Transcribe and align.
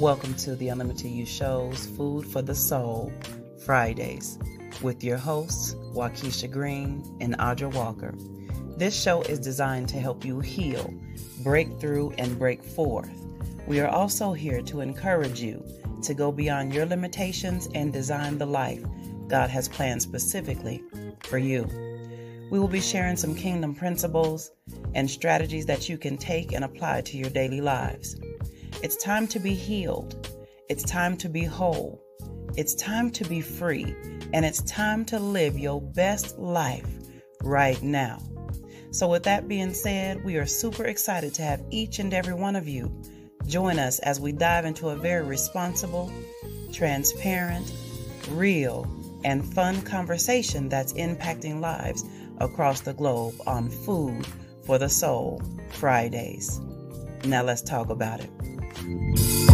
Welcome 0.00 0.34
to 0.36 0.56
the 0.56 0.68
Unlimited 0.70 1.10
You 1.10 1.26
Show's 1.26 1.86
Food 1.88 2.26
for 2.26 2.40
the 2.40 2.54
Soul 2.54 3.12
Fridays 3.68 4.38
with 4.80 5.04
your 5.04 5.18
hosts, 5.18 5.74
Waukesha 5.92 6.50
Green 6.50 7.04
and 7.20 7.36
Audra 7.36 7.70
Walker. 7.74 8.14
This 8.78 8.98
show 8.98 9.20
is 9.20 9.38
designed 9.38 9.90
to 9.90 10.00
help 10.00 10.24
you 10.24 10.40
heal, 10.40 10.90
break 11.42 11.78
through, 11.78 12.14
and 12.16 12.38
break 12.38 12.64
forth. 12.64 13.10
We 13.66 13.80
are 13.80 13.88
also 13.88 14.32
here 14.32 14.62
to 14.62 14.80
encourage 14.80 15.42
you 15.42 15.62
to 16.02 16.14
go 16.14 16.32
beyond 16.32 16.72
your 16.72 16.86
limitations 16.86 17.68
and 17.74 17.92
design 17.92 18.38
the 18.38 18.46
life 18.46 18.82
God 19.26 19.50
has 19.50 19.68
planned 19.68 20.00
specifically 20.00 20.82
for 21.24 21.36
you. 21.36 21.66
We 22.50 22.58
will 22.58 22.68
be 22.68 22.80
sharing 22.80 23.18
some 23.18 23.34
kingdom 23.34 23.74
principles 23.74 24.50
and 24.94 25.10
strategies 25.10 25.66
that 25.66 25.90
you 25.90 25.98
can 25.98 26.16
take 26.16 26.52
and 26.52 26.64
apply 26.64 27.02
to 27.02 27.18
your 27.18 27.28
daily 27.28 27.60
lives. 27.60 28.18
It's 28.82 28.96
time 28.96 29.26
to 29.26 29.38
be 29.38 29.52
healed. 29.52 30.26
It's 30.70 30.84
time 30.84 31.18
to 31.18 31.28
be 31.28 31.44
whole. 31.44 32.02
It's 32.56 32.74
time 32.74 33.10
to 33.12 33.24
be 33.24 33.40
free. 33.40 33.94
And 34.32 34.44
it's 34.44 34.62
time 34.62 35.04
to 35.06 35.18
live 35.18 35.58
your 35.58 35.80
best 35.80 36.38
life 36.38 36.86
right 37.42 37.82
now. 37.82 38.22
So, 38.90 39.08
with 39.08 39.22
that 39.24 39.48
being 39.48 39.74
said, 39.74 40.24
we 40.24 40.36
are 40.36 40.46
super 40.46 40.84
excited 40.84 41.34
to 41.34 41.42
have 41.42 41.62
each 41.70 41.98
and 41.98 42.12
every 42.12 42.34
one 42.34 42.56
of 42.56 42.68
you 42.68 42.90
join 43.46 43.78
us 43.78 43.98
as 44.00 44.20
we 44.20 44.32
dive 44.32 44.64
into 44.64 44.88
a 44.88 44.96
very 44.96 45.24
responsible, 45.24 46.12
transparent, 46.72 47.72
real, 48.30 48.86
and 49.24 49.44
fun 49.54 49.80
conversation 49.82 50.68
that's 50.68 50.92
impacting 50.94 51.60
lives 51.60 52.04
across 52.38 52.80
the 52.80 52.94
globe 52.94 53.34
on 53.46 53.68
Food 53.68 54.26
for 54.64 54.78
the 54.78 54.88
Soul 54.88 55.42
Fridays. 55.70 56.60
Now, 57.24 57.42
let's 57.42 57.62
talk 57.62 57.90
about 57.90 58.20
it. 58.20 59.47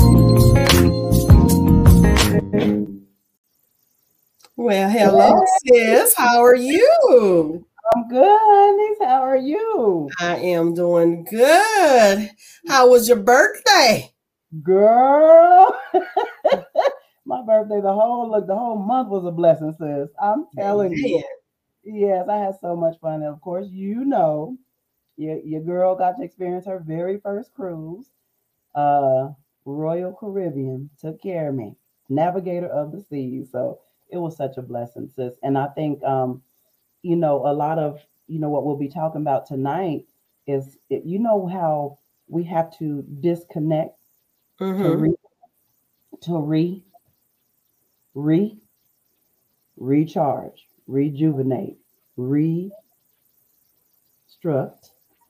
Well, 4.56 4.90
hello, 4.90 5.40
sis. 5.64 6.14
How 6.16 6.42
are 6.42 6.56
you? 6.56 7.64
I'm 7.94 8.08
good, 8.08 8.76
niece. 8.76 8.98
How 9.00 9.22
are 9.22 9.36
you? 9.36 10.10
I 10.18 10.36
am 10.38 10.74
doing 10.74 11.22
good. 11.30 12.30
How 12.66 12.90
was 12.90 13.06
your 13.06 13.18
birthday? 13.18 14.12
Girl. 14.64 15.80
My 17.24 17.40
birthday, 17.42 17.80
the 17.80 17.92
whole 17.92 18.28
look, 18.28 18.48
the 18.48 18.56
whole 18.56 18.78
month 18.78 19.10
was 19.10 19.24
a 19.24 19.30
blessing, 19.30 19.72
sis. 19.78 20.08
I'm 20.20 20.46
telling 20.58 20.90
Man. 20.90 20.98
you. 20.98 21.24
Yes, 21.84 22.26
I 22.28 22.38
had 22.38 22.54
so 22.60 22.74
much 22.74 22.98
fun. 23.00 23.22
And 23.22 23.26
of 23.32 23.40
course, 23.40 23.68
you 23.70 24.04
know, 24.04 24.56
your, 25.16 25.38
your 25.38 25.60
girl 25.62 25.94
got 25.94 26.16
to 26.16 26.24
experience 26.24 26.66
her 26.66 26.82
very 26.84 27.20
first 27.20 27.54
cruise. 27.54 28.10
Uh 28.74 29.28
Royal 29.64 30.12
Caribbean 30.12 30.90
took 31.00 31.22
care 31.22 31.48
of 31.48 31.54
me, 31.54 31.74
navigator 32.08 32.68
of 32.68 32.92
the 32.92 33.00
seas. 33.00 33.50
So 33.52 33.80
it 34.10 34.18
was 34.18 34.36
such 34.36 34.56
a 34.58 34.62
blessing, 34.62 35.10
sis. 35.14 35.34
And 35.42 35.58
I 35.58 35.68
think 35.68 36.02
um, 36.04 36.42
you 37.02 37.16
know, 37.16 37.46
a 37.46 37.54
lot 37.54 37.78
of 37.78 38.00
you 38.28 38.40
know 38.40 38.50
what 38.50 38.64
we'll 38.66 38.76
be 38.76 38.88
talking 38.88 39.22
about 39.22 39.46
tonight 39.46 40.06
is 40.46 40.78
it, 40.90 41.04
you 41.04 41.18
know 41.18 41.46
how 41.46 41.98
we 42.28 42.44
have 42.44 42.76
to 42.78 43.04
disconnect 43.20 43.98
to 44.78 44.90
Mhm. 44.90 44.94
re 44.94 45.14
to 46.22 46.38
re 46.38 46.84
re 48.14 48.58
recharge, 49.76 50.68
rejuvenate, 50.86 51.78
restruct. 52.18 52.70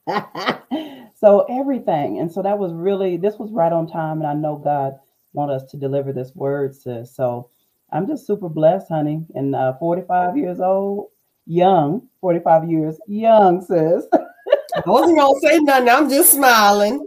so 1.17 1.47
everything. 1.49 2.19
And 2.21 2.31
so 2.33 2.43
that 2.43 2.59
was 2.59 2.73
really 2.73 3.17
this 3.17 3.39
was 3.39 3.51
right 3.53 3.73
on 3.73 3.87
time. 3.89 4.19
And 4.21 4.27
I 4.29 4.35
know 4.35 4.57
God 4.57 4.99
wanted 5.35 5.55
us 5.55 5.65
to 5.71 5.77
deliver 5.77 6.13
this 6.13 6.35
word, 6.35 6.75
sis. 6.75 7.15
So 7.15 7.51
I'm 7.93 8.07
just 8.07 8.27
super 8.27 8.49
blessed, 8.49 8.89
honey. 8.89 9.25
And 9.35 9.55
uh, 9.55 9.75
45 9.79 10.37
years 10.37 10.61
old, 10.61 11.11
young, 11.47 12.09
45 12.21 12.71
years 12.71 12.99
young, 13.07 13.61
sis. 13.61 14.07
I 14.15 14.91
wasn't 14.91 15.19
gonna 15.19 15.41
say 15.41 15.59
nothing. 15.61 15.89
I'm 15.89 16.09
just 16.09 16.33
smiling. 16.33 17.07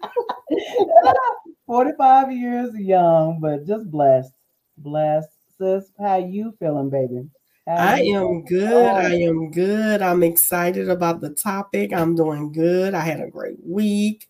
45 1.66 2.32
years 2.32 2.74
young, 2.76 3.38
but 3.40 3.66
just 3.66 3.90
blessed. 3.90 4.32
Blessed. 4.78 5.28
Sis, 5.58 5.90
how 5.98 6.16
you 6.16 6.54
feeling, 6.58 6.90
baby? 6.90 7.28
How 7.66 7.76
I 7.76 8.00
am 8.00 8.44
good. 8.44 8.96
I 8.96 9.14
am 9.14 9.50
good. 9.50 10.02
I'm 10.02 10.22
excited 10.22 10.90
about 10.90 11.20
the 11.20 11.30
topic. 11.30 11.92
I'm 11.92 12.14
doing 12.14 12.52
good. 12.52 12.92
I 12.94 13.00
had 13.00 13.20
a 13.20 13.30
great 13.30 13.56
week. 13.64 14.28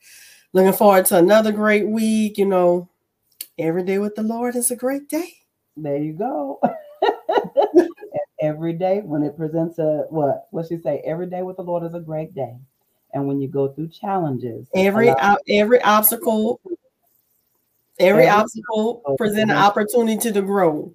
Looking 0.52 0.72
forward 0.72 1.06
to 1.06 1.18
another 1.18 1.50
great 1.50 1.88
week. 1.88 2.38
You 2.38 2.46
know, 2.46 2.88
every 3.58 3.82
day 3.84 3.98
with 3.98 4.14
the 4.14 4.22
Lord 4.22 4.56
is 4.56 4.70
a 4.70 4.76
great 4.76 5.08
day. 5.08 5.32
There 5.76 5.96
you 5.96 6.12
go. 6.12 6.60
Every 8.40 8.74
day 8.74 9.00
when 9.00 9.22
it 9.22 9.36
presents 9.36 9.78
a 9.78 10.04
what? 10.10 10.48
What 10.50 10.66
she 10.68 10.78
say? 10.78 11.02
Every 11.04 11.26
day 11.26 11.42
with 11.42 11.56
the 11.56 11.62
Lord 11.62 11.82
is 11.84 11.94
a 11.94 12.00
great 12.00 12.34
day. 12.34 12.56
And 13.12 13.26
when 13.26 13.40
you 13.40 13.48
go 13.48 13.68
through 13.68 13.88
challenges, 13.88 14.68
Every 14.74 15.08
allow- 15.08 15.38
every 15.48 15.80
obstacle, 15.82 16.60
every 17.98 18.24
Every 18.24 18.28
obstacle 18.28 19.02
present 19.16 19.50
an 19.50 19.56
opportunity 19.56 20.30
to 20.32 20.42
grow. 20.42 20.92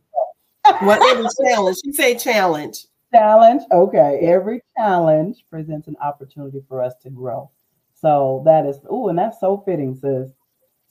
Whatever 0.82 1.28
challenge, 1.44 1.78
she 1.84 1.94
say 1.94 2.16
challenge. 2.16 2.86
challenge. 3.14 3.64
Okay, 3.72 4.20
every 4.22 4.62
challenge 4.78 5.44
presents 5.50 5.88
an 5.88 5.96
opportunity 6.02 6.62
for 6.68 6.84
us 6.84 6.94
to 7.04 7.10
grow. 7.10 7.50
So 7.96 8.44
that 8.46 8.66
is 8.66 8.80
oh, 8.90 9.08
and 9.08 9.18
that's 9.18 9.40
so 9.40 9.64
fitting, 9.66 9.96
sis. 9.96 10.30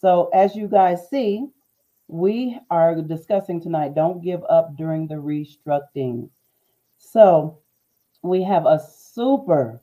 So 0.00 0.30
as 0.32 0.56
you 0.56 0.66
guys 0.66 1.08
see, 1.08 1.46
we 2.08 2.58
are 2.70 3.00
discussing 3.02 3.60
tonight. 3.60 3.94
Don't 3.94 4.22
give 4.22 4.42
up 4.48 4.76
during 4.76 5.06
the 5.06 5.14
restructuring. 5.16 6.30
So 6.96 7.58
we 8.22 8.42
have 8.42 8.66
a 8.66 8.80
super, 8.80 9.82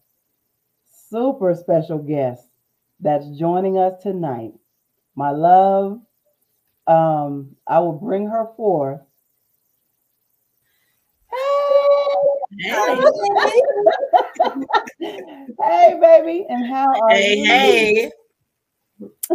super 0.91 1.53
special 1.55 1.99
guest 1.99 2.49
that's 2.99 3.29
joining 3.29 3.77
us 3.77 4.01
tonight. 4.01 4.53
My 5.15 5.29
love, 5.29 6.01
um, 6.87 7.55
I 7.67 7.79
will 7.79 7.93
bring 7.93 8.27
her 8.27 8.47
forth. 8.57 9.01
hey, 12.59 13.01
hey 15.61 15.97
baby, 16.01 16.45
and 16.49 16.69
how 16.73 16.87
are 17.01 17.13
Hey, 17.13 17.35
you? 17.35 17.45
hey. 17.45 18.11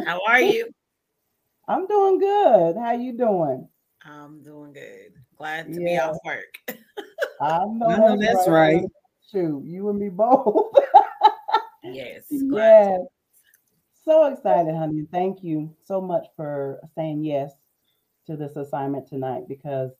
How 0.05 0.21
are 0.27 0.41
you? 0.41 0.69
I'm 1.71 1.87
doing 1.87 2.19
good. 2.19 2.77
How 2.77 2.93
you 2.95 3.17
doing? 3.17 3.69
I'm 4.05 4.43
doing 4.43 4.73
good. 4.73 5.13
Glad 5.37 5.73
to 5.73 5.79
be 5.79 5.93
Yeah. 5.93 6.09
off 6.11 6.17
work. 6.25 6.59
I 7.41 7.65
know, 7.67 7.87
I 7.87 7.97
know 7.97 8.17
that's 8.19 8.49
right. 8.49 8.83
Shoot, 9.31 9.63
you 9.65 9.89
and 9.89 9.97
me 10.01 10.09
both. 10.09 10.73
Yes. 11.85 12.25
Glad 12.49 12.99
yes. 13.03 13.07
So 14.05 14.25
excited, 14.27 14.75
honey. 14.75 15.07
Thank 15.13 15.45
you 15.45 15.73
so 15.85 16.01
much 16.01 16.27
for 16.35 16.81
saying 16.97 17.23
yes 17.23 17.53
to 18.27 18.37
this 18.37 18.57
assignment 18.57 19.07
tonight 19.07 19.45
because 19.47 19.93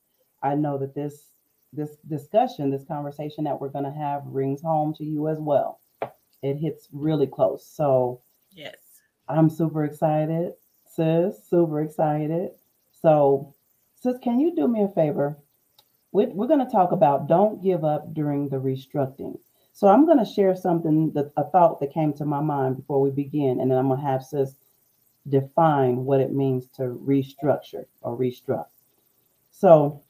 I 0.43 0.57
know 0.57 0.77
that 0.79 0.93
this 0.97 1.29
this 1.73 1.99
discussion, 2.09 2.71
this 2.73 2.85
conversation 2.85 3.45
that 3.45 3.61
we're 3.61 3.69
going 3.69 3.85
to 3.85 3.93
have 3.97 4.23
rings 4.27 4.61
home 4.61 4.93
to 4.95 5.05
you 5.05 5.29
as 5.29 5.39
well. 5.39 5.79
It 6.43 6.57
hits 6.57 6.89
really 6.91 7.29
close. 7.29 7.65
So 7.65 8.23
Yes. 8.51 8.75
I'm 9.29 9.49
super 9.49 9.85
excited, 9.85 10.55
sis. 10.91 11.37
Super 11.49 11.83
excited. 11.83 12.51
So, 12.93 13.55
sis, 13.95 14.19
can 14.23 14.41
you 14.41 14.55
do 14.55 14.69
me 14.69 14.83
a 14.83 14.89
favor? 14.89 15.39
We're, 16.13 16.31
we're 16.31 16.49
going 16.49 16.65
to 16.65 16.71
talk 16.71 16.93
about 16.93 17.29
don't 17.29 17.63
give 17.63 17.85
up 17.85 18.13
during 18.13 18.49
the 18.49 18.57
restructuring. 18.57 19.39
So, 19.73 19.89
I'm 19.89 20.05
going 20.05 20.19
to 20.19 20.31
share 20.31 20.57
something 20.57 21.13
that 21.13 21.33
a 21.37 21.45
thought 21.45 21.81
that 21.81 21.95
came 21.95 22.13
to 22.15 22.25
my 22.25 22.41
mind 22.41 22.77
before 22.77 23.01
we 23.01 23.11
begin, 23.11 23.61
and 23.61 23.71
then 23.71 23.79
I'm 23.79 23.89
going 23.89 24.01
to 24.01 24.07
have 24.07 24.23
sis 24.23 24.55
define 25.29 26.05
what 26.05 26.21
it 26.21 26.33
means 26.33 26.67
to 26.77 26.83
restructure 26.83 27.85
or 28.03 28.17
restruct. 28.17 28.67
So, 29.51 30.03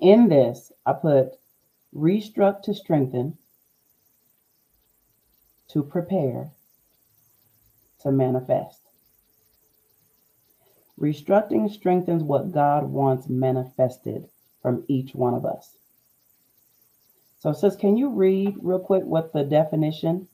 in 0.00 0.28
this, 0.28 0.72
I 0.86 0.92
put 0.92 1.38
restruct 1.94 2.62
to 2.62 2.74
strengthen, 2.74 3.38
to 5.68 5.82
prepare, 5.82 6.50
to 8.00 8.12
manifest. 8.12 8.83
Restructuring 11.00 11.70
strengthens 11.70 12.22
what 12.22 12.52
God 12.52 12.84
wants 12.84 13.28
manifested 13.28 14.28
from 14.62 14.84
each 14.88 15.14
one 15.14 15.34
of 15.34 15.44
us. 15.44 15.76
So, 17.38 17.52
sis, 17.52 17.76
can 17.76 17.96
you 17.96 18.10
read 18.10 18.56
real 18.62 18.78
quick 18.78 19.04
what 19.04 19.32
the 19.32 19.44
definition 19.44 20.28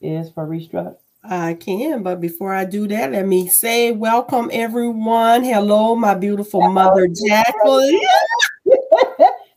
is 0.00 0.30
for 0.30 0.46
restruct? 0.46 0.96
I 1.24 1.54
can, 1.54 2.02
but 2.02 2.20
before 2.20 2.52
I 2.52 2.64
do 2.64 2.86
that, 2.88 3.12
let 3.12 3.26
me 3.26 3.48
say 3.48 3.92
welcome 3.92 4.50
everyone. 4.52 5.44
Hello, 5.44 5.96
my 5.96 6.14
beautiful 6.14 6.62
mother, 6.62 7.08
Jacqueline. 7.08 8.00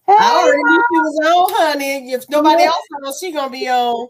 Hey, 0.08 0.14
I 0.20 0.34
already 0.36 0.62
knew 0.64 0.84
she 0.92 1.00
was 1.00 1.20
on, 1.26 1.54
honey. 1.58 2.12
If 2.12 2.30
nobody 2.30 2.64
else 2.64 2.76
knows, 2.92 3.18
she 3.20 3.32
gonna 3.32 3.50
be 3.50 3.68
on. 3.68 4.08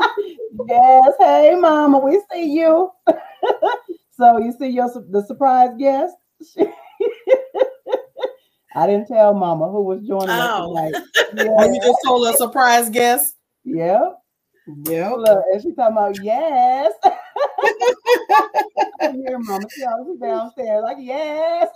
yes, 0.68 1.12
hey, 1.20 1.54
mama, 1.54 1.98
we 1.98 2.20
see 2.32 2.52
you. 2.52 2.90
so 4.20 4.38
you 4.38 4.52
see 4.58 4.68
your 4.68 4.88
the 5.10 5.22
surprise 5.26 5.70
guest. 5.78 6.14
I 8.76 8.86
didn't 8.86 9.08
tell 9.08 9.34
mama 9.34 9.68
who 9.68 9.82
was 9.82 10.00
joining 10.06 10.28
Oh. 10.30 10.74
us 10.74 10.92
tonight. 10.92 10.94
Oh, 11.32 11.64
Yeah, 11.64 11.72
you 11.72 11.80
just 11.80 11.98
told 12.04 12.26
a 12.28 12.36
surprise 12.36 12.88
guest. 12.90 13.36
yep. 13.64 14.18
Yep. 14.84 15.12
Look, 15.16 15.44
and 15.52 15.62
she 15.62 15.72
talking 15.74 15.96
about 15.96 16.16
yes. 16.22 16.92
Hear 19.00 19.38
mama. 19.38 19.66
She 19.76 19.82
always 19.84 20.18
downstairs 20.20 20.82
like 20.82 20.96
yes. 21.00 21.68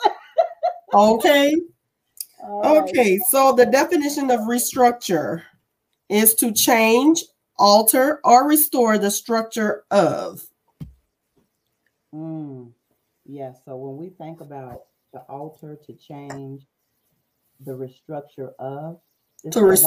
Okay. 0.93 1.55
Right. 2.43 2.77
Okay. 2.89 3.19
So 3.31 3.53
the 3.53 3.67
definition 3.67 4.31
of 4.31 4.41
restructure 4.41 5.43
is 6.09 6.35
to 6.37 6.53
change, 6.53 7.25
alter, 7.59 8.21
or 8.25 8.47
restore 8.49 8.99
the 8.99 9.11
structure 9.11 9.85
of. 9.91 10.43
Mm, 12.15 12.71
yes. 13.27 13.59
So 13.65 13.77
when 13.77 13.97
we 13.97 14.11
think 14.11 14.41
about 14.41 14.83
to 15.13 15.21
alter, 15.29 15.77
to 15.87 15.93
change, 15.95 16.63
the 17.61 17.73
restructure 17.73 18.53
of, 18.59 19.01
To 19.51 19.51
the 19.51 19.65
res- 19.65 19.87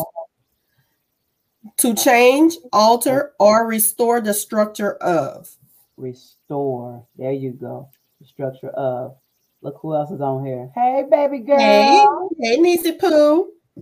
To 1.77 1.93
change, 1.95 2.55
alter, 2.73 3.33
or 3.39 3.67
restore 3.67 4.21
the 4.21 4.33
structure 4.33 4.93
of. 4.95 5.49
restore. 5.97 7.05
There 7.17 7.31
you 7.31 7.51
go. 7.51 7.89
The 8.19 8.27
structure 8.27 8.69
of. 8.69 9.17
Look 9.61 9.77
who 9.81 9.95
else 9.95 10.11
is 10.11 10.21
on 10.21 10.45
here. 10.45 10.69
Hey, 10.75 11.03
baby 11.09 11.39
girl. 11.39 11.57
Hey, 11.57 12.07
hey, 12.39 12.57
Niecy 12.57 12.97
Pooh. 12.99 13.51
Hey, 13.75 13.81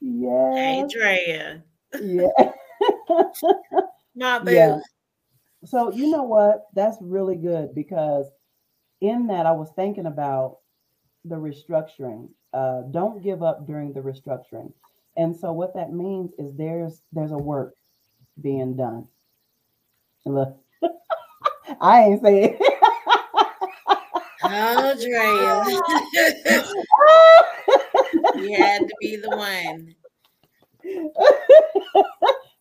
Yeah. 0.00 0.86
Drea. 0.88 1.62
Yeah. 2.00 2.50
My 4.14 4.38
boo. 4.38 4.52
Yeah. 4.52 4.78
So 5.64 5.92
you 5.92 6.10
know 6.10 6.22
what? 6.22 6.66
That's 6.74 6.98
really 7.00 7.36
good 7.36 7.74
because 7.74 8.26
in 9.00 9.26
that 9.28 9.46
I 9.46 9.52
was 9.52 9.70
thinking 9.76 10.06
about 10.06 10.58
the 11.24 11.36
restructuring. 11.36 12.28
Uh, 12.52 12.82
don't 12.90 13.22
give 13.22 13.42
up 13.42 13.66
during 13.66 13.92
the 13.92 14.00
restructuring. 14.00 14.72
And 15.16 15.34
so 15.34 15.52
what 15.52 15.74
that 15.74 15.92
means 15.92 16.32
is 16.38 16.54
there's 16.56 17.02
there's 17.12 17.32
a 17.32 17.38
work 17.38 17.74
being 18.40 18.76
done. 18.76 19.06
Look, 20.26 20.56
I 21.80 22.02
ain't 22.02 22.22
saying. 22.22 22.58
Oh, 24.46 24.94
Drea. 25.00 25.62
you 28.36 28.56
had 28.56 28.82
to 28.88 28.94
be 29.00 29.16
the 29.16 29.30
one. 29.30 29.94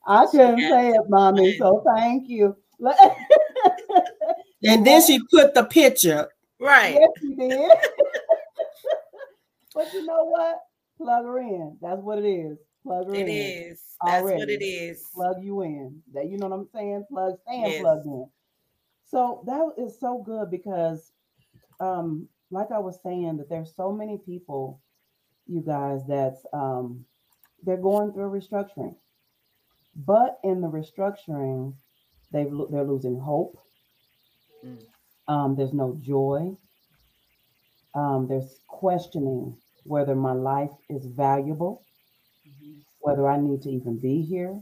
I 0.05 0.25
couldn't 0.31 0.61
say 0.69 0.89
it, 0.89 1.09
mommy. 1.09 1.57
So 1.57 1.83
thank 1.95 2.29
you. 2.29 2.55
And 4.65 4.87
then 4.87 5.05
she 5.05 5.19
put 5.29 5.53
the 5.53 5.65
picture. 5.65 6.29
Right. 6.59 6.95
Yes, 6.95 7.09
you 7.21 7.35
did. 7.35 7.71
but 9.75 9.93
you 9.93 10.05
know 10.05 10.23
what? 10.23 10.59
Plug 10.97 11.25
her 11.25 11.39
in. 11.39 11.77
That's 11.81 12.01
what 12.01 12.19
it 12.19 12.25
is. 12.27 12.57
Plug 12.83 13.07
her 13.07 13.15
It 13.15 13.27
in. 13.27 13.71
is. 13.71 13.81
That's 14.05 14.23
what 14.23 14.49
it 14.49 14.63
is. 14.63 15.03
Plug 15.13 15.43
you 15.43 15.61
in. 15.63 16.01
That 16.13 16.29
you 16.29 16.37
know 16.37 16.47
what 16.47 16.59
I'm 16.59 16.67
saying? 16.73 17.05
Plug, 17.09 17.35
staying 17.45 17.63
Yes. 17.63 17.81
plugged 17.81 18.05
in. 18.05 18.27
So 19.05 19.43
that 19.45 19.83
is 19.83 19.99
so 19.99 20.23
good 20.25 20.49
because, 20.49 21.11
um, 21.79 22.27
like 22.51 22.71
I 22.71 22.79
was 22.79 22.99
saying, 23.03 23.37
that 23.37 23.49
there's 23.49 23.73
so 23.75 23.91
many 23.91 24.17
people, 24.17 24.81
you 25.47 25.61
guys, 25.61 26.01
that's 26.07 26.45
um, 26.53 27.05
they're 27.63 27.77
going 27.77 28.13
through 28.13 28.33
a 28.33 28.39
restructuring, 28.39 28.95
but 29.95 30.39
in 30.43 30.61
the 30.61 30.69
restructuring, 30.69 31.73
they've 32.33 32.51
they're 32.71 32.83
losing 32.83 33.19
hope. 33.19 33.57
Mm. 34.65 34.79
Um, 35.27 35.55
there's 35.55 35.73
no 35.73 35.97
joy. 36.01 36.57
Um, 37.95 38.27
there's 38.27 38.59
questioning 38.67 39.55
whether 39.85 40.15
my 40.15 40.33
life 40.33 40.71
is 40.89 41.05
valuable, 41.05 41.85
whether 42.99 43.27
I 43.27 43.37
need 43.37 43.61
to 43.63 43.69
even 43.69 43.99
be 43.99 44.21
here. 44.23 44.59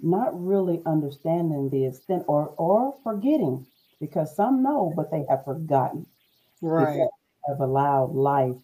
Not 0.00 0.30
really 0.34 0.82
understanding 0.86 1.70
the 1.70 1.86
extent 1.86 2.24
or 2.28 2.54
or 2.58 2.94
forgetting 3.04 3.66
because 4.00 4.34
some 4.34 4.62
know, 4.62 4.92
but 4.96 5.10
they 5.10 5.24
have 5.28 5.44
forgotten. 5.44 6.06
Right. 6.62 7.08
Have 7.48 7.60
allowed 7.60 8.14
life 8.14 8.56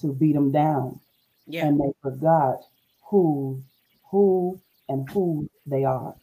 to 0.00 0.12
beat 0.14 0.34
them 0.34 0.50
down, 0.52 1.00
Yeah. 1.46 1.66
and 1.66 1.80
they 1.80 1.92
forgot 2.02 2.60
who, 3.10 3.62
who, 4.10 4.60
and 4.88 5.08
who 5.10 5.48
they 5.66 5.84
are. 5.84 6.14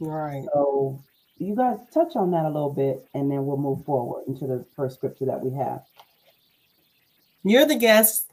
Right. 0.00 0.44
So 0.52 1.02
you 1.38 1.54
guys 1.54 1.78
touch 1.92 2.16
on 2.16 2.30
that 2.32 2.44
a 2.44 2.48
little 2.50 2.72
bit, 2.72 3.06
and 3.14 3.30
then 3.30 3.46
we'll 3.46 3.56
move 3.56 3.84
forward 3.84 4.24
into 4.26 4.46
the 4.46 4.64
first 4.76 4.96
scripture 4.96 5.26
that 5.26 5.40
we 5.40 5.56
have. 5.56 5.82
You're 7.44 7.66
the 7.66 7.76
guest, 7.76 8.30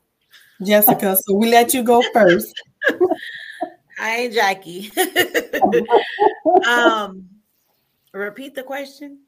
Jessica. 0.61 1.15
So 1.15 1.35
we 1.35 1.49
let 1.49 1.73
you 1.73 1.83
go 1.83 2.03
first. 2.13 2.53
Hi, 3.97 4.27
Jackie. 4.27 4.91
um, 6.67 7.29
repeat 8.13 8.55
the 8.55 8.63
question. 8.63 9.19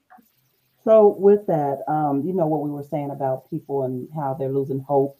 So 0.83 1.15
with 1.19 1.45
that, 1.47 1.83
um, 1.87 2.23
you 2.25 2.33
know 2.33 2.47
what 2.47 2.61
we 2.61 2.69
were 2.69 2.83
saying 2.83 3.11
about 3.11 3.49
people 3.49 3.83
and 3.83 4.07
how 4.15 4.33
they're 4.33 4.49
losing 4.49 4.79
hope, 4.79 5.17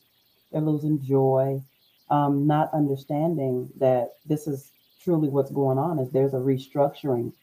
they're 0.52 0.62
losing 0.62 1.02
joy, 1.04 1.62
um, 2.10 2.48
not 2.48 2.74
understanding 2.74 3.70
that 3.80 4.14
this 4.26 4.48
is 4.48 4.72
truly 5.04 5.30
what's 5.30 5.52
going 5.52 5.78
on. 5.78 6.00
Is 6.00 6.12
there's 6.12 6.34
a 6.34 6.38
restructuring 6.38 7.34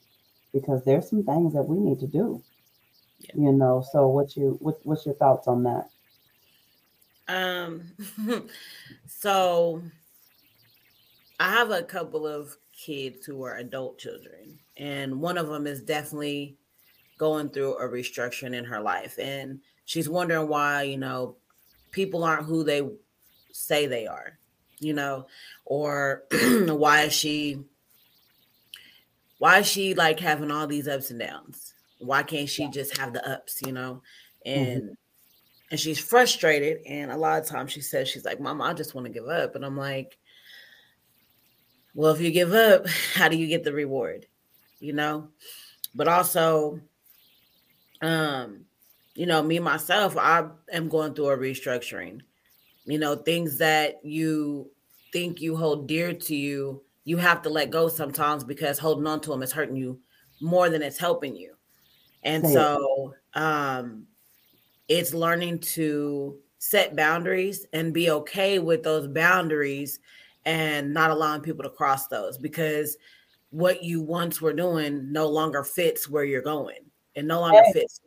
because 0.53 0.85
there's 0.85 1.09
some 1.09 1.25
things 1.25 1.53
that 1.55 1.62
we 1.62 1.79
need 1.79 2.01
to 2.01 2.06
do. 2.06 2.43
Yeah. 3.21 3.31
You 3.37 3.53
know. 3.53 3.85
So 3.93 4.09
what 4.09 4.37
you 4.37 4.56
what, 4.61 4.79
what's 4.85 5.06
your 5.06 5.15
thoughts 5.17 5.49
on 5.49 5.62
that? 5.65 5.91
Um, 7.27 7.93
so 9.06 9.82
I 11.41 11.51
have 11.51 11.70
a 11.70 11.82
couple 11.82 12.27
of 12.27 12.56
kids 12.73 13.27
who 13.27 13.43
are 13.43 13.56
adult 13.56 13.99
children, 13.99 14.58
and 14.77 15.20
one 15.20 15.39
of 15.39 15.49
them 15.49 15.67
is 15.67 15.82
definitely 15.82 16.56
going 17.19 17.49
through 17.49 17.77
a 17.79 17.89
restructuring 17.89 18.55
in 18.55 18.65
her 18.65 18.81
life, 18.81 19.19
and 19.19 19.61
she's 19.84 20.08
wondering 20.08 20.49
why 20.49 20.82
you 20.82 20.99
know 20.99 21.37
people 21.91 22.25
aren't 22.25 22.46
who 22.46 22.65
they 22.65 22.82
say 23.53 23.87
they 23.87 24.06
are, 24.06 24.39
you 24.79 24.93
know, 24.93 25.27
or 25.65 26.25
why 26.67 27.03
is 27.03 27.13
she 27.13 27.61
why 29.39 29.59
is 29.59 29.67
she 29.67 29.95
like 29.95 30.21
having 30.21 30.51
all 30.51 30.67
these 30.67 30.89
ups 30.89 31.11
and 31.11 31.21
downs? 31.21 31.75
Why 31.99 32.23
can't 32.23 32.49
she 32.49 32.69
just 32.69 32.97
have 32.99 33.13
the 33.13 33.29
ups, 33.29 33.61
you 33.65 33.73
know? 33.73 34.03
And 34.45 34.97
and 35.71 35.81
she's 35.81 35.99
frustrated. 35.99 36.83
And 36.87 37.11
a 37.11 37.17
lot 37.17 37.41
of 37.41 37.47
times 37.47 37.73
she 37.73 37.81
says, 37.81 38.09
she's 38.09 38.25
like, 38.25 38.41
Mom, 38.41 38.63
I 38.63 38.75
just 38.75 38.95
want 38.95 39.07
to 39.07 39.13
give 39.13 39.29
up. 39.29 39.55
And 39.55 39.65
I'm 39.65 39.77
like, 39.77 40.19
Well, 41.95 42.13
if 42.15 42.21
you 42.21 42.31
give 42.31 42.53
up, 42.53 42.87
how 43.15 43.29
do 43.29 43.37
you 43.37 43.47
get 43.47 43.65
the 43.65 43.73
reward? 43.73 44.27
You 44.81 44.93
know? 44.93 45.29
But 45.95 46.09
also, 46.09 46.81
um, 48.01 48.67
you 49.15 49.27
know, 49.27 49.43
me 49.43 49.59
myself, 49.61 50.17
I 50.17 50.47
am 50.73 50.89
going 50.89 51.15
through 51.15 51.29
a 51.29 51.37
restructuring. 51.37 52.23
You 52.84 52.98
know, 52.98 53.17
things 53.17 53.58
that 53.58 54.05
you 54.05 54.70
think 55.12 55.41
you 55.41 55.56
hold 55.56 55.88
dear 55.88 56.12
to 56.12 56.34
you, 56.34 56.82
you 57.05 57.17
have 57.17 57.43
to 57.43 57.50
let 57.50 57.70
go 57.70 57.88
sometimes 57.88 58.44
because 58.44 58.79
holding 58.79 59.06
on 59.06 59.20
to 59.22 59.31
them 59.31 59.43
is 59.43 59.53
hurting 59.53 59.76
you 59.76 60.00
more 60.41 60.69
than 60.69 60.82
it's 60.82 60.98
helping 60.98 61.36
you. 61.36 61.55
And 62.22 62.44
so 62.46 63.14
um 63.34 64.06
it's 64.88 65.14
learning 65.14 65.60
to 65.60 66.38
set 66.58 66.96
boundaries 66.96 67.67
and 67.72 67.93
be 67.94 68.10
okay 68.10 68.58
with 68.58 68.82
those 68.82 69.06
boundaries 69.06 69.98
and 70.44 70.93
not 70.93 71.10
allowing 71.10 71.41
people 71.41 71.62
to 71.62 71.70
cross 71.70 72.06
those 72.08 72.38
because 72.38 72.96
what 73.50 73.82
you 73.82 74.00
once 74.00 74.41
were 74.41 74.53
doing 74.53 75.12
no 75.12 75.29
longer 75.29 75.62
fits 75.62 76.08
where 76.08 76.24
you're 76.24 76.43
going. 76.43 76.91
It 77.15 77.25
no 77.25 77.41
longer 77.41 77.63
Yes. 77.65 77.73
fits. 77.73 78.01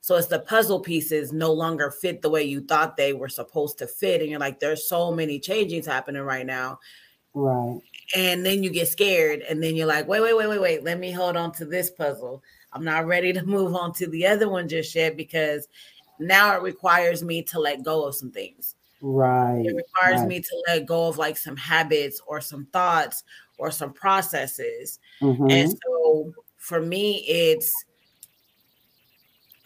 So 0.00 0.16
it's 0.16 0.26
the 0.26 0.38
puzzle 0.40 0.80
pieces 0.80 1.32
no 1.32 1.52
longer 1.52 1.90
fit 1.90 2.22
the 2.22 2.30
way 2.30 2.42
you 2.42 2.60
thought 2.62 2.96
they 2.96 3.12
were 3.12 3.28
supposed 3.28 3.78
to 3.78 3.86
fit. 3.86 4.20
And 4.22 4.30
you're 4.30 4.40
like, 4.40 4.58
there's 4.58 4.88
so 4.88 5.12
many 5.12 5.38
changings 5.38 5.86
happening 5.86 6.22
right 6.22 6.46
now. 6.46 6.78
Right. 7.34 7.80
And 8.16 8.44
then 8.44 8.62
you 8.62 8.70
get 8.70 8.88
scared. 8.88 9.40
And 9.40 9.62
then 9.62 9.76
you're 9.76 9.86
like, 9.86 10.08
wait, 10.08 10.20
wait, 10.20 10.36
wait, 10.36 10.48
wait, 10.48 10.60
wait. 10.60 10.84
Let 10.84 10.98
me 10.98 11.10
hold 11.10 11.36
on 11.36 11.52
to 11.52 11.64
this 11.64 11.90
puzzle. 11.90 12.42
I'm 12.72 12.84
not 12.84 13.06
ready 13.06 13.32
to 13.32 13.42
move 13.46 13.74
on 13.74 13.92
to 13.94 14.06
the 14.06 14.26
other 14.26 14.48
one 14.48 14.68
just 14.68 14.94
yet 14.94 15.16
because 15.16 15.68
now 16.18 16.54
it 16.56 16.62
requires 16.62 17.22
me 17.22 17.42
to 17.42 17.58
let 17.60 17.82
go 17.82 18.04
of 18.04 18.14
some 18.14 18.30
things. 18.30 18.76
Right. 19.02 19.66
It 19.66 19.74
requires 19.76 20.20
right. 20.20 20.28
me 20.28 20.40
to 20.40 20.64
let 20.68 20.86
go 20.86 21.08
of 21.08 21.18
like 21.18 21.36
some 21.36 21.56
habits 21.56 22.22
or 22.26 22.40
some 22.40 22.66
thoughts 22.72 23.24
or 23.58 23.70
some 23.70 23.92
processes. 23.92 24.98
Mhm. 25.20 25.52
And 25.52 25.78
so 25.84 26.32
for 26.56 26.80
me, 26.80 27.24
it's 27.26 27.84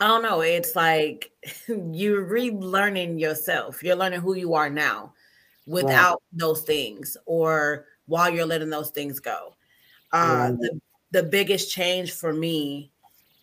I 0.00 0.06
don't 0.06 0.22
know, 0.22 0.40
it's 0.42 0.76
like 0.76 1.32
you're 1.68 2.24
relearning 2.24 3.18
yourself. 3.20 3.82
You're 3.82 3.96
learning 3.96 4.20
who 4.20 4.34
you 4.34 4.54
are 4.54 4.70
now 4.70 5.14
without 5.66 6.22
those 6.32 6.62
things 6.62 7.16
or 7.26 7.86
while 8.06 8.30
you're 8.30 8.46
letting 8.46 8.70
those 8.70 8.90
things 8.90 9.20
go. 9.20 9.56
Uh 10.12 10.50
Right. 10.50 10.58
the, 10.60 10.80
the 11.12 11.22
biggest 11.24 11.72
change 11.72 12.12
for 12.12 12.32
me 12.32 12.92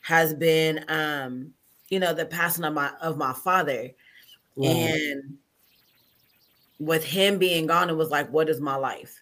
has 0.01 0.33
been 0.35 0.85
um, 0.89 1.53
you 1.89 1.99
know, 1.99 2.13
the 2.13 2.25
passing 2.25 2.65
of 2.65 2.73
my 2.73 2.91
of 3.01 3.17
my 3.17 3.33
father. 3.33 3.91
Right. 4.55 4.95
And 5.15 5.37
with 6.79 7.03
him 7.03 7.37
being 7.37 7.67
gone, 7.67 7.89
it 7.89 7.95
was 7.95 8.09
like, 8.09 8.31
what 8.31 8.49
is 8.49 8.59
my 8.61 8.75
life? 8.75 9.21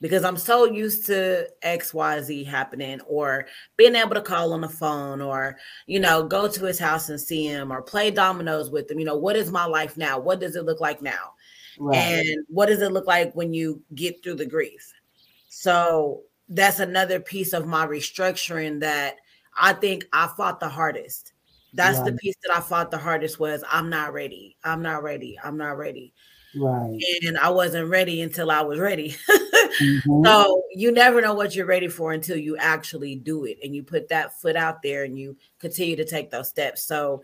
Because 0.00 0.24
I'm 0.24 0.36
so 0.36 0.66
used 0.66 1.06
to 1.06 1.48
XYZ 1.64 2.46
happening 2.46 3.00
or 3.06 3.46
being 3.76 3.94
able 3.94 4.14
to 4.14 4.20
call 4.20 4.52
on 4.52 4.60
the 4.60 4.68
phone 4.68 5.22
or, 5.22 5.56
you 5.86 5.98
know, 6.00 6.22
go 6.22 6.48
to 6.48 6.64
his 6.64 6.78
house 6.78 7.08
and 7.08 7.20
see 7.20 7.46
him 7.46 7.72
or 7.72 7.80
play 7.80 8.10
dominoes 8.10 8.70
with 8.70 8.90
him. 8.90 8.98
You 8.98 9.06
know, 9.06 9.16
what 9.16 9.36
is 9.36 9.50
my 9.50 9.64
life 9.64 9.96
now? 9.96 10.18
What 10.18 10.40
does 10.40 10.54
it 10.54 10.64
look 10.66 10.80
like 10.80 11.00
now? 11.00 11.32
right. 11.78 11.96
And 11.96 12.44
what 12.48 12.66
does 12.66 12.82
it 12.82 12.92
look 12.92 13.06
like 13.06 13.32
when 13.34 13.54
you 13.54 13.82
get 13.94 14.22
through 14.22 14.34
the 14.36 14.46
grief? 14.46 14.92
So 15.48 16.22
that's 16.48 16.80
another 16.80 17.20
piece 17.20 17.52
of 17.52 17.66
my 17.66 17.86
restructuring 17.86 18.80
that 18.80 19.16
I 19.58 19.72
think 19.72 20.06
I 20.12 20.28
fought 20.36 20.60
the 20.60 20.68
hardest. 20.68 21.32
That's 21.72 22.00
the 22.00 22.12
piece 22.12 22.36
that 22.42 22.56
I 22.56 22.60
fought 22.60 22.90
the 22.90 22.98
hardest 22.98 23.38
was 23.38 23.62
I'm 23.70 23.90
not 23.90 24.14
ready. 24.14 24.56
I'm 24.64 24.80
not 24.80 25.02
ready. 25.02 25.38
I'm 25.42 25.58
not 25.58 25.76
ready. 25.76 26.14
right. 26.54 26.98
And 27.22 27.36
I 27.36 27.50
wasn't 27.50 27.90
ready 27.90 28.22
until 28.22 28.50
I 28.50 28.62
was 28.62 28.78
ready. 28.78 29.14
Mhm. 29.80 30.24
so 30.24 30.62
you 30.74 30.92
never 30.92 31.20
know 31.20 31.34
what 31.34 31.54
you're 31.54 31.66
ready 31.66 31.88
for 31.88 32.12
until 32.12 32.36
you 32.36 32.56
actually 32.56 33.16
do 33.16 33.44
it 33.44 33.58
and 33.62 33.74
you 33.74 33.82
put 33.82 34.08
that 34.08 34.40
foot 34.40 34.56
out 34.56 34.82
there 34.82 35.04
and 35.04 35.18
you 35.18 35.36
continue 35.58 35.96
to 35.96 36.04
take 36.04 36.30
those 36.30 36.48
steps. 36.48 36.82
So 36.82 37.22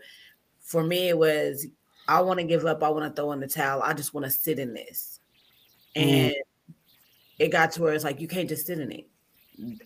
for 0.59 0.83
me, 0.83 1.09
it 1.09 1.17
was 1.17 1.67
I 2.07 2.21
want 2.21 2.39
to 2.39 2.45
give 2.45 2.65
up. 2.65 2.83
I 2.83 2.89
want 2.89 3.05
to 3.05 3.21
throw 3.21 3.31
in 3.31 3.39
the 3.39 3.47
towel. 3.47 3.81
I 3.81 3.93
just 3.93 4.13
want 4.13 4.25
to 4.25 4.31
sit 4.31 4.59
in 4.59 4.73
this. 4.73 5.19
Mm. 5.95 6.01
And 6.01 6.35
it 7.39 7.49
got 7.49 7.71
to 7.73 7.81
where 7.81 7.93
it's 7.93 8.03
like 8.03 8.19
you 8.19 8.27
can't 8.27 8.49
just 8.49 8.67
sit 8.67 8.79
in 8.79 8.91
it. 8.91 9.07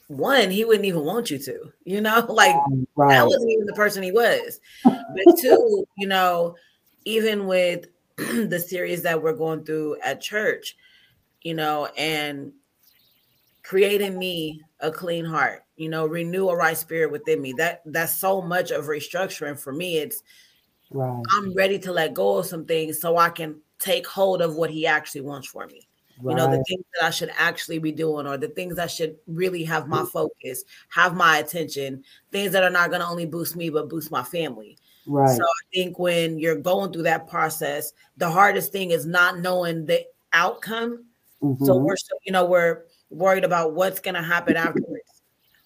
One, 0.08 0.50
he 0.50 0.64
wouldn't 0.66 0.86
even 0.86 1.04
want 1.04 1.30
you 1.30 1.38
to, 1.40 1.72
you 1.84 2.02
know, 2.02 2.26
like 2.30 2.56
right. 2.96 3.10
that 3.10 3.26
wasn't 3.26 3.52
even 3.52 3.66
the 3.66 3.74
person 3.74 4.04
he 4.04 4.12
was. 4.12 4.60
But 4.84 5.38
two, 5.42 5.86
you 5.98 6.08
know, 6.08 6.56
even 7.06 7.46
with 7.48 7.86
the 8.18 8.60
series 8.60 9.04
that 9.04 9.22
we're 9.22 9.34
going 9.34 9.64
through 9.64 9.98
at 10.04 10.22
church, 10.22 10.76
you 11.48 11.54
know, 11.54 11.88
and 11.98 12.52
creating 13.64 14.20
me 14.20 14.62
a 14.82 14.92
clean 14.92 15.24
heart, 15.24 15.64
you 15.78 15.88
know, 15.88 16.06
renew 16.06 16.50
a 16.50 16.56
right 16.58 16.76
spirit 16.76 17.10
within 17.10 17.42
me. 17.42 17.54
That 17.54 17.84
that's 17.86 18.18
so 18.18 18.42
much 18.42 18.72
of 18.72 18.88
restructuring 18.88 19.58
for 19.58 19.72
me. 19.72 20.00
It's 20.00 20.22
right. 20.92 21.24
I'm 21.38 21.54
ready 21.54 21.80
to 21.80 21.94
let 21.94 22.14
go 22.14 22.40
of 22.40 22.48
some 22.48 22.66
things 22.66 23.00
so 23.00 23.16
I 23.16 23.30
can 23.30 23.62
take 23.80 24.06
hold 24.06 24.42
of 24.42 24.56
what 24.56 24.70
he 24.70 24.86
actually 24.86 25.22
wants 25.22 25.48
for 25.48 25.66
me 25.68 25.88
you 26.24 26.34
know 26.34 26.50
the 26.50 26.64
things 26.64 26.84
that 26.96 27.06
i 27.06 27.10
should 27.12 27.30
actually 27.38 27.78
be 27.78 27.92
doing 27.92 28.26
or 28.26 28.38
the 28.38 28.48
things 28.48 28.76
that 28.76 28.90
should 28.90 29.16
really 29.28 29.64
have 29.64 29.88
my 29.88 30.04
focus 30.04 30.64
have 30.90 31.16
my 31.16 31.38
attention 31.38 32.04
things 32.32 32.52
that 32.52 32.64
are 32.64 32.72
not 32.72 32.90
going 32.90 33.02
to 33.02 33.08
only 33.08 33.28
boost 33.28 33.56
me 33.56 33.70
but 33.70 33.88
boost 33.88 34.10
my 34.10 34.24
family 34.24 34.78
right. 35.06 35.38
so 35.38 35.44
i 35.44 35.64
think 35.72 36.00
when 36.00 36.40
you're 36.40 36.56
going 36.56 36.92
through 36.92 37.04
that 37.04 37.28
process 37.28 37.94
the 38.18 38.30
hardest 38.30 38.72
thing 38.72 38.90
is 38.90 39.06
not 39.06 39.40
knowing 39.40 39.86
the 39.86 40.04
outcome 40.34 41.06
so 41.42 41.48
Mhm. 41.74 41.82
we're 41.84 41.98
so- 41.98 42.18
you 42.26 42.32
know 42.32 42.46
we're 42.46 42.84
worried 43.10 43.44
about 43.44 43.74
what's 43.74 44.00
going 44.00 44.16
to 44.16 44.22
happen 44.22 44.56
afterwards 44.58 45.22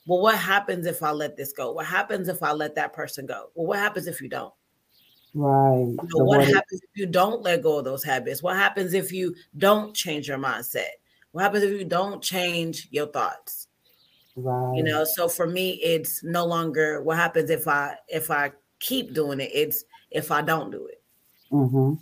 well 0.05 0.21
what 0.21 0.35
happens 0.37 0.85
if 0.85 1.01
i 1.01 1.11
let 1.11 1.35
this 1.37 1.53
go 1.53 1.71
what 1.71 1.85
happens 1.85 2.27
if 2.27 2.43
i 2.43 2.51
let 2.51 2.75
that 2.75 2.91
person 2.93 3.25
go 3.25 3.49
well 3.55 3.67
what 3.67 3.79
happens 3.79 4.07
if 4.07 4.21
you 4.21 4.27
don't 4.29 4.53
right. 5.33 5.95
So 6.09 6.23
what 6.23 6.45
happens 6.45 6.81
if 6.83 6.89
you 6.95 7.05
don't 7.05 7.41
let 7.41 7.61
go 7.61 7.79
of 7.79 7.85
those 7.85 8.03
habits? 8.03 8.43
What 8.43 8.57
happens 8.57 8.93
if 8.93 9.13
you 9.13 9.33
don't 9.57 9.95
change 9.95 10.27
your 10.27 10.37
mindset? 10.37 10.89
What 11.31 11.43
happens 11.43 11.63
if 11.63 11.71
you 11.71 11.85
don't 11.85 12.21
change 12.21 12.89
your 12.91 13.07
thoughts? 13.07 13.69
right. 14.35 14.75
You 14.75 14.83
know, 14.83 15.05
so 15.05 15.29
for 15.29 15.47
me, 15.47 15.79
it's 15.81 16.21
no 16.23 16.45
longer 16.45 17.01
what 17.01 17.15
happens 17.17 17.49
if 17.49 17.67
I 17.67 17.95
if 18.09 18.29
I 18.29 18.51
keep 18.79 19.13
doing 19.13 19.39
it. 19.39 19.51
It's 19.53 19.85
if 20.09 20.31
I 20.31 20.41
don't 20.41 20.69
do 20.71 20.87
it. 20.87 21.01
Mm-hmm. 21.51 21.93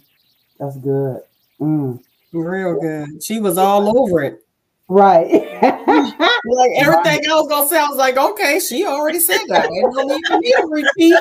That's 0.59 0.77
good. 0.77 1.21
Mm. 1.61 2.01
Real 2.31 2.79
good. 2.79 3.23
She 3.23 3.39
was 3.39 3.57
all 3.57 3.97
over 3.97 4.23
it. 4.23 4.43
Right. 4.87 5.45
Like 6.45 6.71
everything 6.77 7.29
I 7.29 7.35
was 7.35 7.47
gonna 7.49 7.67
say, 7.67 7.77
I 7.77 7.87
was 7.87 7.97
like, 7.97 8.17
okay, 8.17 8.59
she 8.59 8.85
already 8.85 9.19
said 9.19 9.39
that. 9.49 9.69
No 9.69 10.03
need 10.03 10.25
for 10.25 10.39
me 10.39 10.51
to 10.51 10.67
repeat. 10.67 11.15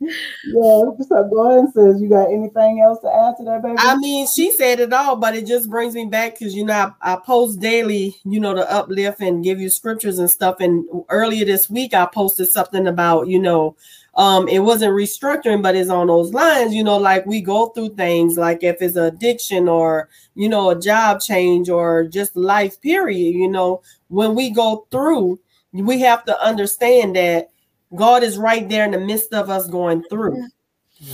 yeah. 0.00 0.82
So 1.08 1.28
go 1.30 1.48
ahead 1.48 1.58
and 1.60 1.72
says 1.72 2.00
you 2.00 2.08
got 2.08 2.32
anything 2.32 2.80
else 2.80 3.00
to 3.00 3.08
add 3.08 3.36
to 3.38 3.44
that, 3.44 3.62
baby? 3.62 3.76
I 3.78 3.96
mean, 3.96 4.26
she 4.26 4.50
said 4.52 4.80
it 4.80 4.92
all, 4.92 5.16
but 5.16 5.34
it 5.34 5.46
just 5.46 5.68
brings 5.68 5.94
me 5.94 6.06
back 6.06 6.38
because 6.38 6.54
you 6.54 6.64
know 6.64 6.92
I, 7.02 7.14
I 7.14 7.16
post 7.16 7.60
daily, 7.60 8.16
you 8.24 8.40
know, 8.40 8.54
to 8.54 8.70
uplift 8.70 9.20
and 9.20 9.44
give 9.44 9.60
you 9.60 9.68
scriptures 9.68 10.18
and 10.18 10.30
stuff. 10.30 10.60
And 10.60 10.86
earlier 11.08 11.44
this 11.44 11.68
week, 11.68 11.94
I 11.94 12.06
posted 12.06 12.48
something 12.48 12.86
about, 12.86 13.28
you 13.28 13.38
know, 13.38 13.76
um, 14.16 14.48
it 14.48 14.60
wasn't 14.60 14.94
restructuring, 14.94 15.62
but 15.62 15.76
it's 15.76 15.90
on 15.90 16.06
those 16.06 16.32
lines, 16.32 16.74
you 16.74 16.82
know, 16.82 16.96
like 16.96 17.26
we 17.26 17.40
go 17.40 17.68
through 17.68 17.90
things 17.90 18.38
like 18.38 18.62
if 18.62 18.80
it's 18.80 18.96
addiction 18.96 19.68
or 19.68 20.08
you 20.34 20.48
know, 20.48 20.70
a 20.70 20.80
job 20.80 21.20
change 21.20 21.68
or 21.68 22.04
just 22.04 22.36
life, 22.36 22.80
period, 22.80 23.34
you 23.34 23.48
know, 23.48 23.82
when 24.08 24.34
we 24.34 24.50
go 24.50 24.86
through, 24.90 25.40
we 25.72 26.00
have 26.00 26.24
to 26.24 26.44
understand 26.44 27.16
that 27.16 27.50
God 27.94 28.22
is 28.22 28.38
right 28.38 28.68
there 28.68 28.84
in 28.84 28.90
the 28.90 29.00
midst 29.00 29.32
of 29.32 29.50
us 29.50 29.66
going 29.68 30.02
through. 30.04 30.40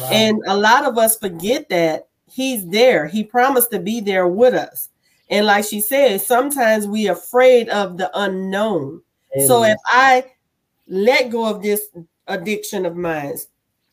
Right. 0.00 0.12
And 0.12 0.42
a 0.46 0.56
lot 0.56 0.84
of 0.84 0.98
us 0.98 1.18
forget 1.18 1.68
that 1.70 2.08
he's 2.30 2.66
there. 2.68 3.06
He 3.06 3.24
promised 3.24 3.70
to 3.72 3.78
be 3.78 4.00
there 4.00 4.28
with 4.28 4.54
us. 4.54 4.90
And 5.28 5.46
like 5.46 5.64
she 5.64 5.80
said, 5.80 6.20
sometimes 6.20 6.86
we 6.86 7.08
are 7.08 7.14
afraid 7.14 7.68
of 7.68 7.96
the 7.96 8.10
unknown. 8.14 9.02
So 9.46 9.64
if 9.64 9.78
I 9.86 10.26
let 10.86 11.30
go 11.30 11.48
of 11.48 11.62
this 11.62 11.88
addiction 12.26 12.86
of 12.86 12.96
mine, 12.96 13.36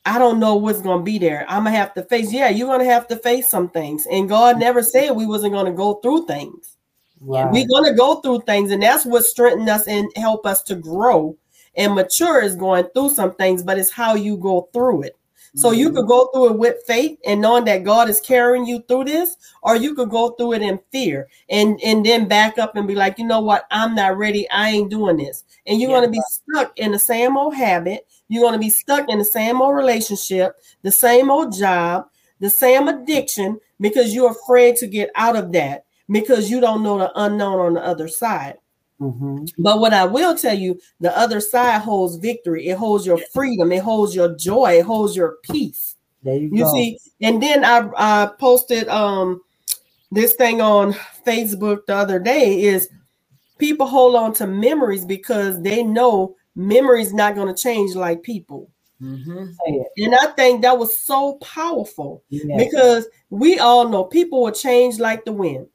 I 0.06 0.18
don't 0.18 0.40
know 0.40 0.56
what's 0.56 0.82
to 1.00 1.04
be 1.04 1.18
there. 1.20 1.46
I'm 1.48 1.66
to 1.66 1.72
have 1.72 1.94
to 1.96 2.04
face, 2.04 2.32
yeah, 2.32 2.50
you're 2.50 2.68
to 2.80 2.86
have 2.86 3.08
to 3.10 3.16
face 3.18 3.48
some 3.50 3.70
things. 3.70 4.08
And 4.12 4.30
God 4.30 4.60
never 4.60 4.82
said 4.82 5.12
we 5.12 5.26
wasn't 5.26 5.54
to 5.66 5.72
go 5.72 5.96
through 5.96 6.26
things. 6.26 6.78
right. 7.22 7.52
We're 7.52 7.68
to 7.86 7.98
go 7.98 8.22
through 8.22 8.42
things, 8.42 8.72
and 8.72 8.82
that's 8.82 9.06
what 9.06 9.26
strengthen 9.26 9.68
us 9.70 9.88
and 9.88 10.10
help 10.16 10.46
us 10.46 10.64
to 10.64 10.76
grow 10.76 11.38
and 11.76 11.96
mature 11.96 12.42
is 12.42 12.56
going 12.56 12.86
through 12.94 13.10
some 13.10 13.34
things, 13.36 13.64
but 13.64 13.78
it's 13.78 13.92
how 13.92 14.16
you 14.16 14.38
go 14.38 14.70
through 14.74 15.04
it. 15.04 15.16
So 15.56 15.72
you 15.72 15.90
Mhm. 15.90 15.96
could 15.96 16.08
go 16.08 16.28
through 16.28 16.50
it 16.52 16.60
with 16.60 16.84
faith 16.86 17.18
and 17.26 17.42
knowing 17.42 17.66
that 17.66 17.84
God 17.84 18.08
is 18.10 18.22
carrying 18.22 18.66
you 18.66 18.82
through 18.88 19.06
this, 19.06 19.36
or 19.64 19.76
you 19.76 19.96
could 19.96 20.10
go 20.10 20.30
through 20.32 20.54
it 20.54 20.62
in 20.62 20.80
fear 20.92 21.28
and 21.50 21.80
and 21.84 22.06
then 22.06 22.28
back 22.28 22.60
up 22.60 22.76
and 22.76 22.88
be 22.88 22.96
like, 22.96 23.18
you 23.18 23.26
know 23.26 23.42
what, 23.42 23.66
I'm 23.72 23.96
not 23.96 24.18
ready. 24.18 24.48
I 24.52 24.70
ain't 24.70 24.92
doing 24.92 25.18
this. 25.18 25.44
And 25.66 25.82
you're 25.82 25.90
Yeah. 25.92 25.96
to 26.06 26.12
be 26.12 26.22
stuck 26.30 26.78
in 26.78 26.92
the 26.92 27.00
same 27.00 27.36
old 27.36 27.56
habit. 27.56 28.06
You're 28.30 28.44
going 28.44 28.54
to 28.56 28.60
be 28.60 28.72
stuck 28.72 29.10
in 29.10 29.20
the 29.20 29.26
same 29.26 29.62
old 29.62 29.76
relationship, 29.76 30.56
the 30.84 30.92
same 30.92 31.32
old 31.32 31.56
job, 31.58 32.08
the 32.42 32.52
same 32.52 32.90
addiction 32.90 33.60
because 33.82 34.16
you're 34.16 34.32
afraid 34.32 34.78
to 34.78 34.88
get 34.88 35.12
out 35.16 35.38
of 35.38 35.54
that 35.54 35.86
because 36.12 36.52
you 36.52 36.62
don't 36.62 36.84
know 36.84 37.00
the 37.00 37.12
unknown 37.16 37.60
on 37.62 37.76
the 37.76 37.86
other 37.86 38.10
side. 38.10 38.58
Mhm. 39.02 39.52
But 39.58 39.80
what 39.80 39.94
I 39.94 40.06
will 40.06 40.36
tell 40.36 40.58
you, 40.58 40.80
the 41.02 41.18
other 41.18 41.42
side 41.42 41.82
holds 41.82 42.18
victory. 42.18 42.68
It 42.68 42.78
holds 42.78 43.06
your 43.06 43.20
freedom. 43.34 43.72
It 43.72 43.84
holds 43.84 44.16
your 44.16 44.36
joy. 44.36 44.80
It 44.80 44.86
holds 44.86 45.16
your 45.16 45.38
peace. 45.44 45.96
There 46.24 46.36
you, 46.38 46.50
You 46.52 46.66
go. 46.66 46.74
see, 46.74 47.00
and 47.22 47.42
then 47.44 47.66
I, 47.66 47.90
I 47.98 48.32
posted 48.40 48.88
um 48.90 49.42
this 50.12 50.34
thing 50.36 50.62
on 50.62 50.94
Facebook 51.26 51.86
the 51.88 51.96
other 51.96 52.20
day 52.20 52.62
is 52.64 52.90
people 53.60 53.88
hold 53.88 54.16
on 54.16 54.34
to 54.36 54.48
memories 54.48 55.06
because 55.06 55.62
they 55.62 55.84
know 55.84 56.36
memories 56.60 57.14
not 57.14 57.36
going 57.36 57.54
to 57.54 57.62
change 57.62 57.96
like 57.96 58.22
people. 58.22 58.70
Mhm. 59.02 59.56
And 59.98 60.16
I 60.16 60.28
think 60.36 60.62
that 60.62 60.78
was 60.78 60.96
so 60.98 61.34
powerful 61.36 62.24
Yes. 62.30 62.58
because 62.58 63.08
we 63.30 63.60
all 63.60 63.88
know 63.88 64.04
people 64.04 64.42
will 64.44 64.52
change 64.52 65.00
like 65.00 65.26
the 65.26 65.32
wind. 65.32 65.68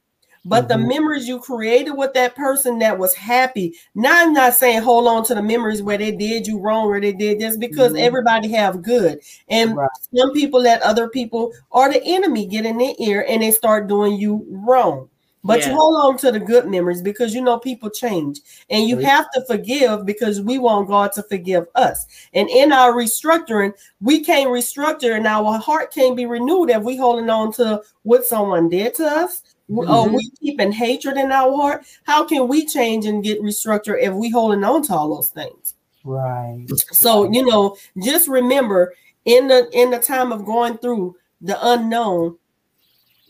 But 0.47 0.69
the 0.69 0.75
Mhm. 0.75 0.89
memories 0.89 1.27
you 1.27 1.39
created 1.41 1.93
with 1.93 2.13
that 2.13 2.35
person 2.35 2.79
that 2.81 2.99
was 2.99 3.15
happy. 3.15 3.75
Now 3.95 4.13
I'm 4.15 4.35
not 4.35 4.55
saying 4.55 4.83
hold 4.83 5.07
on 5.07 5.25
to 5.25 5.35
the 5.35 5.43
memories 5.43 5.83
where 5.83 5.97
they 5.97 6.11
did 6.13 6.47
you 6.47 6.59
wrong 6.61 6.87
or 6.87 7.01
they 7.01 7.13
did 7.13 7.39
this 7.39 7.57
because 7.57 7.95
Mhm. 7.95 8.01
everybody 8.01 8.49
have 8.53 8.83
good. 8.83 9.21
And 9.49 9.75
Right. 9.75 9.89
some 10.15 10.33
people 10.33 10.61
let 10.61 10.83
other 10.83 11.09
people 11.09 11.53
or 11.71 11.91
the 11.91 12.03
enemy 12.05 12.47
get 12.47 12.67
in 12.67 12.77
their 12.77 12.95
ear 12.99 13.25
and 13.27 13.43
they 13.43 13.53
start 13.53 13.87
doing 13.89 14.17
you 14.17 14.45
wrong. 14.51 15.09
But 15.45 15.61
Yeah. 15.61 15.71
you 15.71 15.77
hold 15.77 15.97
on 15.97 16.17
to 16.19 16.33
the 16.33 16.41
good 16.41 16.67
memories 16.67 17.03
because 17.03 17.35
you 17.35 17.43
know 17.43 17.59
people 17.59 17.91
change 17.91 18.41
and 18.71 18.89
you 18.89 18.99
have 18.99 19.31
to 19.33 19.45
forgive 19.47 20.07
because 20.07 20.41
we 20.41 20.59
want 20.59 20.89
God 20.89 21.13
to 21.13 21.23
forgive 21.23 21.67
us. 21.75 22.07
And 22.33 22.49
in 22.49 22.73
our 22.73 22.93
restructuring, 22.93 23.75
we 24.01 24.25
can't 24.25 24.49
restructure 24.51 25.17
and 25.17 25.27
our 25.27 25.59
heart 25.59 25.93
can't 25.93 26.17
be 26.17 26.27
renewed 26.27 26.71
if 26.71 26.83
we 26.83 26.97
holding 26.97 27.29
on 27.29 27.53
to 27.53 27.83
what 28.03 28.25
someone 28.25 28.69
did 28.69 28.95
to 28.95 29.07
us. 29.07 29.43
Or 29.71 29.85
Mhm. 29.85 30.15
we 30.15 30.31
keeping 30.41 30.73
hatred 30.73 31.17
in 31.17 31.33
our 31.33 31.55
heart. 31.55 31.85
How 32.03 32.25
can 32.25 32.49
we 32.49 32.67
change 32.67 33.07
and 33.07 33.25
get 33.25 33.41
restructured 33.43 34.03
if 34.03 34.13
we 34.13 34.29
holding 34.31 34.63
on 34.65 34.83
to 34.85 34.95
all 34.95 35.15
those 35.15 35.31
things? 35.31 35.75
Right. 36.05 36.67
So 36.93 37.31
you 37.33 37.47
know, 37.47 37.77
just 38.03 38.29
remember 38.29 38.95
in 39.25 39.49
the 39.49 39.69
in 39.73 39.91
the 39.91 39.99
time 39.99 40.33
of 40.33 40.45
going 40.45 40.77
through 40.79 41.17
the 41.41 41.57
unknown 41.73 42.37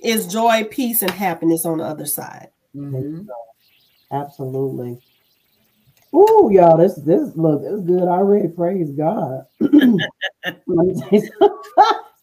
is 0.04 0.26
joy, 0.26 0.64
peace, 0.70 1.02
and 1.02 1.10
happiness 1.10 1.64
on 1.64 1.78
the 1.78 1.84
other 1.84 2.06
side. 2.06 2.50
Mhm. 2.76 3.26
Absolutely. 4.12 4.98
Ooh, 6.14 6.50
y'all, 6.52 6.76
this 6.76 6.94
this 6.96 7.36
look 7.36 7.62
this 7.62 7.72
is 7.72 7.80
good 7.82 8.02
I 8.04 8.18
already. 8.18 8.48
Praise 8.48 8.92
God. 8.92 9.46
let 9.60 10.86
me 10.86 10.94
tell 10.94 11.10
you 11.12 11.20
something. 11.20 11.58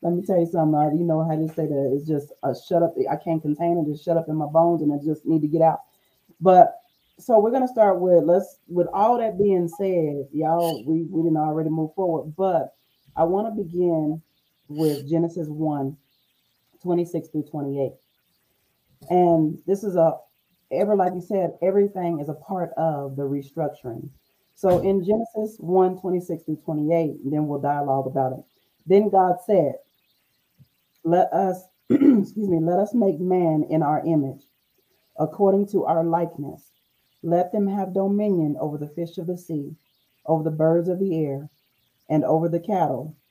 let 0.01 0.13
me 0.13 0.21
tell 0.25 0.39
you 0.39 0.45
something. 0.45 0.75
uh, 0.79 0.91
You 0.91 1.03
know 1.03 1.23
how 1.27 1.35
to 1.35 1.47
say 1.49 1.67
that 1.67 1.91
it's 1.95 2.07
just 2.07 2.31
a 2.43 2.53
shut 2.67 2.83
up. 2.83 2.95
I 3.11 3.15
can't 3.17 3.41
contain 3.41 3.77
it. 3.77 3.91
Just 3.91 4.05
shut 4.05 4.17
up 4.17 4.29
in 4.29 4.35
my 4.35 4.45
bones, 4.45 4.81
and 4.81 4.93
I 4.93 4.97
just 5.03 5.25
need 5.25 5.41
to 5.41 5.47
get 5.47 5.61
out. 5.61 5.81
But 6.39 6.75
so 7.19 7.39
we're 7.39 7.51
gonna 7.51 7.67
start 7.67 7.99
with 7.99 8.23
let's 8.23 8.57
with 8.67 8.87
all 8.93 9.17
that 9.17 9.37
being 9.37 9.67
said, 9.67 10.27
y'all. 10.33 10.83
We 10.85 11.03
we 11.09 11.23
didn't 11.23 11.37
already 11.37 11.69
move 11.69 11.93
forward, 11.95 12.33
but 12.37 12.75
I 13.15 13.23
want 13.25 13.47
to 13.55 13.63
begin 13.63 14.21
with 14.69 15.09
Genesis 15.09 15.49
1, 15.49 15.97
26 16.81 17.29
through 17.29 17.43
28. 17.43 17.91
And 19.09 19.57
this 19.65 19.83
is 19.83 19.95
a 19.95 20.17
ever 20.71 20.95
like 20.95 21.13
you 21.13 21.21
said, 21.21 21.51
everything 21.61 22.19
is 22.19 22.29
a 22.29 22.33
part 22.33 22.71
of 22.77 23.15
the 23.15 23.23
restructuring. 23.23 24.09
So 24.55 24.79
in 24.79 25.03
Genesis 25.03 25.57
1 25.59 25.99
26 25.99 26.43
through 26.43 26.61
28, 26.63 27.19
then 27.25 27.47
we'll 27.47 27.59
dialogue 27.59 28.07
about 28.07 28.33
it. 28.33 28.45
Then 28.85 29.09
God 29.09 29.37
said, 29.45 29.73
Let 31.03 31.31
us, 31.33 31.63
excuse 31.89 32.49
me, 32.49 32.59
let 32.59 32.79
us 32.79 32.93
make 32.93 33.19
man 33.19 33.65
in 33.69 33.81
our 33.83 34.05
image, 34.05 34.43
according 35.19 35.67
to 35.69 35.85
our 35.85 36.03
likeness. 36.03 36.71
Let 37.23 37.51
them 37.51 37.67
have 37.67 37.93
dominion 37.93 38.55
over 38.59 38.77
the 38.77 38.87
fish 38.89 39.17
of 39.17 39.27
the 39.27 39.37
sea, 39.37 39.75
over 40.25 40.43
the 40.43 40.55
birds 40.55 40.89
of 40.89 40.99
the 40.99 41.23
air, 41.23 41.49
and 42.09 42.23
over 42.23 42.49
the 42.49 42.59
cattle, 42.59 43.15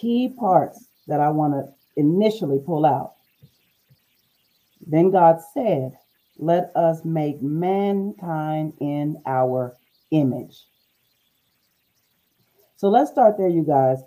Key 0.00 0.28
parts 0.28 0.86
that 1.06 1.20
I 1.20 1.30
want 1.30 1.54
to 1.54 1.72
initially 1.96 2.60
pull 2.64 2.86
out. 2.86 3.14
Then 4.86 5.10
God 5.10 5.40
said, 5.52 5.98
Let 6.38 6.70
us 6.76 7.04
make 7.04 7.42
mankind 7.42 8.74
in 8.80 9.20
our 9.26 9.76
image. 10.10 10.64
So 12.76 12.88
let's 12.88 13.10
start 13.10 13.36
there, 13.36 13.48
you 13.48 13.64
guys. 13.64 13.98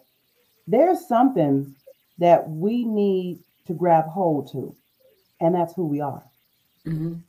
There's 0.66 1.06
something 1.08 1.76
that 2.20 2.50
we 2.50 2.86
need 2.86 3.40
to 3.68 3.74
grab 3.74 4.06
hold 4.06 4.52
to, 4.54 4.74
and 5.42 5.54
that's 5.54 5.74
who 5.74 5.86
we 5.86 6.00
are. 6.00 6.24
Mhm. 6.86 7.22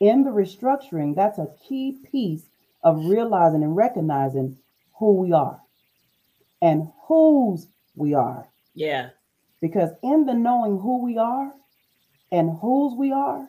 In 0.00 0.22
the 0.22 0.30
restructuring, 0.30 1.16
that's 1.16 1.38
a 1.38 1.52
key 1.66 1.98
piece 2.04 2.48
of 2.84 3.06
realizing 3.06 3.64
and 3.64 3.74
recognizing 3.74 4.56
who 4.98 5.14
we 5.14 5.32
are 5.32 5.60
and 6.62 6.92
whose 7.06 7.66
we 7.98 8.14
are. 8.14 8.46
Yeah. 8.74 9.10
Because 9.60 9.90
in 10.02 10.24
the 10.24 10.34
knowing 10.34 10.78
who 10.78 11.02
we 11.02 11.18
are 11.18 11.52
and 12.32 12.56
whose 12.60 12.96
we 12.96 13.12
are, 13.12 13.46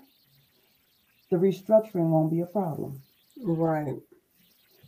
the 1.30 1.38
restructuring 1.38 2.10
won't 2.10 2.32
be 2.32 2.42
a 2.42 2.46
problem. 2.46 3.02
Right. 3.44 3.96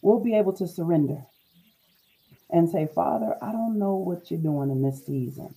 We'll 0.01 0.19
be 0.23 0.35
able 0.35 0.53
to 0.53 0.67
surrender 0.67 1.23
and 2.49 2.69
say, 2.69 2.87
Father, 2.93 3.35
I 3.41 3.51
don't 3.51 3.77
know 3.77 3.95
what 3.95 4.29
you're 4.31 4.39
doing 4.39 4.71
in 4.71 4.81
this 4.81 5.05
season, 5.05 5.53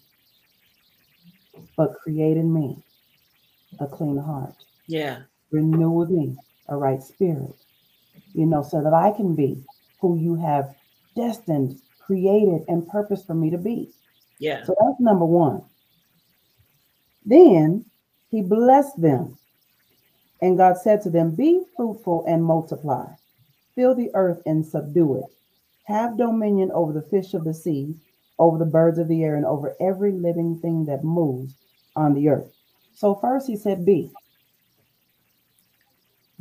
but 1.77 1.95
create 2.03 2.37
in 2.37 2.53
me 2.53 2.77
a 3.81 3.87
clean 3.87 4.19
heart, 4.19 4.55
Yeah. 4.87 5.23
renew 5.51 5.90
with 5.90 6.11
me 6.11 6.37
a 6.69 6.77
right 6.77 7.03
spirit, 7.03 7.55
you 8.35 8.47
know, 8.47 8.62
so 8.62 8.83
that 8.83 8.93
I 8.95 9.11
can 9.12 9.35
be 9.35 9.64
who 10.01 10.19
you 10.19 10.35
have 10.37 10.75
destined, 11.17 11.81
created, 12.07 12.64
and 12.69 12.88
purposed 12.88 13.27
for 13.27 13.35
me 13.35 13.51
to 13.51 13.59
be. 13.59 13.90
Yeah. 14.38 14.64
So 14.64 14.75
that's 14.81 15.01
number 15.01 15.25
one. 15.25 15.62
Then 17.25 17.85
he 18.31 18.43
blessed 18.43 19.01
them. 19.01 19.38
And 20.43 20.59
God 20.59 20.77
said 20.77 21.03
to 21.03 21.11
them, 21.11 21.35
Be 21.35 21.62
fruitful 21.77 22.25
and 22.27 22.45
multiply, 22.45 23.07
fill 23.75 23.95
the 23.95 24.11
earth 24.14 24.43
and 24.45 24.64
subdue 24.64 25.19
it, 25.19 25.25
have 25.85 26.19
dominion 26.19 26.71
over 26.73 26.93
the 26.93 27.03
fish 27.03 27.33
of 27.35 27.45
the 27.45 27.55
sea, 27.55 27.95
over 28.38 28.59
the 28.59 28.67
birds 28.67 28.99
of 28.99 29.09
the 29.09 29.23
air, 29.23 29.37
and 29.37 29.47
over 29.47 29.75
every 29.81 30.12
living 30.12 30.59
thing 30.61 30.85
that 30.87 31.05
moves 31.05 31.55
on 31.97 32.14
the 32.14 32.29
earth. 32.29 32.53
So, 32.95 33.14
first 33.14 33.47
he 33.47 33.57
said, 33.57 33.87
Be. 33.87 34.11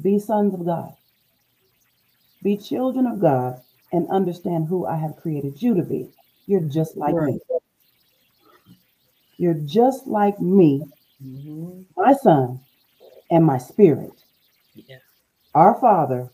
Be 0.02 0.19
sons 0.19 0.54
of 0.54 0.65
God. 0.65 0.93
Be 2.41 2.58
children 2.58 3.08
of 3.08 3.19
God 3.21 3.62
and 3.93 4.10
understand 4.10 4.67
who 4.67 4.86
I 4.88 4.97
have 4.97 5.17
created 5.17 5.62
you 5.62 5.75
to 5.75 5.84
be. 5.84 6.10
You're 6.47 6.62
just 6.62 6.97
like 6.97 7.15
me. 7.15 7.39
You're 9.38 9.56
just 9.65 10.08
like 10.08 10.39
me, 10.41 10.84
Mhm. 11.23 11.86
my 11.97 12.13
son, 12.13 12.62
and 13.32 13.45
my 13.45 13.58
spirit. 13.58 14.23
Yeah. 14.75 14.99
Our 15.56 15.75
Father, 15.79 16.32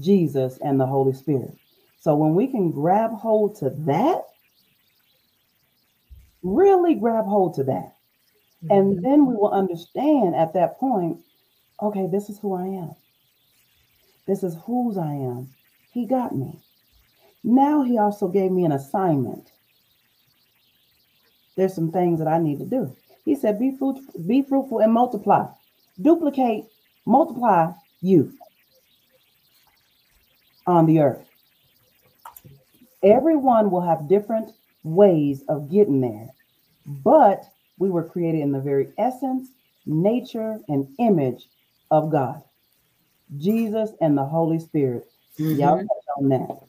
Jesus, 0.00 0.58
and 0.58 0.80
the 0.80 0.86
Holy 0.86 1.14
Spirit. 1.14 1.56
So 2.00 2.16
when 2.16 2.34
we 2.34 2.48
can 2.48 2.70
grab 2.70 3.12
hold 3.12 3.56
to 3.56 3.70
that, 3.70 4.24
really 6.42 6.94
grab 6.94 7.26
hold 7.26 7.54
to 7.54 7.64
that, 7.64 7.96
and 8.70 9.02
then 9.04 9.26
we 9.26 9.34
will 9.36 9.52
understand 9.52 10.34
at 10.36 10.52
that 10.54 10.78
point 10.78 11.20
okay, 11.82 12.06
this 12.08 12.30
is 12.30 12.38
who 12.40 12.54
I 12.54 12.66
am. 12.66 12.94
This 14.26 14.42
is 14.42 14.56
whose 14.64 14.98
I 14.98 15.12
am. 15.14 15.54
He 15.92 16.06
got 16.06 16.34
me. 16.36 16.60
Now 17.44 17.82
he 17.82 17.98
also 17.98 18.28
gave 18.28 18.50
me 18.50 18.64
an 18.64 18.72
assignment. 18.72 19.52
There's 21.56 21.74
some 21.74 21.92
things 21.92 22.18
that 22.18 22.28
I 22.28 22.38
need 22.38 22.58
to 22.60 22.66
do. 22.66 22.96
He 23.24 23.34
said, 23.34 23.58
be, 23.58 23.76
fruit, 23.76 23.98
be 24.26 24.42
fruitful 24.42 24.80
and 24.80 24.92
multiply. 24.92 25.46
Duplicate, 26.00 26.66
multiply 27.06 27.72
you 28.00 28.32
on 30.66 30.86
the 30.86 31.00
earth. 31.00 31.26
Everyone 33.02 33.70
will 33.70 33.80
have 33.80 34.08
different 34.08 34.52
ways 34.82 35.42
of 35.48 35.70
getting 35.70 36.00
there, 36.00 36.28
but 36.86 37.44
we 37.78 37.90
were 37.90 38.04
created 38.04 38.40
in 38.40 38.52
the 38.52 38.60
very 38.60 38.88
essence, 38.98 39.48
nature, 39.86 40.58
and 40.68 40.88
image 40.98 41.48
of 41.90 42.10
God. 42.10 42.42
Jesus 43.36 43.90
and 44.00 44.16
the 44.16 44.24
Holy 44.24 44.58
Spirit. 44.58 45.10
Y'all 45.52 45.78
Mhm. 45.78 45.82
touch 45.82 46.04
on 46.18 46.28
that. 46.30 46.67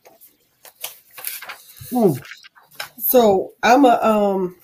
Hmm. 1.91 2.13
So 2.97 3.53
I'm 3.63 3.85
a 3.85 3.99
um 4.01 4.55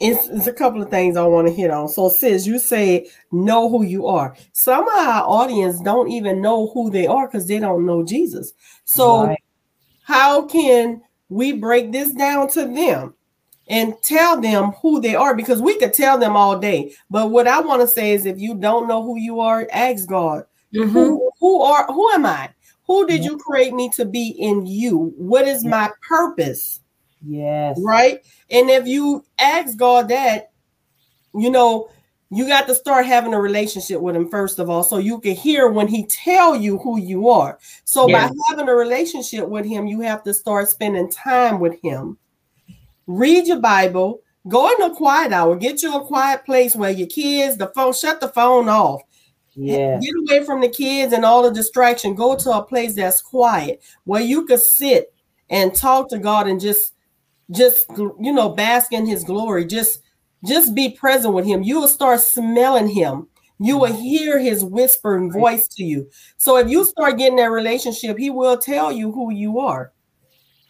it's, 0.00 0.28
it's 0.28 0.46
a 0.46 0.52
couple 0.52 0.82
of 0.82 0.88
things 0.90 1.16
I 1.16 1.24
want 1.26 1.46
to 1.46 1.52
hit 1.52 1.70
on. 1.70 1.88
So 1.88 2.08
sis, 2.08 2.46
you 2.46 2.58
say 2.58 3.08
know 3.32 3.68
who 3.68 3.84
you 3.84 4.06
are. 4.06 4.34
Some 4.52 4.88
of 4.88 4.94
our 4.94 5.22
audience 5.24 5.80
don't 5.80 6.10
even 6.10 6.40
know 6.40 6.68
who 6.68 6.90
they 6.90 7.06
are 7.06 7.28
because 7.28 7.46
they 7.46 7.58
don't 7.58 7.84
know 7.84 8.02
Jesus. 8.02 8.52
So 8.84 9.24
Right. 9.26 9.38
how 10.02 10.46
can 10.46 11.02
we 11.28 11.52
break 11.52 11.92
this 11.92 12.12
down 12.12 12.48
to 12.50 12.66
them 12.66 13.14
and 13.68 13.94
tell 14.02 14.40
them 14.40 14.72
who 14.82 15.00
they 15.00 15.14
are? 15.14 15.34
Because 15.34 15.60
we 15.62 15.78
could 15.78 15.92
tell 15.94 16.18
them 16.18 16.34
all 16.36 16.58
day. 16.58 16.94
But 17.10 17.30
what 17.30 17.46
I 17.46 17.60
want 17.60 17.82
to 17.82 17.88
say 17.88 18.12
is 18.12 18.26
if 18.26 18.38
you 18.38 18.54
don't 18.54 18.88
know 18.88 19.02
who 19.02 19.18
you 19.18 19.40
are, 19.40 19.68
ask 19.72 20.06
God. 20.08 20.44
Mhm. 20.74 20.92
Who 20.92 21.30
who 21.40 21.60
are 21.62 21.86
who 21.86 22.10
am 22.10 22.24
I? 22.26 22.50
Who 22.90 23.06
did 23.06 23.24
you 23.24 23.38
create 23.38 23.72
me 23.72 23.88
to 23.90 24.04
be 24.04 24.30
in 24.30 24.66
you? 24.66 25.14
What 25.16 25.46
is 25.46 25.64
my 25.64 25.92
purpose? 26.02 26.80
Yes. 27.24 27.78
right? 27.80 28.18
And 28.50 28.68
if 28.68 28.88
you 28.88 29.24
ask 29.38 29.76
God 29.76 30.08
that, 30.08 30.50
you 31.32 31.50
know, 31.50 31.88
you 32.30 32.48
got 32.48 32.66
to 32.66 32.74
start 32.74 33.06
having 33.06 33.32
a 33.32 33.40
relationship 33.40 34.00
with 34.00 34.16
him 34.16 34.28
first 34.28 34.58
of 34.58 34.68
all 34.68 34.82
so 34.82 34.98
you 34.98 35.20
can 35.20 35.36
hear 35.36 35.68
when 35.68 35.86
he 35.86 36.04
tell 36.06 36.56
you 36.56 36.78
who 36.78 36.98
you 36.98 37.28
are 37.28 37.60
so 37.84 38.08
yeah. 38.08 38.26
by 38.26 38.34
having 38.48 38.68
a 38.68 38.74
relationship 38.74 39.48
with 39.48 39.66
him 39.66 39.86
you 39.86 40.00
have 40.00 40.22
to 40.22 40.32
start 40.32 40.68
spending 40.68 41.10
time 41.10 41.58
with 41.58 41.80
him 41.82 42.16
read 43.08 43.48
your 43.48 43.58
bible 43.58 44.20
go 44.46 44.72
in 44.72 44.82
a 44.82 44.94
quiet 44.94 45.32
hour 45.32 45.56
get 45.56 45.82
you 45.82 45.92
a 45.96 46.06
quiet 46.06 46.44
place 46.44 46.76
where 46.76 46.92
your 46.92 47.08
kids 47.08 47.56
the 47.56 47.66
phone 47.74 47.92
shut 47.92 48.20
the 48.20 48.28
phone 48.28 48.68
off 48.68 49.02
yeah 49.60 49.98
get 50.00 50.14
away 50.16 50.44
from 50.44 50.60
the 50.60 50.68
kids 50.68 51.12
and 51.12 51.24
all 51.24 51.42
the 51.42 51.50
distraction 51.50 52.14
go 52.14 52.36
to 52.36 52.50
a 52.50 52.62
place 52.62 52.94
that's 52.94 53.20
quiet 53.20 53.82
where 54.04 54.22
you 54.22 54.46
could 54.46 54.60
sit 54.60 55.12
and 55.50 55.74
talk 55.74 56.08
to 56.08 56.18
god 56.18 56.46
and 56.46 56.60
just 56.60 56.94
just 57.50 57.86
you 58.20 58.32
know 58.32 58.48
bask 58.48 58.92
in 58.92 59.06
his 59.06 59.24
glory 59.24 59.64
just 59.64 60.02
just 60.44 60.74
be 60.74 60.90
present 60.90 61.34
with 61.34 61.46
him. 61.46 61.62
You 61.62 61.80
will 61.80 61.88
start 61.88 62.20
smelling 62.20 62.88
him. 62.88 63.28
You 63.58 63.76
will 63.76 63.90
mm-hmm. 63.90 64.00
hear 64.00 64.38
his 64.38 64.64
whispering 64.64 65.30
voice 65.30 65.68
to 65.68 65.84
you. 65.84 66.08
So 66.38 66.56
if 66.56 66.68
you 66.68 66.84
start 66.84 67.18
getting 67.18 67.36
that 67.36 67.50
relationship, 67.50 68.18
he 68.18 68.30
will 68.30 68.56
tell 68.56 68.90
you 68.90 69.12
who 69.12 69.32
you 69.32 69.58
are. 69.58 69.92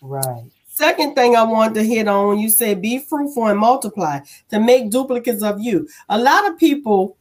Right. 0.02 0.50
Second 0.66 1.14
thing 1.14 1.36
I 1.36 1.42
want 1.42 1.74
to 1.74 1.84
hit 1.84 2.08
on, 2.08 2.38
you 2.38 2.48
said 2.48 2.82
be 2.82 2.98
fruitful 2.98 3.46
and 3.46 3.58
multiply 3.58 4.20
to 4.48 4.58
make 4.58 4.90
duplicates 4.90 5.42
of 5.42 5.60
you. 5.60 5.88
A 6.08 6.18
lot 6.18 6.48
of 6.50 6.58
people, 6.58 7.16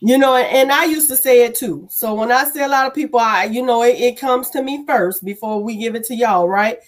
you 0.00 0.16
know, 0.16 0.34
and 0.34 0.72
I 0.72 0.84
used 0.84 1.08
to 1.08 1.16
say 1.16 1.44
it 1.44 1.54
too. 1.54 1.86
So 1.90 2.14
when 2.14 2.32
I 2.32 2.44
see 2.44 2.62
a 2.62 2.68
lot 2.68 2.86
of 2.86 2.94
people, 2.94 3.20
I, 3.20 3.44
you 3.44 3.62
know, 3.62 3.82
it, 3.82 4.00
it 4.00 4.18
comes 4.18 4.48
to 4.50 4.62
me 4.62 4.84
first 4.86 5.24
before 5.24 5.62
we 5.62 5.76
give 5.76 5.94
it 5.94 6.04
to 6.04 6.14
y'all, 6.14 6.48
right? 6.48 6.78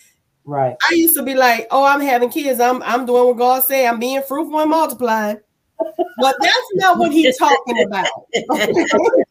Right. 0.44 0.76
I 0.90 0.94
used 0.94 1.14
to 1.16 1.22
be 1.22 1.34
like, 1.34 1.66
oh, 1.70 1.84
I'm 1.84 2.00
having 2.00 2.30
kids. 2.30 2.58
I'm 2.58 2.82
I'm 2.82 3.06
doing 3.06 3.26
what 3.26 3.38
God 3.38 3.62
say. 3.62 3.86
I'm 3.86 4.00
being 4.00 4.22
fruitful 4.22 4.58
and 4.58 4.70
multiplying. 4.70 5.38
But 6.18 6.36
that's 6.40 6.68
not 6.74 6.98
what 6.98 7.12
he's 7.12 7.36
talking 7.36 7.84
about. 7.84 8.08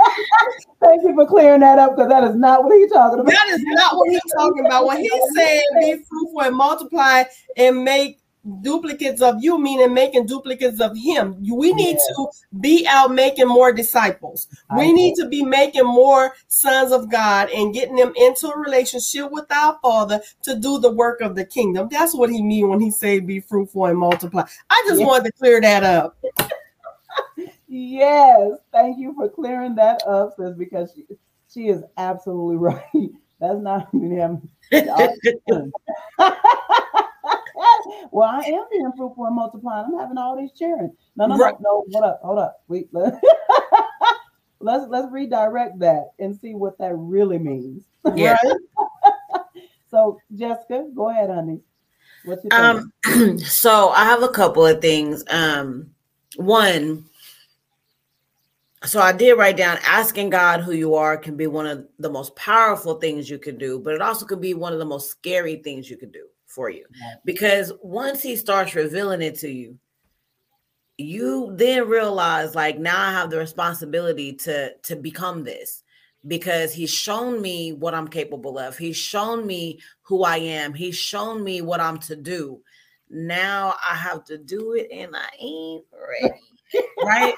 Thank 0.80 1.02
you 1.02 1.14
for 1.14 1.26
clearing 1.26 1.60
that 1.60 1.78
up 1.78 1.96
because 1.96 2.08
that 2.08 2.24
is 2.24 2.34
not 2.34 2.64
what 2.64 2.76
he's 2.76 2.90
talking 2.90 3.20
about. 3.20 3.32
That 3.32 3.48
is 3.48 3.62
not 3.62 3.96
what 3.96 4.10
he's 4.10 4.20
talking 4.36 4.66
about. 4.66 4.86
When 4.86 4.98
he 4.98 5.10
said 5.34 5.62
be 5.80 6.02
fruitful 6.08 6.42
and 6.42 6.56
multiply 6.56 7.24
and 7.56 7.84
make 7.84 8.21
duplicates 8.60 9.22
of 9.22 9.36
you, 9.42 9.58
meaning 9.58 9.94
making 9.94 10.26
duplicates 10.26 10.80
of 10.80 10.96
him. 10.96 11.36
We 11.40 11.72
need 11.72 11.96
yeah. 11.96 12.14
to 12.16 12.28
be 12.60 12.86
out 12.88 13.12
making 13.12 13.48
more 13.48 13.72
disciples. 13.72 14.48
I 14.68 14.78
we 14.78 14.92
need 14.92 15.14
to 15.16 15.28
be 15.28 15.42
making 15.42 15.86
more 15.86 16.34
sons 16.48 16.92
of 16.92 17.10
God 17.10 17.50
and 17.50 17.72
getting 17.72 17.96
them 17.96 18.12
into 18.16 18.48
a 18.48 18.58
relationship 18.58 19.30
with 19.30 19.50
our 19.52 19.78
Father 19.80 20.20
to 20.42 20.56
do 20.56 20.78
the 20.78 20.90
work 20.90 21.20
of 21.20 21.36
the 21.36 21.44
kingdom. 21.44 21.88
That's 21.90 22.14
what 22.14 22.30
he 22.30 22.42
mean 22.42 22.68
when 22.68 22.80
he 22.80 22.90
say 22.90 23.20
be 23.20 23.40
fruitful 23.40 23.86
and 23.86 23.98
multiply. 23.98 24.44
I 24.70 24.84
just 24.88 25.00
yeah. 25.00 25.06
wanted 25.06 25.24
to 25.26 25.32
clear 25.32 25.60
that 25.60 25.84
up. 25.84 26.18
yes, 27.68 28.58
thank 28.72 28.98
you 28.98 29.14
for 29.14 29.28
clearing 29.28 29.74
that 29.76 30.02
up, 30.06 30.34
sis, 30.36 30.54
because 30.56 30.92
she, 30.94 31.06
she 31.52 31.68
is 31.68 31.82
absolutely 31.96 32.56
right. 32.92 33.10
That's 33.40 33.58
not 33.58 33.90
him. 33.92 34.48
well, 38.10 38.28
I 38.28 38.40
am 38.40 38.64
being 38.70 38.92
fruitful 38.96 39.26
and 39.26 39.36
multiplying. 39.36 39.86
I'm 39.86 39.98
having 39.98 40.18
all 40.18 40.36
these 40.36 40.52
children. 40.52 40.96
No, 41.16 41.26
no, 41.26 41.36
right. 41.36 41.54
no, 41.60 41.84
no. 41.88 42.00
Hold 42.00 42.04
up, 42.04 42.20
hold 42.22 42.38
up. 42.38 42.62
Wait. 42.68 42.88
let's 44.62 44.86
let's 44.88 45.12
redirect 45.12 45.78
that 45.80 46.12
and 46.18 46.38
see 46.38 46.54
what 46.54 46.78
that 46.78 46.94
really 46.94 47.38
means. 47.38 47.84
Yeah. 48.16 48.36
so, 49.90 50.18
Jessica, 50.34 50.88
go 50.92 51.10
ahead, 51.10 51.30
honey. 51.30 51.60
What's 52.24 52.44
your 52.44 52.52
um? 52.52 52.92
so 53.38 53.90
I 53.90 54.04
have 54.04 54.24
a 54.24 54.28
couple 54.28 54.66
of 54.66 54.80
things. 54.80 55.22
Um, 55.30 55.92
one. 56.34 57.04
So 58.84 59.00
I 59.00 59.12
did 59.12 59.34
write 59.38 59.56
down 59.56 59.78
asking 59.86 60.30
God 60.30 60.62
who 60.62 60.72
you 60.72 60.96
are 60.96 61.16
can 61.16 61.36
be 61.36 61.46
one 61.46 61.68
of 61.68 61.86
the 62.00 62.10
most 62.10 62.34
powerful 62.34 62.96
things 62.96 63.30
you 63.30 63.38
can 63.38 63.56
do, 63.56 63.78
but 63.78 63.94
it 63.94 64.02
also 64.02 64.26
can 64.26 64.40
be 64.40 64.54
one 64.54 64.72
of 64.72 64.80
the 64.80 64.84
most 64.84 65.08
scary 65.08 65.56
things 65.56 65.88
you 65.88 65.96
can 65.96 66.10
do 66.10 66.26
for 66.54 66.70
you. 66.70 66.84
Because 67.24 67.72
once 67.82 68.22
he 68.22 68.36
starts 68.36 68.74
revealing 68.74 69.22
it 69.22 69.38
to 69.40 69.50
you, 69.50 69.78
you 70.98 71.52
then 71.56 71.88
realize 71.88 72.54
like 72.54 72.78
now 72.78 73.00
I 73.00 73.12
have 73.12 73.30
the 73.30 73.38
responsibility 73.38 74.34
to 74.34 74.72
to 74.84 74.96
become 74.96 75.42
this 75.42 75.82
because 76.26 76.72
he's 76.72 76.92
shown 76.92 77.40
me 77.40 77.72
what 77.72 77.94
I'm 77.94 78.08
capable 78.08 78.58
of. 78.58 78.78
He's 78.78 78.96
shown 78.96 79.46
me 79.46 79.80
who 80.02 80.22
I 80.22 80.36
am. 80.36 80.74
He's 80.74 80.96
shown 80.96 81.42
me 81.42 81.62
what 81.62 81.80
I'm 81.80 81.98
to 82.00 82.16
do. 82.16 82.60
Now 83.10 83.74
I 83.84 83.94
have 83.94 84.24
to 84.26 84.38
do 84.38 84.74
it 84.74 84.88
and 84.92 85.16
I 85.16 85.28
ain't 85.40 85.84
ready. 85.92 86.86
right? 87.02 87.34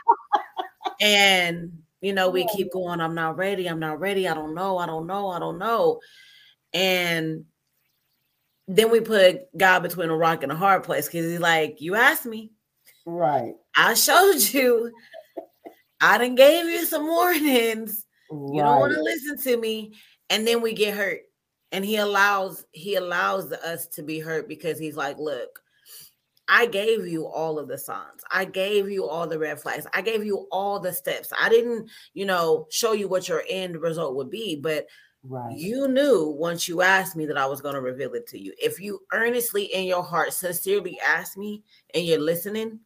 and 1.00 1.72
you 2.00 2.12
know, 2.12 2.28
we 2.28 2.46
keep 2.48 2.70
going, 2.70 3.00
I'm 3.00 3.14
not 3.14 3.38
ready, 3.38 3.66
I'm 3.66 3.80
not 3.80 3.98
ready, 3.98 4.28
I 4.28 4.34
don't 4.34 4.54
know, 4.54 4.76
I 4.76 4.84
don't 4.84 5.06
know, 5.06 5.28
I 5.28 5.38
don't 5.38 5.58
know. 5.58 6.00
And 6.74 7.46
then 8.66 8.90
we 8.90 9.00
put 9.00 9.56
God 9.56 9.80
between 9.80 10.10
a 10.10 10.16
rock 10.16 10.42
and 10.42 10.52
a 10.52 10.56
hard 10.56 10.84
place 10.84 11.06
because 11.06 11.26
he's 11.26 11.40
like, 11.40 11.80
You 11.80 11.94
asked 11.94 12.26
me. 12.26 12.52
Right. 13.06 13.54
I 13.76 13.94
showed 13.94 14.38
you. 14.52 14.92
I 16.00 16.18
done 16.18 16.34
gave 16.34 16.66
you 16.66 16.84
some 16.84 17.06
warnings. 17.06 18.06
Right. 18.30 18.56
You 18.56 18.62
don't 18.62 18.80
want 18.80 18.94
to 18.94 19.02
listen 19.02 19.38
to 19.38 19.56
me. 19.56 19.94
And 20.30 20.46
then 20.46 20.62
we 20.62 20.72
get 20.72 20.96
hurt. 20.96 21.20
And 21.72 21.84
he 21.84 21.96
allows 21.96 22.64
he 22.72 22.94
allows 22.94 23.52
us 23.52 23.88
to 23.88 24.02
be 24.02 24.20
hurt 24.20 24.48
because 24.48 24.78
he's 24.78 24.96
like, 24.96 25.18
look, 25.18 25.60
I 26.46 26.66
gave 26.66 27.06
you 27.06 27.26
all 27.26 27.58
of 27.58 27.68
the 27.68 27.78
signs. 27.78 28.22
I 28.30 28.44
gave 28.44 28.90
you 28.90 29.08
all 29.08 29.26
the 29.26 29.38
red 29.38 29.60
flags. 29.60 29.86
I 29.92 30.02
gave 30.02 30.24
you 30.24 30.46
all 30.52 30.78
the 30.78 30.92
steps. 30.92 31.32
I 31.38 31.48
didn't, 31.48 31.90
you 32.12 32.26
know, 32.26 32.66
show 32.70 32.92
you 32.92 33.08
what 33.08 33.28
your 33.28 33.42
end 33.48 33.80
result 33.80 34.14
would 34.16 34.30
be, 34.30 34.56
but 34.56 34.86
Right. 35.26 35.56
You 35.56 35.88
knew 35.88 36.34
once 36.38 36.68
you 36.68 36.82
asked 36.82 37.16
me 37.16 37.24
that 37.26 37.38
I 37.38 37.46
was 37.46 37.62
going 37.62 37.74
to 37.74 37.80
reveal 37.80 38.12
it 38.12 38.26
to 38.28 38.38
you. 38.38 38.52
If 38.62 38.78
you 38.78 39.00
earnestly 39.12 39.64
in 39.64 39.84
your 39.84 40.02
heart 40.02 40.34
sincerely 40.34 40.98
ask 41.00 41.36
me 41.38 41.62
and 41.94 42.04
you're 42.04 42.20
listening, 42.20 42.80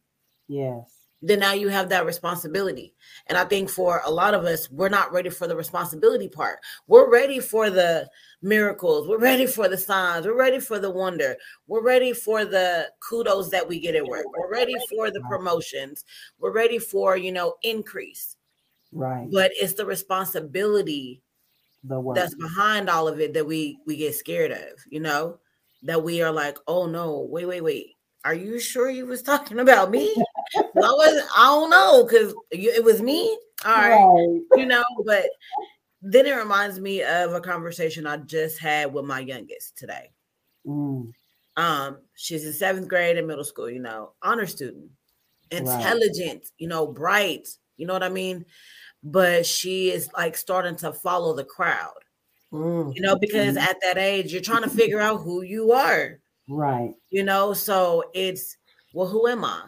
yes. 0.47 0.99
Then 1.21 1.39
now 1.39 1.51
you 1.51 1.67
have 1.67 1.89
that 1.89 2.05
responsibility. 2.05 2.93
And 3.27 3.37
I 3.37 3.43
think 3.43 3.69
for 3.69 4.01
a 4.05 4.09
lot 4.09 4.33
of 4.33 4.45
us, 4.45 4.71
we're 4.71 4.87
not 4.87 5.11
ready 5.11 5.29
for 5.29 5.47
the 5.47 5.55
responsibility 5.55 6.29
part. 6.29 6.59
We're 6.87 7.11
ready 7.11 7.41
for 7.41 7.69
the 7.69 8.09
miracles. 8.41 9.05
We're 9.05 9.19
ready 9.19 9.45
for 9.45 9.67
the 9.67 9.77
signs. 9.77 10.25
We're 10.25 10.37
ready 10.37 10.61
for 10.61 10.79
the 10.79 10.89
wonder. 10.89 11.35
We're 11.67 11.83
ready 11.83 12.13
for 12.13 12.45
the 12.45 12.89
kudos 13.01 13.49
that 13.49 13.67
we 13.67 13.81
get 13.81 13.95
at 13.95 14.05
work. 14.05 14.25
We're 14.37 14.49
ready 14.49 14.75
for 14.89 15.11
the 15.11 15.19
promotions. 15.27 16.05
We're 16.39 16.53
ready 16.53 16.79
for, 16.79 17.17
you 17.17 17.33
know, 17.33 17.55
increase. 17.63 18.37
Right. 18.93 19.27
But 19.29 19.51
it's 19.55 19.73
the 19.73 19.85
responsibility 19.85 21.21
the 21.83 22.13
that's 22.13 22.35
behind 22.35 22.89
all 22.89 23.07
of 23.07 23.19
it 23.19 23.33
that 23.33 23.45
we 23.45 23.79
we 23.85 23.95
get 23.97 24.15
scared 24.15 24.51
of 24.51 24.79
you 24.89 24.99
know? 24.99 25.39
That 25.83 26.03
we 26.03 26.21
are 26.21 26.31
like 26.31 26.57
oh 26.67 26.87
no 26.87 27.27
wait 27.29 27.45
wait 27.45 27.61
wait. 27.61 27.95
Are 28.25 28.33
you 28.33 28.59
sure 28.59 28.89
you 28.89 29.05
was 29.05 29.23
talking 29.23 29.59
about 29.59 29.91
me? 29.91 30.13
I 30.57 30.63
wasn't 30.75 31.27
I 31.35 31.45
don't 31.45 31.69
know 31.69 32.03
because 32.03 32.33
it 32.51 32.83
was 32.83 33.01
me? 33.01 33.37
All 33.65 33.71
right. 33.71 33.91
right. 33.91 34.59
You 34.59 34.65
know 34.65 34.83
but 35.05 35.25
then 36.01 36.25
it 36.25 36.35
reminds 36.35 36.79
me 36.79 37.03
of 37.03 37.33
a 37.33 37.41
conversation 37.41 38.07
I 38.07 38.17
just 38.17 38.59
had 38.59 38.93
with 38.93 39.05
my 39.05 39.19
youngest 39.19 39.77
today. 39.77 40.11
Mm. 40.67 41.13
um 41.55 41.97
she's 42.15 42.45
in 42.45 42.51
seventh 42.51 42.89
grade 42.89 43.17
in 43.17 43.25
middle 43.25 43.45
school 43.45 43.69
you 43.69 43.79
know 43.79 44.11
honor 44.21 44.45
student 44.45 44.89
intelligent 45.51 46.33
right. 46.33 46.51
you 46.57 46.67
know 46.67 46.85
bright 46.85 47.47
you 47.77 47.87
know 47.87 47.93
what 47.93 48.03
I 48.03 48.09
mean 48.09 48.45
but 49.03 49.45
she 49.45 49.91
is 49.91 50.09
like 50.13 50.35
starting 50.35 50.75
to 50.77 50.93
follow 50.93 51.33
the 51.33 51.43
crowd. 51.43 51.93
Mm. 52.51 52.95
You 52.95 53.01
know, 53.01 53.17
because 53.17 53.55
mm. 53.55 53.61
at 53.61 53.77
that 53.81 53.97
age, 53.97 54.31
you're 54.31 54.41
trying 54.41 54.63
to 54.63 54.69
figure 54.69 54.99
out 54.99 55.17
who 55.17 55.43
you 55.43 55.71
are. 55.71 56.19
Right. 56.47 56.93
You 57.09 57.23
know, 57.23 57.53
so 57.53 58.03
it's 58.13 58.57
well, 58.93 59.07
who 59.07 59.27
am 59.27 59.45
I? 59.45 59.61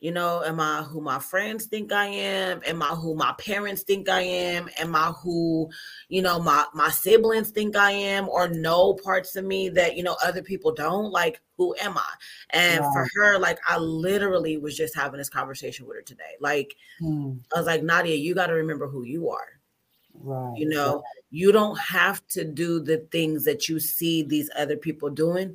You 0.00 0.12
know, 0.12 0.42
am 0.44 0.60
I 0.60 0.82
who 0.82 1.00
my 1.00 1.18
friends 1.18 1.64
think 1.64 1.90
I 1.90 2.04
am? 2.04 2.60
Am 2.66 2.82
I 2.82 2.88
who 2.88 3.14
my 3.14 3.34
parents 3.38 3.82
think 3.82 4.10
I 4.10 4.20
am? 4.20 4.68
Am 4.78 4.94
I 4.94 5.06
who, 5.22 5.70
you 6.08 6.20
know, 6.20 6.38
my 6.38 6.66
my 6.74 6.90
siblings 6.90 7.50
think 7.50 7.76
I 7.76 7.92
am 7.92 8.28
or 8.28 8.46
know 8.48 8.92
parts 8.92 9.36
of 9.36 9.46
me 9.46 9.70
that, 9.70 9.96
you 9.96 10.02
know, 10.02 10.16
other 10.22 10.42
people 10.42 10.74
don't? 10.74 11.10
Like, 11.10 11.40
who 11.56 11.74
am 11.80 11.96
I? 11.96 12.08
And 12.50 12.80
yeah. 12.80 12.92
for 12.92 13.08
her, 13.14 13.38
like 13.38 13.58
I 13.66 13.78
literally 13.78 14.58
was 14.58 14.76
just 14.76 14.94
having 14.94 15.16
this 15.16 15.30
conversation 15.30 15.86
with 15.86 15.96
her 15.96 16.02
today. 16.02 16.36
Like 16.40 16.76
hmm. 17.00 17.32
I 17.54 17.58
was 17.58 17.66
like, 17.66 17.82
Nadia, 17.82 18.16
you 18.16 18.34
got 18.34 18.48
to 18.48 18.54
remember 18.54 18.88
who 18.88 19.02
you 19.02 19.30
are. 19.30 19.60
Right. 20.12 20.58
You 20.58 20.68
know, 20.68 20.96
right. 20.96 21.02
you 21.30 21.52
don't 21.52 21.78
have 21.78 22.26
to 22.28 22.44
do 22.44 22.80
the 22.80 22.98
things 23.10 23.46
that 23.46 23.70
you 23.70 23.80
see 23.80 24.22
these 24.22 24.50
other 24.56 24.76
people 24.76 25.08
doing 25.08 25.54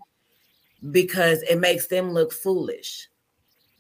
because 0.90 1.44
it 1.44 1.60
makes 1.60 1.86
them 1.86 2.12
look 2.12 2.34
foolish 2.34 3.08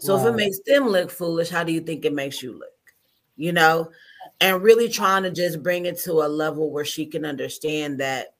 so 0.01 0.17
if 0.17 0.25
it 0.25 0.35
makes 0.35 0.59
them 0.65 0.87
look 0.87 1.11
foolish, 1.11 1.49
how 1.49 1.63
do 1.63 1.71
you 1.71 1.81
think 1.81 2.05
it 2.05 2.13
makes 2.13 2.41
you 2.41 2.53
look? 2.53 2.67
You 3.37 3.53
know, 3.53 3.91
and 4.39 4.61
really 4.61 4.89
trying 4.89 5.23
to 5.23 5.31
just 5.31 5.63
bring 5.63 5.85
it 5.85 5.99
to 5.99 6.13
a 6.13 6.27
level 6.27 6.69
where 6.71 6.85
she 6.85 7.05
can 7.05 7.25
understand 7.25 7.99
that 7.99 8.33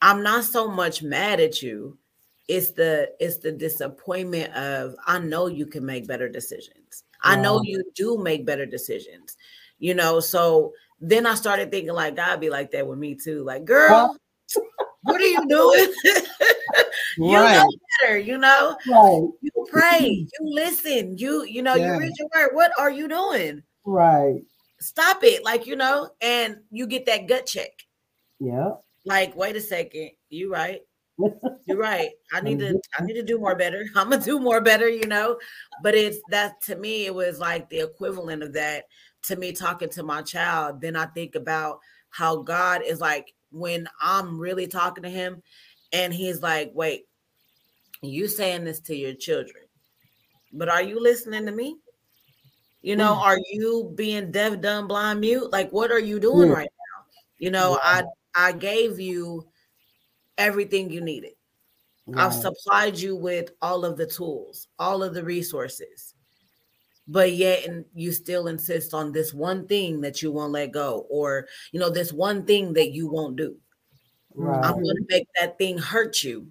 I'm 0.00 0.22
not 0.22 0.44
so 0.44 0.68
much 0.68 1.02
mad 1.02 1.40
at 1.40 1.62
you 1.62 1.98
it's 2.48 2.72
the 2.72 3.12
it's 3.18 3.38
the 3.38 3.52
disappointment 3.52 4.52
of 4.54 4.94
I 5.06 5.18
know 5.18 5.46
you 5.46 5.66
can 5.66 5.84
make 5.84 6.06
better 6.06 6.28
decisions. 6.28 7.04
I 7.22 7.36
know 7.36 7.60
you 7.62 7.82
do 7.94 8.18
make 8.18 8.46
better 8.46 8.66
decisions. 8.66 9.36
You 9.78 9.94
know, 9.94 10.20
so 10.20 10.72
then 11.00 11.26
I 11.26 11.34
started 11.34 11.70
thinking 11.70 11.92
like 11.92 12.16
God 12.16 12.40
be 12.40 12.50
like 12.50 12.70
that 12.70 12.86
with 12.86 12.98
me 12.98 13.14
too. 13.14 13.42
Like, 13.42 13.64
girl, 13.64 14.16
what 15.02 15.20
are 15.20 15.26
you 15.26 15.48
doing? 15.48 15.92
you 17.16 17.34
right. 17.34 17.56
know 17.56 17.70
better, 18.00 18.18
you 18.18 18.38
know. 18.38 18.76
Right. 18.88 19.28
You 19.40 19.66
pray, 19.68 20.00
you 20.08 20.28
listen, 20.40 21.16
you 21.18 21.44
you 21.44 21.62
know, 21.62 21.74
yeah. 21.74 21.94
you 21.94 22.00
read 22.00 22.12
your 22.18 22.28
word. 22.34 22.50
What 22.52 22.72
are 22.78 22.90
you 22.90 23.08
doing? 23.08 23.62
Right. 23.84 24.42
Stop 24.80 25.24
it, 25.24 25.44
like 25.44 25.66
you 25.66 25.76
know, 25.76 26.10
and 26.20 26.58
you 26.70 26.86
get 26.86 27.06
that 27.06 27.28
gut 27.28 27.46
check. 27.46 27.70
Yeah. 28.38 28.72
Like, 29.04 29.36
wait 29.36 29.56
a 29.56 29.60
second, 29.60 30.10
you 30.28 30.52
right. 30.52 30.80
You're 31.66 31.78
right. 31.78 32.10
I 32.32 32.40
need 32.40 32.58
to 32.58 32.68
I 32.68 32.70
mm-hmm. 32.70 33.06
need 33.06 33.14
to 33.14 33.22
do 33.22 33.38
more 33.38 33.56
better. 33.56 33.86
I'm 33.96 34.10
gonna 34.10 34.22
do 34.22 34.38
more 34.38 34.60
better, 34.60 34.88
you 34.88 35.06
know. 35.06 35.38
But 35.82 35.94
it's 35.94 36.18
that 36.30 36.60
to 36.62 36.76
me, 36.76 37.06
it 37.06 37.14
was 37.14 37.38
like 37.38 37.68
the 37.68 37.80
equivalent 37.80 38.42
of 38.42 38.52
that 38.54 38.84
to 39.24 39.36
me 39.36 39.52
talking 39.52 39.88
to 39.90 40.02
my 40.02 40.22
child. 40.22 40.80
Then 40.80 40.96
I 40.96 41.06
think 41.06 41.34
about 41.34 41.80
how 42.10 42.36
God 42.42 42.82
is 42.84 43.00
like 43.00 43.32
when 43.50 43.88
I'm 44.00 44.38
really 44.38 44.66
talking 44.66 45.02
to 45.04 45.10
him, 45.10 45.42
and 45.96 46.12
he's 46.12 46.42
like, 46.42 46.70
wait, 46.74 47.06
you 48.02 48.28
saying 48.28 48.64
this 48.64 48.80
to 48.80 48.94
your 48.94 49.14
children, 49.14 49.64
but 50.52 50.68
are 50.68 50.82
you 50.82 51.00
listening 51.00 51.46
to 51.46 51.52
me? 51.52 51.78
You 52.82 52.96
know, 52.96 53.14
mm. 53.14 53.22
are 53.22 53.38
you 53.50 53.92
being 53.94 54.30
deaf, 54.30 54.60
dumb, 54.60 54.88
blind, 54.88 55.20
mute? 55.20 55.50
Like, 55.50 55.70
what 55.70 55.90
are 55.90 55.98
you 55.98 56.20
doing 56.20 56.50
mm. 56.50 56.54
right 56.54 56.68
now? 56.70 57.04
You 57.38 57.50
know, 57.50 57.80
yeah. 57.82 58.02
I 58.34 58.48
I 58.48 58.52
gave 58.52 59.00
you 59.00 59.46
everything 60.36 60.90
you 60.90 61.00
needed. 61.00 61.32
I've 62.14 62.34
supplied 62.34 62.96
you 62.96 63.16
with 63.16 63.50
all 63.60 63.84
of 63.84 63.96
the 63.96 64.06
tools, 64.06 64.68
all 64.78 65.02
of 65.02 65.12
the 65.12 65.24
resources. 65.24 66.14
But 67.08 67.32
yet 67.32 67.66
and 67.66 67.84
you 67.94 68.12
still 68.12 68.46
insist 68.46 68.94
on 68.94 69.10
this 69.10 69.34
one 69.34 69.66
thing 69.66 70.02
that 70.02 70.22
you 70.22 70.30
won't 70.30 70.52
let 70.52 70.70
go 70.70 71.06
or 71.08 71.48
you 71.72 71.80
know 71.80 71.90
this 71.90 72.12
one 72.12 72.44
thing 72.44 72.74
that 72.74 72.92
you 72.92 73.08
won't 73.08 73.36
do. 73.36 73.56
Right. 74.36 74.64
I'm 74.64 74.74
going 74.74 74.96
to 74.96 75.06
make 75.08 75.26
that 75.40 75.56
thing 75.58 75.78
hurt 75.78 76.22
you 76.22 76.48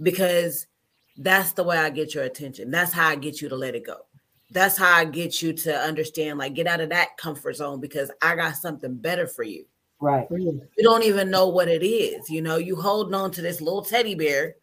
because 0.00 0.66
that's 1.16 1.52
the 1.52 1.64
way 1.64 1.78
I 1.78 1.90
get 1.90 2.14
your 2.14 2.24
attention. 2.24 2.70
That's 2.70 2.92
how 2.92 3.08
I 3.08 3.16
get 3.16 3.40
you 3.40 3.48
to 3.48 3.56
let 3.56 3.74
it 3.74 3.86
go. 3.86 3.96
That's 4.50 4.76
how 4.76 4.94
I 4.94 5.04
get 5.04 5.42
you 5.42 5.52
to 5.52 5.76
understand 5.76 6.38
like 6.38 6.54
get 6.54 6.66
out 6.66 6.80
of 6.80 6.90
that 6.90 7.16
comfort 7.16 7.56
zone 7.56 7.80
because 7.80 8.10
I 8.22 8.36
got 8.36 8.56
something 8.56 8.96
better 8.96 9.26
for 9.26 9.42
you. 9.42 9.64
Right. 10.00 10.26
You 10.30 10.62
don't 10.82 11.02
even 11.02 11.30
know 11.30 11.48
what 11.48 11.68
it 11.68 11.84
is. 11.84 12.30
You 12.30 12.40
know, 12.40 12.56
you 12.56 12.76
holding 12.76 13.14
on 13.14 13.30
to 13.32 13.42
this 13.42 13.60
little 13.60 13.82
teddy 13.82 14.14
bear. 14.14 14.54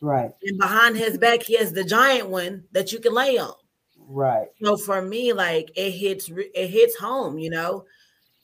Right. 0.00 0.30
And 0.42 0.58
behind 0.58 0.96
his 0.96 1.18
back, 1.18 1.42
he 1.42 1.56
has 1.58 1.72
the 1.72 1.84
giant 1.84 2.28
one 2.28 2.64
that 2.72 2.92
you 2.92 2.98
can 2.98 3.12
lay 3.12 3.38
on. 3.38 3.52
Right. 3.98 4.48
So 4.62 4.76
for 4.76 5.02
me, 5.02 5.32
like 5.32 5.70
it 5.76 5.90
hits, 5.90 6.30
it 6.30 6.68
hits 6.68 6.96
home, 6.96 7.38
you 7.38 7.50
know, 7.50 7.84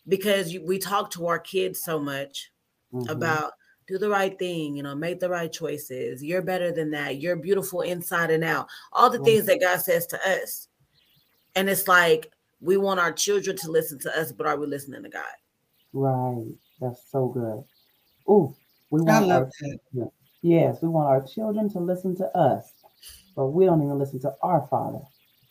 because 0.07 0.57
we 0.65 0.79
talk 0.79 1.11
to 1.13 1.27
our 1.27 1.39
kids 1.39 1.83
so 1.83 1.99
much 1.99 2.51
mm-hmm. 3.03 3.11
about 3.11 3.53
do 3.87 3.99
the 3.99 4.09
right 4.09 4.37
thing, 4.39 4.77
you 4.77 4.83
know, 4.83 4.95
make 4.95 5.21
the 5.21 5.29
right 5.29 5.53
choices. 5.53 6.23
You're 6.23 6.43
better 6.43 6.73
than 6.73 6.91
that. 6.91 7.21
You're 7.21 7.37
beautiful 7.37 7.83
inside 7.83 8.31
and 8.31 8.43
out. 8.43 8.67
All 8.93 9.11
the 9.11 9.19
mm-hmm. 9.19 9.25
things 9.25 9.47
that 9.47 9.61
God 9.61 9.81
says 9.81 10.07
to 10.09 10.19
us. 10.29 10.69
And 11.55 11.69
it's 11.71 11.87
like 11.87 12.33
we 12.61 12.77
want 12.77 13.01
our 13.01 13.13
children 13.13 13.57
to 13.59 13.71
listen 13.71 13.99
to 14.01 14.19
us, 14.19 14.33
but 14.33 14.47
are 14.47 14.59
we 14.59 14.67
listening 14.67 15.03
to 15.03 15.09
God? 15.09 15.25
Right. 15.93 16.53
That's 16.81 17.01
so 17.11 17.29
good. 17.29 17.65
Oh, 18.29 18.55
we 18.91 19.03
want 19.03 19.31
our 19.31 19.49
children, 19.59 20.11
yes, 20.43 20.79
we 20.83 20.89
want 20.89 21.09
our 21.09 21.23
children 21.23 21.71
to 21.71 21.79
listen 21.79 22.17
to 22.17 22.27
us, 22.37 22.73
but 23.35 23.47
we 23.47 23.67
don't 23.67 23.83
even 23.83 23.99
listen 23.99 24.21
to 24.21 24.35
our 24.43 24.67
father. 24.69 25.01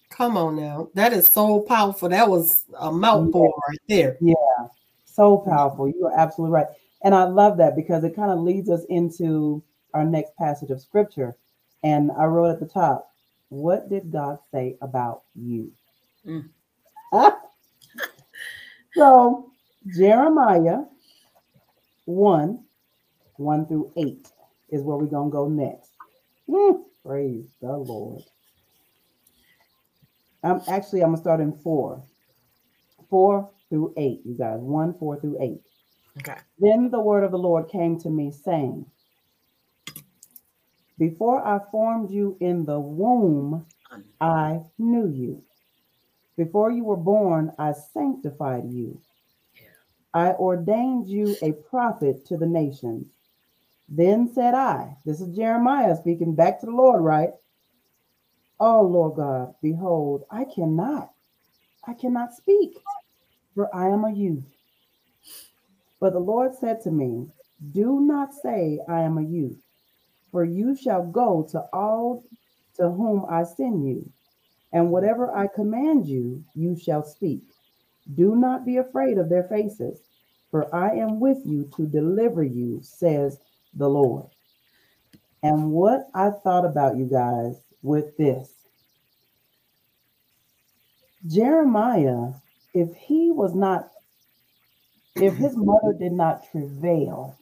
Come 0.09 0.37
on 0.37 0.55
now. 0.55 0.89
That 0.93 1.13
is 1.13 1.27
so 1.27 1.61
powerful. 1.61 2.09
That 2.09 2.29
was 2.29 2.63
a 2.79 2.91
mouthful 2.91 3.43
yeah. 3.43 3.69
right 3.69 3.79
there. 3.87 4.17
Yeah. 4.21 4.67
So 5.05 5.37
powerful. 5.37 5.87
You 5.87 6.07
are 6.07 6.17
absolutely 6.17 6.53
right. 6.53 6.67
And 7.05 7.13
I 7.13 7.25
love 7.25 7.57
that 7.57 7.75
because 7.75 8.03
it 8.03 8.15
kind 8.15 8.31
of 8.31 8.39
leads 8.39 8.67
us 8.67 8.83
into 8.89 9.63
our 9.93 10.03
next 10.03 10.35
passage 10.37 10.71
of 10.71 10.81
scripture. 10.81 11.37
And 11.83 12.11
I 12.17 12.25
wrote 12.25 12.49
at 12.49 12.59
the 12.59 12.65
top, 12.65 13.11
what 13.49 13.89
did 13.89 14.11
God 14.11 14.39
say 14.51 14.75
about 14.81 15.21
you? 15.35 15.71
Mm. 16.25 16.49
so 18.95 19.51
Jeremiah 19.95 20.79
1 22.05 22.63
1 23.37 23.65
through 23.67 23.91
8 23.97 24.27
is 24.69 24.81
where 24.81 24.97
we're 24.97 25.05
going 25.05 25.29
to 25.29 25.33
go 25.33 25.47
next. 25.47 25.91
Mm, 26.49 26.85
praise 27.05 27.45
the 27.61 27.77
Lord. 27.77 28.23
I'm 30.43 30.61
actually, 30.67 31.01
I'm 31.01 31.09
going 31.09 31.17
to 31.17 31.21
start 31.21 31.39
in 31.39 31.53
4. 31.53 32.01
4 33.09 33.49
through 33.69 33.93
8, 33.95 34.21
you 34.25 34.35
guys. 34.35 34.59
1, 34.59 34.97
4 34.97 35.19
through 35.19 35.37
8. 35.39 35.61
Okay. 36.19 36.39
Then 36.59 36.89
the 36.91 37.01
word 37.01 37.23
of 37.23 37.31
the 37.31 37.37
Lord 37.37 37.69
came 37.69 37.99
to 38.01 38.09
me, 38.09 38.31
saying, 38.31 38.85
Before 40.99 41.45
I 41.45 41.59
formed 41.71 42.11
you 42.11 42.37
in 42.41 42.65
the 42.65 42.79
womb, 42.79 43.65
I 44.21 44.61
knew 44.79 45.07
you. 45.09 45.43
Before 46.37 46.71
you 46.71 46.83
were 46.85 46.97
born, 46.97 47.51
I 47.59 47.73
sanctified 47.93 48.65
you. 48.69 49.01
I 50.13 50.31
ordained 50.33 51.07
you 51.07 51.37
a 51.41 51.53
prophet 51.53 52.25
to 52.27 52.37
the 52.37 52.47
nations. 52.47 53.07
Then 53.89 54.31
said 54.33 54.53
I, 54.55 54.97
this 55.05 55.21
is 55.21 55.35
Jeremiah 55.35 55.95
speaking 55.97 56.35
back 56.35 56.59
to 56.61 56.67
the 56.67 56.71
Lord, 56.73 57.03
right? 57.03 57.31
Oh, 58.59 58.83
Lord 58.83 59.17
God, 59.17 59.55
behold, 59.61 60.23
I 60.31 60.45
cannot, 60.45 61.11
I 61.87 61.93
cannot 61.93 62.33
speak, 62.35 62.77
for 63.55 63.73
I 63.75 63.89
am 63.89 64.05
a 64.05 64.13
youth. 64.13 64.45
But 66.05 66.13
the 66.13 66.19
Lord 66.19 66.53
said 66.53 66.81
to 66.81 66.91
me, 66.91 67.25
Do 67.71 67.99
not 67.99 68.31
say, 68.31 68.79
I 68.87 69.01
am 69.01 69.17
a 69.17 69.23
youth, 69.23 69.57
for 70.31 70.45
you 70.45 70.75
shall 70.75 71.03
go 71.03 71.47
to 71.49 71.61
all 71.73 72.23
to 72.75 72.91
whom 72.91 73.25
I 73.27 73.43
send 73.43 73.87
you, 73.87 74.07
and 74.71 74.91
whatever 74.91 75.35
I 75.35 75.47
command 75.47 76.05
you, 76.05 76.43
you 76.53 76.77
shall 76.77 77.03
speak. 77.03 77.41
Do 78.13 78.35
not 78.35 78.67
be 78.67 78.77
afraid 78.77 79.17
of 79.17 79.29
their 79.29 79.45
faces, 79.45 79.99
for 80.51 80.73
I 80.75 80.91
am 80.91 81.19
with 81.19 81.39
you 81.43 81.71
to 81.75 81.87
deliver 81.87 82.43
you, 82.43 82.81
says 82.83 83.39
the 83.73 83.89
Lord. 83.89 84.27
And 85.41 85.71
what 85.71 86.01
I 86.13 86.29
thought 86.29 86.65
about 86.65 86.97
you 86.97 87.05
guys 87.05 87.55
with 87.81 88.15
this 88.17 88.53
Jeremiah, 91.25 92.33
if 92.75 92.93
he 92.95 93.31
was 93.31 93.55
not, 93.55 93.89
if 95.15 95.35
his 95.35 95.55
mother 95.55 95.93
did 95.97 96.11
not 96.11 96.49
travail, 96.51 97.37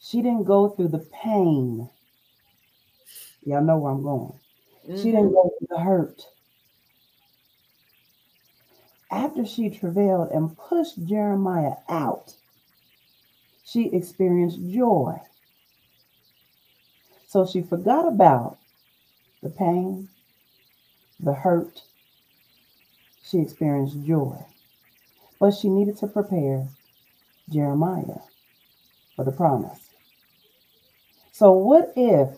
she 0.00 0.22
didn't 0.22 0.44
go 0.44 0.68
through 0.68 0.88
the 0.88 1.06
pain. 1.22 1.88
Y'all 3.44 3.62
know 3.62 3.78
where 3.78 3.92
I'm 3.92 4.02
going. 4.02 4.32
Mm-hmm. 4.88 4.96
She 4.96 5.04
didn't 5.04 5.26
mm-hmm. 5.26 5.34
go 5.34 5.50
through 5.58 5.68
the 5.70 5.80
hurt 5.80 6.22
after 9.12 9.44
she 9.44 9.68
travailed 9.68 10.30
and 10.30 10.56
pushed 10.56 11.04
Jeremiah 11.04 11.74
out, 11.88 12.34
she 13.64 13.92
experienced 13.92 14.58
joy. 14.72 15.20
So 17.28 17.46
she 17.46 17.60
forgot 17.62 18.08
about 18.08 18.58
the 19.42 19.50
pain, 19.50 20.08
the 21.20 21.34
hurt. 21.34 21.82
She 23.22 23.38
experienced 23.38 24.02
joy. 24.04 24.36
But 25.42 25.56
she 25.56 25.68
needed 25.68 25.98
to 25.98 26.06
prepare 26.06 26.68
Jeremiah 27.50 28.20
for 29.16 29.24
the 29.24 29.32
promise. 29.32 29.80
So, 31.32 31.50
what 31.50 31.92
if, 31.96 32.28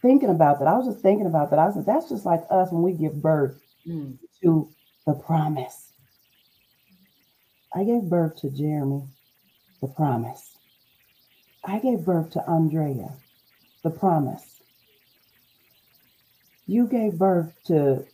thinking 0.00 0.30
about 0.30 0.58
that, 0.60 0.68
I 0.68 0.78
was 0.78 0.86
just 0.86 1.02
thinking 1.02 1.26
about 1.26 1.50
that. 1.50 1.58
I 1.58 1.70
said, 1.72 1.84
that's 1.84 2.08
just 2.08 2.24
like 2.26 2.44
us 2.50 2.72
when 2.72 2.82
we 2.82 2.94
give 2.94 3.20
birth 3.20 3.60
mm. 3.86 4.18
to 4.42 4.70
the 5.06 5.12
promise. 5.12 5.92
I 7.74 7.84
gave 7.84 8.04
birth 8.04 8.36
to 8.38 8.50
Jeremy, 8.50 9.02
the 9.82 9.88
promise. 9.88 10.56
I 11.66 11.80
gave 11.80 12.06
birth 12.06 12.30
to 12.30 12.48
Andrea, 12.48 13.10
the 13.84 13.90
promise. 13.90 14.62
You 16.66 16.86
gave 16.86 17.18
birth 17.18 17.52
to 17.66 18.06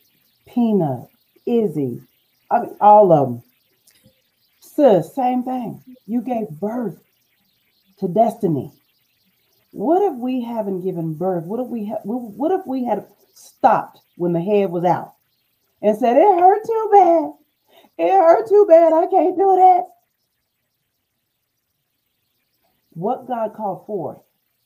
Peanut, 0.49 1.09
Izzy, 1.47 2.03
I 2.51 2.63
mean, 2.63 2.77
all 2.81 3.13
of 3.13 3.29
them. 3.29 3.44
Sis, 4.75 5.15
same 5.15 5.43
thing. 5.43 5.83
You 6.07 6.21
gave 6.21 6.49
birth 6.51 6.99
to 7.99 8.09
destiny. 8.09 8.73
What 9.73 10.03
if 10.03 10.19
we 10.19 10.43
haven't 10.43 10.83
given 10.83 11.15
birth? 11.15 11.45
What 11.45 11.61
if 11.61 11.69
we 11.69 11.87
ha- 11.87 12.03
what 12.03 12.53
if 12.53 12.67
we 12.67 12.85
had 12.85 13.07
stopped 13.35 14.01
when 14.17 14.33
the 14.33 14.41
head 14.41 14.71
was 14.71 14.85
out 14.85 15.15
and 15.83 15.97
said 15.97 16.17
it 16.17 16.41
hurt 16.41 16.65
too 16.67 16.89
bad? 16.93 17.33
It 17.99 18.11
hurt 18.11 18.49
too 18.49 18.67
bad. 18.69 18.93
I 18.93 19.07
can't 19.07 19.37
do 19.37 19.57
that. 19.57 19.85
what 22.95 23.27
God 23.27 23.55
called 23.55 23.87
forth. 23.87 24.19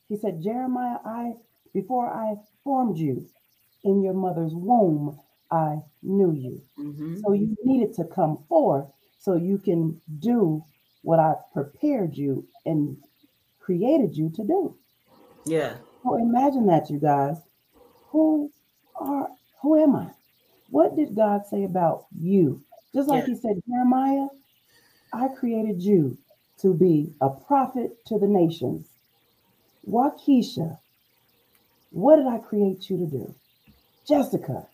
He 0.08 0.16
said, 0.16 0.42
Jeremiah, 0.42 0.98
I 1.04 1.32
before 1.74 2.08
I 2.08 2.34
formed 2.64 2.96
you 2.96 3.26
in 3.84 4.02
your 4.02 4.14
mother's 4.14 4.54
womb, 4.54 5.18
I 5.50 5.78
knew 6.02 6.32
you. 6.32 6.62
Mm-hmm. 6.78 7.18
So 7.20 7.32
you 7.32 7.56
needed 7.64 7.94
to 7.96 8.04
come 8.04 8.44
forth 8.48 8.86
so 9.28 9.34
you 9.36 9.58
can 9.58 10.00
do 10.20 10.64
what 11.02 11.18
I've 11.20 11.52
prepared 11.52 12.16
you 12.16 12.48
and 12.64 12.96
created 13.60 14.16
you 14.16 14.30
to 14.36 14.42
do. 14.42 14.74
Yeah. 15.44 15.74
So 16.02 16.16
imagine 16.16 16.64
that, 16.68 16.88
you 16.88 16.98
guys. 16.98 17.36
Who 18.10 18.50
are 18.98 19.28
who 19.60 19.82
am 19.82 19.96
I? 19.96 20.08
What 20.70 20.96
did 20.96 21.14
God 21.14 21.42
say 21.46 21.64
about 21.64 22.06
you? 22.18 22.62
Just 22.94 23.10
like 23.10 23.20
Yeah. 23.20 23.26
he 23.26 23.34
said, 23.34 23.60
Jeremiah, 23.68 24.28
I 25.12 25.28
created 25.38 25.82
you 25.82 26.16
to 26.62 26.72
be 26.72 27.12
a 27.20 27.28
prophet 27.28 27.90
to 28.06 28.18
the 28.18 28.26
nations. 28.26 28.88
Waukesha, 29.86 30.78
what 31.90 32.16
did 32.16 32.28
I 32.28 32.38
create 32.38 32.88
you 32.88 32.96
to 32.96 33.06
do? 33.06 33.34
Jessica, 34.08 34.66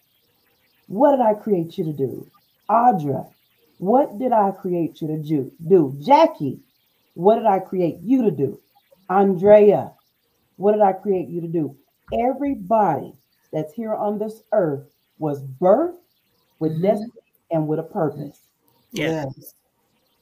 what 0.86 1.10
did 1.10 1.20
I 1.20 1.34
create 1.34 1.76
you 1.76 1.84
to 1.86 1.92
do? 1.92 2.30
Audra, 2.70 3.33
what 3.78 4.18
did 4.18 4.32
I 4.32 4.50
create 4.52 5.00
you 5.00 5.08
to 5.08 5.18
do? 5.18 5.52
do? 5.66 5.96
Jackie, 6.00 6.60
what 7.14 7.36
did 7.36 7.46
I 7.46 7.58
create 7.58 7.98
you 8.02 8.22
to 8.22 8.30
do? 8.30 8.60
Andrea, 9.08 9.92
what 10.56 10.72
did 10.72 10.82
I 10.82 10.92
create 10.92 11.28
you 11.28 11.40
to 11.40 11.48
do? 11.48 11.76
Everybody 12.12 13.14
that's 13.52 13.72
here 13.72 13.94
on 13.94 14.18
this 14.18 14.42
earth 14.52 14.86
was 15.18 15.42
birthed 15.42 15.98
with 16.58 16.78
Mhm. 16.78 16.82
destiny 16.82 17.12
and 17.50 17.68
with 17.68 17.78
a 17.78 17.84
purpose. 17.84 18.48
Yeah. 18.92 19.26
Yes. 19.26 19.54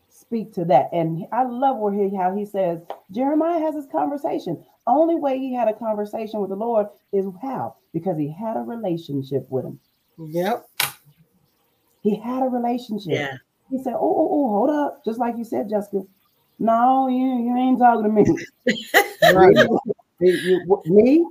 Speak 0.09 0.53
to 0.55 0.65
that. 0.67 0.91
And 0.93 1.27
I 1.33 1.45
love 1.45 1.79
where 1.79 1.93
he 1.93 2.15
how 2.17 2.35
he 2.35 2.45
says 2.45 2.81
Jeremiah 3.11 3.59
has 3.61 3.75
this 3.75 3.87
conversation. 3.87 4.65
Only 4.87 5.15
way 5.15 5.38
he 5.38 5.53
had 5.53 5.69
a 5.69 5.75
conversation 5.75 6.41
with 6.41 6.51
the 6.51 6.57
Lord 6.57 6.87
is 7.12 7.27
how? 7.41 7.77
Because 7.93 8.17
he 8.19 8.29
had 8.29 8.57
a 8.57 8.61
relationship 8.62 9.47
with 9.51 9.65
him. 9.65 9.79
Yep. 10.19 10.67
He 12.03 12.17
had 12.17 12.43
a 12.43 12.47
relationship. 12.47 13.12
Yeah. 13.12 13.37
He 13.71 13.83
said, 13.83 13.95
Oh, 13.95 13.99
oh, 14.01 14.29
oh, 14.31 14.49
hold 14.51 14.71
up. 14.71 15.05
Just 15.05 15.19
like 15.19 15.37
you 15.38 15.45
said, 15.45 15.71
Jessica. 15.71 16.03
No, 16.59 17.09
you, 17.09 17.17
you 17.17 17.57
ain't 17.57 17.79
talking 17.79 18.05
to 18.05 18.11
me. 18.11 18.25
Right. 19.33 19.55
You- 19.57 19.79
you- 20.21 20.83
me 20.87 21.27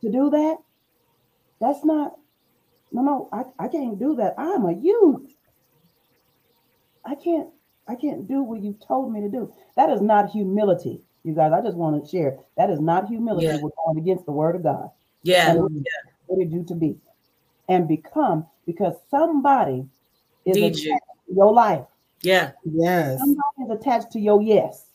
to 0.00 0.10
do 0.10 0.30
that? 0.30 0.56
That's 1.60 1.84
not, 1.84 2.16
no, 2.92 3.02
no, 3.02 3.28
I, 3.32 3.44
I 3.58 3.68
can't 3.68 3.98
do 3.98 4.14
that. 4.16 4.34
I'm 4.38 4.64
a 4.64 4.72
youth. 4.72 5.32
I 7.04 7.14
can't, 7.14 7.48
I 7.88 7.94
can't 7.94 8.26
do 8.28 8.42
what 8.42 8.62
you 8.62 8.76
told 8.86 9.12
me 9.12 9.20
to 9.20 9.28
do. 9.28 9.52
That 9.76 9.90
is 9.90 10.00
not 10.00 10.30
humility, 10.30 11.00
you 11.24 11.34
guys. 11.34 11.52
I 11.52 11.60
just 11.62 11.76
want 11.76 12.02
to 12.04 12.08
share. 12.10 12.38
That 12.56 12.70
is 12.70 12.80
not 12.80 13.08
humility. 13.08 13.46
Yeah. 13.46 13.58
We're 13.60 13.70
going 13.84 13.98
against 13.98 14.26
the 14.26 14.32
word 14.32 14.56
of 14.56 14.62
God. 14.62 14.90
Yeah. 15.22 15.52
He 15.54 15.84
created 16.28 16.52
you 16.52 16.64
to 16.64 16.74
be 16.74 16.96
and 17.68 17.88
become 17.88 18.46
because 18.66 18.94
somebody 19.10 19.86
is 20.46 20.56
Need 20.56 20.72
attached 20.72 21.04
to 21.28 21.34
your 21.34 21.52
life. 21.52 21.84
Yeah. 22.22 22.52
Yes. 22.64 23.18
Somebody 23.18 23.62
is 23.64 23.70
attached 23.70 24.10
to 24.12 24.20
your 24.20 24.40
yes. 24.40 24.86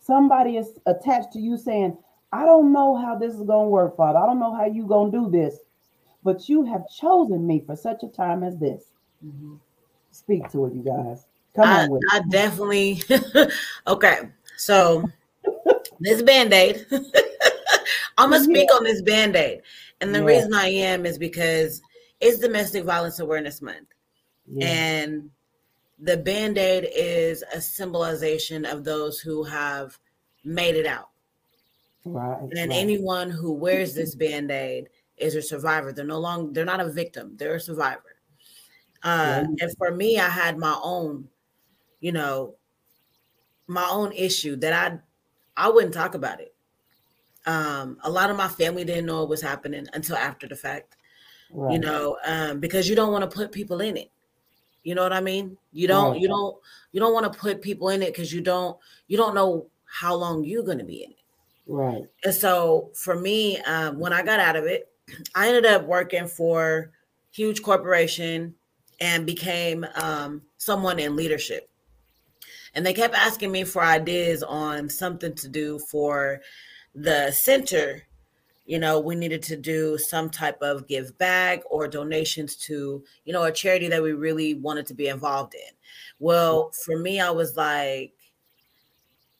Somebody 0.00 0.56
is 0.56 0.78
attached 0.86 1.32
to 1.32 1.38
you 1.40 1.56
saying, 1.56 1.96
I 2.32 2.44
don't 2.44 2.72
know 2.72 2.96
how 2.96 3.16
this 3.16 3.34
is 3.34 3.42
going 3.42 3.66
to 3.66 3.70
work, 3.70 3.96
Father. 3.96 4.18
I 4.18 4.26
don't 4.26 4.38
know 4.40 4.54
how 4.54 4.64
you're 4.66 4.86
going 4.86 5.10
to 5.10 5.18
do 5.18 5.30
this, 5.30 5.58
but 6.22 6.48
you 6.48 6.64
have 6.64 6.88
chosen 6.88 7.46
me 7.46 7.62
for 7.66 7.74
such 7.76 8.02
a 8.02 8.08
time 8.08 8.42
as 8.42 8.56
this. 8.58 8.84
Mhm. 9.24 9.58
Speak 10.10 10.50
to 10.52 10.66
it, 10.66 10.74
you 10.74 10.82
guys. 10.82 11.26
Come 11.54 11.68
I, 11.68 11.82
on 11.84 11.90
with 11.90 12.02
I 12.12 12.18
it. 12.18 12.30
definitely 12.30 13.02
okay. 13.86 14.28
So 14.56 15.04
this 16.00 16.22
band-aid. 16.22 16.86
I'm 18.18 18.30
gonna 18.30 18.42
speak 18.44 18.72
on 18.74 18.84
this 18.84 19.02
band-aid. 19.02 19.62
And 20.00 20.14
the 20.14 20.20
Yeah. 20.20 20.24
reason 20.24 20.54
I 20.54 20.68
am 20.68 21.06
is 21.06 21.18
because 21.18 21.82
it's 22.20 22.38
domestic 22.38 22.84
violence 22.84 23.18
awareness 23.18 23.62
month. 23.62 23.88
Yeah. 24.52 24.66
And 24.66 25.30
the 25.98 26.16
band-aid 26.16 26.88
is 26.94 27.44
a 27.54 27.60
symbolization 27.60 28.64
of 28.64 28.84
those 28.84 29.20
who 29.20 29.44
have 29.44 29.98
made 30.44 30.74
it 30.74 30.86
out. 30.86 31.10
right. 32.04 32.40
And 32.40 32.70
right. 32.70 32.70
anyone 32.72 33.30
who 33.30 33.52
wears 33.52 33.94
this 33.94 34.14
band-aid 34.14 34.88
is 35.18 35.34
a 35.34 35.42
survivor. 35.42 35.92
They're 35.92 36.04
no 36.04 36.18
longer 36.18 36.52
they're 36.52 36.64
not 36.64 36.80
a 36.80 36.90
victim, 36.90 37.36
they're 37.36 37.56
a 37.56 37.60
survivor. 37.60 38.16
Uh, 39.02 39.44
Yeah. 39.44 39.66
and 39.66 39.76
for 39.78 39.90
me, 39.94 40.18
I 40.18 40.28
had 40.28 40.58
my 40.58 40.78
own, 40.82 41.28
you 42.00 42.12
know, 42.12 42.56
my 43.66 43.86
own 43.88 44.12
issue 44.12 44.56
that 44.56 44.72
I 44.72 44.98
I 45.56 45.68
wouldn't 45.68 45.94
talk 45.94 46.14
about 46.14 46.40
it. 46.40 46.54
Um, 47.46 47.98
a 48.02 48.10
lot 48.10 48.30
of 48.30 48.36
my 48.36 48.48
family 48.48 48.84
didn't 48.84 49.06
know 49.06 49.22
it 49.22 49.28
was 49.28 49.42
happening 49.42 49.86
until 49.92 50.16
after 50.16 50.46
the 50.46 50.56
fact, 50.56 50.96
right. 51.52 51.72
you 51.72 51.78
know, 51.78 52.18
um, 52.24 52.60
because 52.60 52.88
you 52.88 52.96
don't 52.96 53.12
want 53.12 53.28
to 53.28 53.34
put 53.36 53.52
people 53.52 53.80
in 53.80 53.96
it. 53.96 54.10
You 54.82 54.94
know 54.94 55.02
what 55.02 55.12
I 55.12 55.20
mean? 55.20 55.56
You 55.72 55.88
don't 55.88 56.18
you 56.18 56.28
don't 56.28 56.56
you 56.92 57.00
don't 57.00 57.12
want 57.12 57.30
to 57.30 57.38
put 57.38 57.62
people 57.62 57.90
in 57.90 58.02
it 58.02 58.12
because 58.12 58.32
you 58.32 58.40
don't 58.40 58.76
you 59.08 59.16
don't 59.16 59.34
know 59.34 59.66
how 59.84 60.14
long 60.14 60.44
you're 60.44 60.62
gonna 60.62 60.84
be 60.84 61.04
in 61.04 61.10
it. 61.10 61.16
right. 61.66 62.02
And 62.24 62.34
so 62.34 62.90
for 62.94 63.16
me, 63.16 63.58
um, 63.62 63.98
when 63.98 64.12
I 64.12 64.22
got 64.22 64.40
out 64.40 64.56
of 64.56 64.64
it, 64.64 64.88
I 65.34 65.48
ended 65.48 65.66
up 65.66 65.84
working 65.84 66.26
for 66.26 66.90
huge 67.30 67.62
corporation 67.62 68.54
and 69.00 69.26
became 69.26 69.86
um, 69.94 70.42
someone 70.58 70.98
in 70.98 71.16
leadership. 71.16 71.68
And 72.74 72.86
they 72.86 72.94
kept 72.94 73.14
asking 73.14 73.50
me 73.50 73.64
for 73.64 73.82
ideas 73.82 74.42
on 74.42 74.88
something 74.88 75.34
to 75.34 75.48
do 75.48 75.78
for 75.78 76.40
the 76.94 77.30
center. 77.32 78.02
You 78.70 78.78
know, 78.78 79.00
we 79.00 79.16
needed 79.16 79.42
to 79.42 79.56
do 79.56 79.98
some 79.98 80.30
type 80.30 80.62
of 80.62 80.86
give 80.86 81.18
back 81.18 81.62
or 81.68 81.88
donations 81.88 82.54
to, 82.66 83.02
you 83.24 83.32
know, 83.32 83.42
a 83.42 83.50
charity 83.50 83.88
that 83.88 84.00
we 84.00 84.12
really 84.12 84.54
wanted 84.54 84.86
to 84.86 84.94
be 84.94 85.08
involved 85.08 85.54
in. 85.54 85.60
Mm-hmm. 85.60 86.24
Well, 86.24 86.70
for 86.84 86.96
me, 86.96 87.18
I 87.20 87.30
was 87.30 87.56
like, 87.56 88.12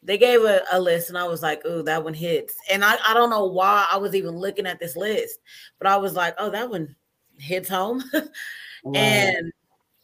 they 0.02 0.18
gave 0.18 0.42
a, 0.42 0.62
a 0.72 0.80
list 0.80 1.10
and 1.10 1.16
I 1.16 1.28
was 1.28 1.42
like, 1.42 1.62
oh, 1.64 1.82
that 1.82 2.02
one 2.02 2.12
hits. 2.12 2.56
And 2.72 2.84
I, 2.84 2.96
I 3.06 3.14
don't 3.14 3.30
know 3.30 3.46
why 3.46 3.86
I 3.88 3.98
was 3.98 4.16
even 4.16 4.36
looking 4.36 4.66
at 4.66 4.80
this 4.80 4.96
list, 4.96 5.38
but 5.78 5.86
I 5.86 5.96
was 5.96 6.14
like, 6.14 6.34
oh, 6.38 6.50
that 6.50 6.68
one 6.68 6.96
hits 7.38 7.68
home. 7.68 8.02
right. 8.12 8.96
and 8.96 9.52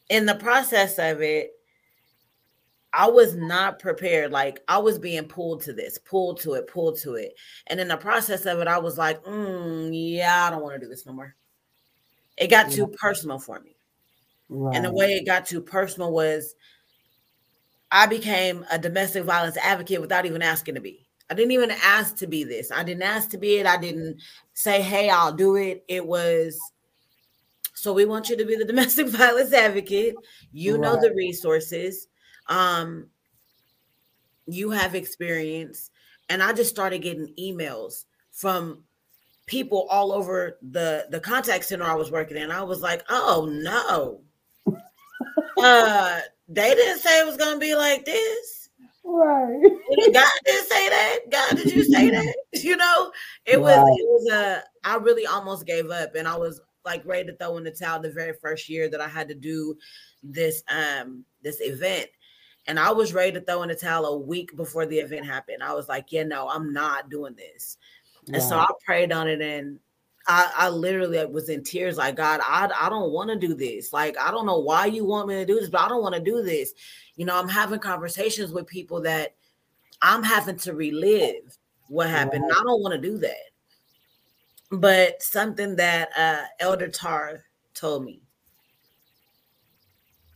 in 0.08 0.26
the 0.26 0.36
process 0.36 1.00
of 1.00 1.20
it, 1.20 1.50
I 2.96 3.08
was 3.08 3.36
not 3.36 3.78
prepared. 3.78 4.32
Like 4.32 4.62
I 4.68 4.78
was 4.78 4.98
being 4.98 5.24
pulled 5.24 5.60
to 5.62 5.74
this, 5.74 5.98
pulled 5.98 6.40
to 6.40 6.54
it, 6.54 6.66
pulled 6.66 6.98
to 7.00 7.16
it. 7.16 7.34
And 7.66 7.78
in 7.78 7.88
the 7.88 7.96
process 7.98 8.46
of 8.46 8.58
it, 8.60 8.68
I 8.68 8.78
was 8.78 8.96
like, 8.96 9.22
mm, 9.24 9.90
yeah, 9.92 10.46
I 10.46 10.50
don't 10.50 10.62
want 10.62 10.76
to 10.76 10.80
do 10.80 10.88
this 10.88 11.04
no 11.04 11.12
more. 11.12 11.34
It 12.38 12.48
got 12.48 12.70
too 12.70 12.86
personal 12.86 13.38
for 13.38 13.60
me. 13.60 13.76
right. 14.48 14.74
And 14.74 14.84
the 14.84 14.92
way 14.92 15.12
it 15.12 15.26
got 15.26 15.44
too 15.44 15.60
personal 15.60 16.10
was 16.10 16.54
I 17.92 18.06
became 18.06 18.64
a 18.70 18.78
domestic 18.78 19.24
violence 19.24 19.58
advocate 19.58 20.00
without 20.00 20.24
even 20.24 20.40
asking 20.40 20.76
to 20.76 20.80
be. 20.80 21.06
I 21.28 21.34
didn't 21.34 21.52
even 21.52 21.72
ask 21.82 22.16
to 22.18 22.26
be 22.26 22.44
this. 22.44 22.72
I 22.72 22.82
didn't 22.82 23.02
ask 23.02 23.28
to 23.30 23.38
be 23.38 23.56
it. 23.56 23.66
I 23.66 23.76
didn't 23.76 24.22
say, 24.54 24.80
hey, 24.80 25.10
I'll 25.10 25.32
do 25.32 25.56
it. 25.56 25.84
It 25.86 26.06
was, 26.06 26.58
so 27.74 27.92
we 27.92 28.06
want 28.06 28.30
you 28.30 28.38
to 28.38 28.44
be 28.46 28.56
the 28.56 28.64
domestic 28.66 29.08
violence 29.08 29.52
advocate. 29.52 30.14
You 30.52 30.78
know 30.78 30.98
the 30.98 31.12
resources. 31.14 32.08
Um, 32.48 33.08
you 34.46 34.70
have 34.70 34.94
experience. 34.94 35.90
And 36.28 36.42
I 36.42 36.52
just 36.52 36.70
started 36.70 37.02
getting 37.02 37.32
emails 37.38 38.04
from 38.32 38.82
people 39.46 39.86
all 39.90 40.12
over 40.12 40.58
the 40.70 41.06
the 41.10 41.20
contact 41.20 41.64
center 41.64 41.84
I 41.84 41.94
was 41.94 42.10
working 42.10 42.36
in. 42.36 42.50
I 42.50 42.62
was 42.62 42.80
like, 42.80 43.02
oh 43.08 43.48
no. 43.50 44.20
uh 45.62 46.20
they 46.48 46.74
didn't 46.74 47.00
say 47.00 47.20
it 47.20 47.26
was 47.26 47.36
gonna 47.36 47.58
be 47.58 47.74
like 47.74 48.04
this. 48.04 48.68
right. 49.04 49.62
God 50.12 50.28
didn't 50.44 50.66
say 50.68 50.88
that. 50.88 51.18
God, 51.30 51.56
did 51.56 51.72
you 51.72 51.84
say 51.84 52.10
that? 52.10 52.34
You 52.54 52.76
know, 52.76 53.12
it 53.44 53.60
was 53.60 53.76
Right. 53.76 53.96
it 53.98 54.06
was 54.08 54.32
a 54.32 54.62
I 54.82 54.96
really 54.96 55.26
almost 55.26 55.66
gave 55.66 55.90
up 55.90 56.14
and 56.16 56.26
I 56.26 56.36
was 56.36 56.60
like 56.84 57.04
ready 57.04 57.26
to 57.26 57.36
throw 57.36 57.58
in 57.58 57.64
the 57.64 57.70
towel 57.70 58.00
the 58.00 58.10
very 58.10 58.32
first 58.40 58.68
year 58.68 58.88
that 58.88 59.00
I 59.00 59.08
had 59.08 59.28
to 59.28 59.34
do 59.34 59.76
this 60.22 60.62
um 60.68 61.24
this 61.42 61.58
event. 61.60 62.08
And 62.66 62.78
I 62.78 62.90
was 62.90 63.14
ready 63.14 63.32
to 63.32 63.40
throw 63.40 63.62
in 63.62 63.68
the 63.68 63.74
towel 63.74 64.06
a 64.06 64.18
week 64.18 64.56
before 64.56 64.86
the 64.86 64.98
event 64.98 65.26
happened. 65.26 65.62
I 65.62 65.72
was 65.72 65.88
like, 65.88 66.10
yeah, 66.10 66.24
no, 66.24 66.48
I'm 66.48 66.72
not 66.72 67.10
doing 67.10 67.34
this. 67.34 67.78
And 68.32 68.42
so 68.42 68.58
I 68.58 68.66
prayed 68.84 69.12
on 69.12 69.28
it 69.28 69.40
and 69.40 69.78
I, 70.26 70.50
I 70.56 70.68
literally 70.68 71.24
was 71.26 71.48
in 71.48 71.62
tears 71.62 71.96
like, 71.96 72.16
God, 72.16 72.40
I, 72.42 72.68
I 72.76 72.88
don't 72.88 73.12
want 73.12 73.30
to 73.30 73.36
do 73.36 73.54
this. 73.54 73.92
Like, 73.92 74.18
I 74.18 74.32
don't 74.32 74.46
know 74.46 74.58
why 74.58 74.86
you 74.86 75.04
want 75.04 75.28
me 75.28 75.34
to 75.36 75.46
do 75.46 75.60
this, 75.60 75.70
but 75.70 75.82
I 75.82 75.88
don't 75.88 76.02
want 76.02 76.16
to 76.16 76.20
do 76.20 76.42
this. 76.42 76.72
You 77.14 77.24
know, 77.24 77.38
I'm 77.38 77.48
having 77.48 77.78
conversations 77.78 78.52
with 78.52 78.66
people 78.66 79.00
that 79.02 79.36
I'm 80.02 80.24
having 80.24 80.56
to 80.58 80.74
relive 80.74 81.56
what 81.88 82.10
happened. 82.10 82.44
I 82.50 82.62
don't 82.64 82.82
want 82.82 83.00
to 83.00 83.08
do 83.10 83.18
that. 83.18 83.36
But 84.72 85.22
something 85.22 85.76
that 85.76 86.08
uh, 86.16 86.42
Elder 86.58 86.88
Tar 86.88 87.44
told 87.74 88.04
me 88.04 88.22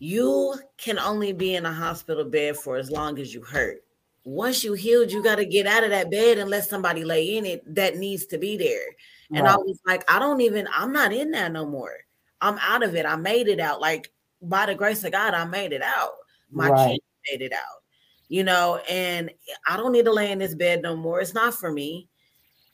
you 0.01 0.55
can 0.79 0.99
only 0.99 1.33
be 1.35 1.55
in 1.55 1.67
a 1.67 1.73
hospital 1.73 2.25
bed 2.25 2.57
for 2.57 2.77
as 2.77 2.91
long 2.91 3.19
as 3.19 3.35
you 3.35 3.43
hurt. 3.43 3.85
once 4.25 4.65
you 4.65 4.73
healed, 4.73 5.13
you 5.13 5.23
got 5.23 5.37
to 5.37 5.45
get 5.45 5.67
out 5.67 5.85
of 5.85 5.91
that 5.91 6.11
bed 6.11 6.39
and 6.39 6.51
let 6.51 6.65
somebody 6.65 7.05
lay 7.05 7.37
in 7.37 7.47
it 7.47 7.63
that 7.75 7.97
needs 7.97 8.27
to 8.27 8.39
be 8.39 8.57
there. 8.57 8.87
And 9.33 9.45
right. 9.45 9.55
I 9.55 9.57
was 9.57 9.79
like, 9.87 10.11
I 10.11 10.19
don't 10.19 10.41
even, 10.41 10.69
I'm 10.75 10.93
not 10.93 11.13
in 11.13 11.31
that 11.33 11.53
no 11.53 11.67
more. 11.67 11.95
I'm 12.41 12.59
out 12.61 12.83
of 12.83 12.95
it. 12.95 13.07
I 13.07 13.17
made 13.17 13.49
it 13.49 13.61
out. 13.61 13.81
Like 13.81 14.11
by 14.43 14.67
the 14.67 14.75
grace 14.75 15.05
of 15.05 15.13
God, 15.13 15.35
I 15.35 15.45
made 15.45 15.73
it 15.73 15.83
out. 15.83 16.13
My 16.51 16.69
right. 16.69 16.91
kid 16.93 17.01
made 17.31 17.45
it 17.45 17.53
out. 17.53 17.83
You 18.29 18.45
know, 18.45 18.81
and 18.89 19.31
I 19.67 19.77
don't 19.77 19.93
need 19.93 20.05
to 20.05 20.13
lay 20.13 20.31
in 20.31 20.39
this 20.39 20.55
bed 20.55 20.83
no 20.83 20.97
more. 20.97 21.21
It's 21.21 21.35
not 21.35 21.55
for 21.55 21.71
me. 21.71 22.09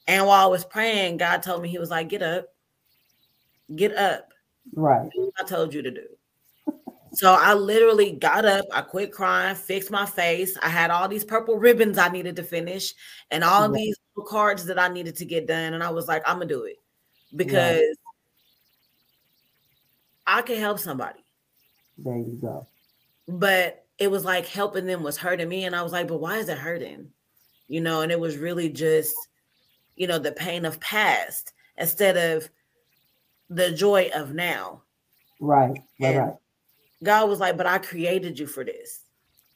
And 0.07 0.27
while 0.27 0.45
I 0.45 0.49
was 0.49 0.64
praying, 0.64 1.16
God 1.16 1.43
told 1.43 1.62
me, 1.62 1.68
He 1.68 1.79
was 1.79 1.91
like, 1.91 2.09
get 2.09 2.22
up, 2.22 2.47
get 3.74 3.97
up. 3.97 4.33
Right. 4.74 5.11
I 5.41 5.45
told 5.45 5.74
you 5.74 5.83
to 5.83 5.91
do. 5.91 6.07
So 7.16 7.32
I 7.32 7.54
literally 7.54 8.12
got 8.12 8.44
up, 8.44 8.66
I 8.70 8.82
quit 8.82 9.10
crying, 9.10 9.56
fixed 9.56 9.90
my 9.90 10.04
face. 10.04 10.54
I 10.62 10.68
had 10.68 10.90
all 10.90 11.08
these 11.08 11.24
purple 11.24 11.56
ribbons 11.56 11.96
I 11.96 12.10
needed 12.10 12.36
to 12.36 12.42
finish 12.42 12.92
and 13.30 13.42
all 13.42 13.70
right. 13.70 13.78
these 13.78 13.96
cards 14.26 14.66
that 14.66 14.78
I 14.78 14.88
needed 14.88 15.16
to 15.16 15.24
get 15.24 15.46
done. 15.46 15.72
And 15.72 15.82
I 15.82 15.88
was 15.88 16.08
like, 16.08 16.22
I'm 16.26 16.36
gonna 16.36 16.44
do 16.44 16.64
it 16.64 16.76
because 17.34 17.80
right. 17.80 17.94
I 20.26 20.42
can 20.42 20.58
help 20.58 20.78
somebody. 20.78 21.24
There 21.96 22.18
you 22.18 22.38
go. 22.38 22.66
But 23.26 23.86
it 23.96 24.10
was 24.10 24.26
like 24.26 24.46
helping 24.46 24.84
them 24.84 25.02
was 25.02 25.16
hurting 25.16 25.48
me. 25.48 25.64
And 25.64 25.74
I 25.74 25.82
was 25.82 25.92
like, 25.92 26.08
but 26.08 26.20
why 26.20 26.36
is 26.36 26.50
it 26.50 26.58
hurting? 26.58 27.08
You 27.66 27.80
know, 27.80 28.02
and 28.02 28.12
it 28.12 28.20
was 28.20 28.36
really 28.36 28.68
just, 28.68 29.14
you 29.94 30.06
know, 30.06 30.18
the 30.18 30.32
pain 30.32 30.66
of 30.66 30.78
past 30.80 31.54
instead 31.78 32.18
of 32.18 32.50
the 33.48 33.72
joy 33.72 34.10
of 34.14 34.34
now. 34.34 34.82
Right. 35.40 35.80
Right. 35.98 36.16
right 36.18 36.34
God 37.03 37.28
was 37.28 37.40
like, 37.40 37.57
but 37.57 37.66
I 37.66 37.78
created 37.78 38.38
you 38.38 38.47
for 38.47 38.64
this. 38.64 39.03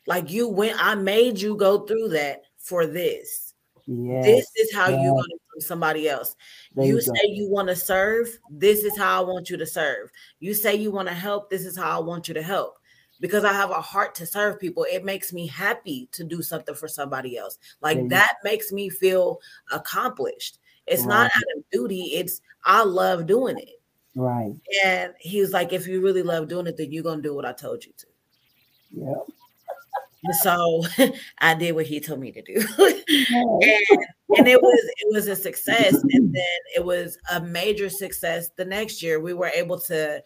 Like 0.06 0.30
you 0.30 0.48
went, 0.48 0.82
I 0.82 0.94
made 0.94 1.40
you 1.40 1.56
go 1.56 1.80
through 1.80 2.08
that 2.10 2.42
for 2.58 2.86
this. 2.86 3.54
Yes. 3.86 4.24
This 4.24 4.46
is 4.56 4.74
how 4.74 4.88
yes. 4.88 5.00
you're 5.02 5.12
going 5.12 5.24
to 5.24 5.38
serve 5.54 5.62
somebody 5.64 6.08
else. 6.08 6.36
There 6.74 6.86
you, 6.86 6.94
you 6.94 7.00
say 7.00 7.20
you 7.24 7.48
want 7.48 7.68
to 7.68 7.76
serve. 7.76 8.38
This 8.50 8.84
is 8.84 8.96
how 8.96 9.22
I 9.22 9.26
want 9.26 9.50
you 9.50 9.56
to 9.56 9.66
serve. 9.66 10.10
You 10.38 10.54
say 10.54 10.74
you 10.74 10.90
want 10.90 11.08
to 11.08 11.14
help. 11.14 11.50
This 11.50 11.64
is 11.64 11.76
how 11.76 11.98
I 11.98 12.02
want 12.02 12.28
you 12.28 12.34
to 12.34 12.42
help. 12.42 12.78
Because 13.20 13.44
I 13.44 13.52
have 13.52 13.70
a 13.70 13.80
heart 13.80 14.14
to 14.16 14.26
serve 14.26 14.58
people. 14.60 14.86
It 14.90 15.04
makes 15.04 15.32
me 15.32 15.46
happy 15.46 16.08
to 16.12 16.24
do 16.24 16.40
something 16.40 16.74
for 16.74 16.88
somebody 16.88 17.36
else. 17.36 17.58
Like 17.82 18.08
that 18.08 18.36
makes 18.44 18.72
me 18.72 18.88
feel 18.88 19.40
accomplished. 19.72 20.58
It's 20.86 21.02
right. 21.02 21.08
not 21.08 21.30
out 21.36 21.56
of 21.56 21.64
duty. 21.70 22.12
It's 22.14 22.40
I 22.64 22.82
love 22.82 23.26
doing 23.26 23.58
it. 23.58 23.79
Right. 24.14 24.54
And 24.84 25.14
he 25.20 25.40
was 25.40 25.52
like, 25.52 25.72
if 25.72 25.86
you 25.86 26.00
really 26.00 26.22
love 26.22 26.48
doing 26.48 26.66
it, 26.66 26.76
then 26.76 26.92
you're 26.92 27.04
gonna 27.04 27.22
do 27.22 27.34
what 27.34 27.44
I 27.44 27.52
told 27.52 27.84
you 27.84 27.92
to. 27.96 28.06
Yeah. 28.90 29.14
So 30.42 30.84
I 31.38 31.54
did 31.54 31.74
what 31.74 31.86
he 31.86 32.00
told 32.00 32.20
me 32.20 32.32
to 32.32 32.42
do. 32.42 32.54
and, 32.78 34.04
and 34.36 34.48
it 34.48 34.60
was 34.60 34.90
it 34.98 35.12
was 35.12 35.28
a 35.28 35.36
success. 35.36 35.94
And 35.94 36.34
then 36.34 36.58
it 36.74 36.84
was 36.84 37.16
a 37.30 37.40
major 37.40 37.88
success 37.88 38.50
the 38.56 38.64
next 38.64 39.02
year. 39.02 39.20
We 39.20 39.34
were 39.34 39.50
able 39.54 39.80
to 39.80 40.22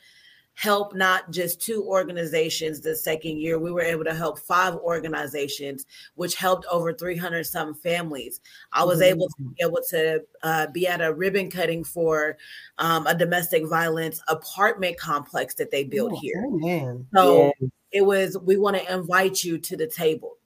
help 0.54 0.94
not 0.94 1.30
just 1.30 1.60
two 1.60 1.82
organizations 1.84 2.80
the 2.80 2.94
second 2.94 3.38
year 3.38 3.58
we 3.58 3.72
were 3.72 3.82
able 3.82 4.04
to 4.04 4.14
help 4.14 4.38
five 4.38 4.74
organizations 4.76 5.84
which 6.14 6.36
helped 6.36 6.64
over 6.70 6.92
300 6.92 7.44
some 7.44 7.74
families 7.74 8.40
i 8.72 8.84
was 8.84 9.00
mm-hmm. 9.00 9.14
able 9.14 9.28
to 9.28 9.42
be 9.42 9.62
able 9.62 9.80
to 9.88 10.22
uh, 10.42 10.66
be 10.68 10.86
at 10.86 11.00
a 11.00 11.12
ribbon 11.12 11.50
cutting 11.50 11.82
for 11.82 12.36
um, 12.78 13.06
a 13.08 13.14
domestic 13.14 13.66
violence 13.66 14.22
apartment 14.28 14.96
complex 14.96 15.54
that 15.54 15.70
they 15.72 15.82
built 15.82 16.12
oh, 16.12 16.20
here 16.20 16.44
man. 16.50 17.04
so 17.12 17.52
yeah. 17.60 17.68
it 17.90 18.02
was 18.02 18.38
we 18.38 18.56
want 18.56 18.76
to 18.76 18.94
invite 18.94 19.42
you 19.42 19.58
to 19.58 19.76
the 19.76 19.88
table 19.88 20.36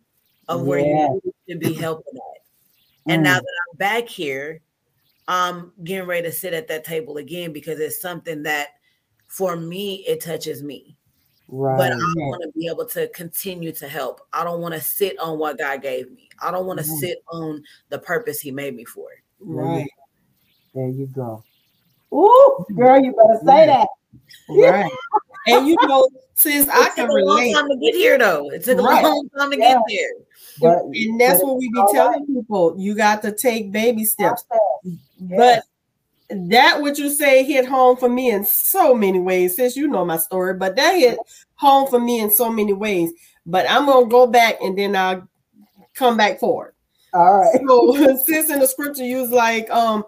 of 0.49 0.63
where 0.63 0.81
yeah. 0.81 1.09
you 1.23 1.35
to 1.51 1.57
be 1.57 1.75
helping 1.75 2.15
at 2.15 3.13
and 3.13 3.21
mm. 3.21 3.25
now 3.25 3.35
that 3.35 3.55
i'm 3.71 3.77
back 3.77 4.09
here 4.09 4.63
i'm 5.29 5.71
getting 5.85 6.09
ready 6.09 6.27
to 6.27 6.33
sit 6.33 6.55
at 6.55 6.67
that 6.67 6.83
table 6.83 7.19
again 7.19 7.53
because 7.53 7.79
it's 7.79 8.01
something 8.01 8.43
that 8.43 8.69
for 9.29 9.57
me, 9.57 10.05
it 10.07 10.21
touches 10.21 10.63
me. 10.63 10.97
Right. 11.51 11.79
But 11.79 11.93
I 11.93 11.97
want 11.97 12.43
to 12.43 12.51
be 12.59 12.67
able 12.67 12.85
to 12.87 13.09
continue 13.09 13.73
to 13.73 13.89
help. 13.89 14.21
I 14.33 14.45
don't 14.45 14.61
want 14.61 14.75
to 14.75 14.81
sit 14.81 15.19
on 15.19 15.39
what 15.39 15.59
God 15.59 15.81
gave 15.81 16.11
me. 16.11 16.29
I 16.43 16.51
don't 16.51 16.67
want 16.67 16.79
to 16.81 16.85
mm-hmm. 16.85 16.97
sit 16.97 17.19
on 17.31 17.63
the 17.89 17.99
purpose 17.99 18.41
He 18.41 18.51
made 18.51 18.75
me 18.75 18.85
for. 18.85 19.09
Right. 19.41 19.89
There 20.75 20.89
you 20.89 21.07
go. 21.07 21.43
Ooh, 22.13 22.67
girl, 22.75 23.03
you 23.03 23.13
better 23.13 23.39
say 23.45 23.67
that. 23.67 23.89
Right. 24.49 24.91
and 25.47 25.67
you 25.67 25.77
know, 25.83 26.09
since 26.35 26.67
it 26.67 26.73
I 26.73 26.91
can 26.95 27.09
relate. 27.09 27.55
time 27.55 27.69
to 27.69 27.77
get 27.77 27.95
here, 27.95 28.19
though. 28.19 28.51
It 28.51 28.65
took 28.65 28.79
right. 28.79 29.03
a 29.03 29.09
long 29.09 29.29
time 29.37 29.51
to 29.51 29.59
yeah. 29.59 29.75
get 29.75 29.83
there. 29.89 30.11
But, 30.61 30.85
and 30.93 31.21
that's 31.21 31.43
what 31.43 31.57
we 31.57 31.69
be 31.71 31.83
telling 31.93 32.27
people. 32.27 32.75
You 32.79 32.95
got 32.95 33.23
to 33.23 33.33
take 33.33 33.73
baby 33.73 34.05
steps. 34.05 34.45
Yes. 34.85 34.99
But 35.19 35.65
that 36.31 36.81
what 36.81 36.99
you 36.99 37.11
say 37.11 37.43
hit 37.43 37.67
home 37.67 37.97
for 37.97 38.09
me 38.09 38.31
in 38.31 38.45
so 38.45 38.95
many 38.95 39.19
ways 39.19 39.57
since 39.57 39.77
you 39.77 39.89
know 39.89 40.05
my 40.05 40.19
story 40.19 40.55
but 40.55 40.77
that 40.77 40.95
hit 40.95 41.19
home 41.55 41.89
for 41.89 41.99
me 41.99 42.21
in 42.21 42.31
so 42.31 42.51
many 42.51 42.73
ways. 42.73 43.11
But 43.47 43.69
i'm 43.71 43.87
gonna 43.87 44.07
go 44.07 44.27
back 44.27 44.57
and 44.61 44.77
then 44.77 44.95
i'll 44.95 45.27
come 45.95 46.17
back 46.17 46.39
forward. 46.39 46.75
All 47.15 47.39
right. 47.39 47.61
So 47.67 48.17
since 48.27 48.51
in 48.51 48.61
the 48.61 48.67
scripture 48.67 49.05
you 49.05 49.19
was 49.19 49.31
like 49.31 49.71
um 49.71 50.05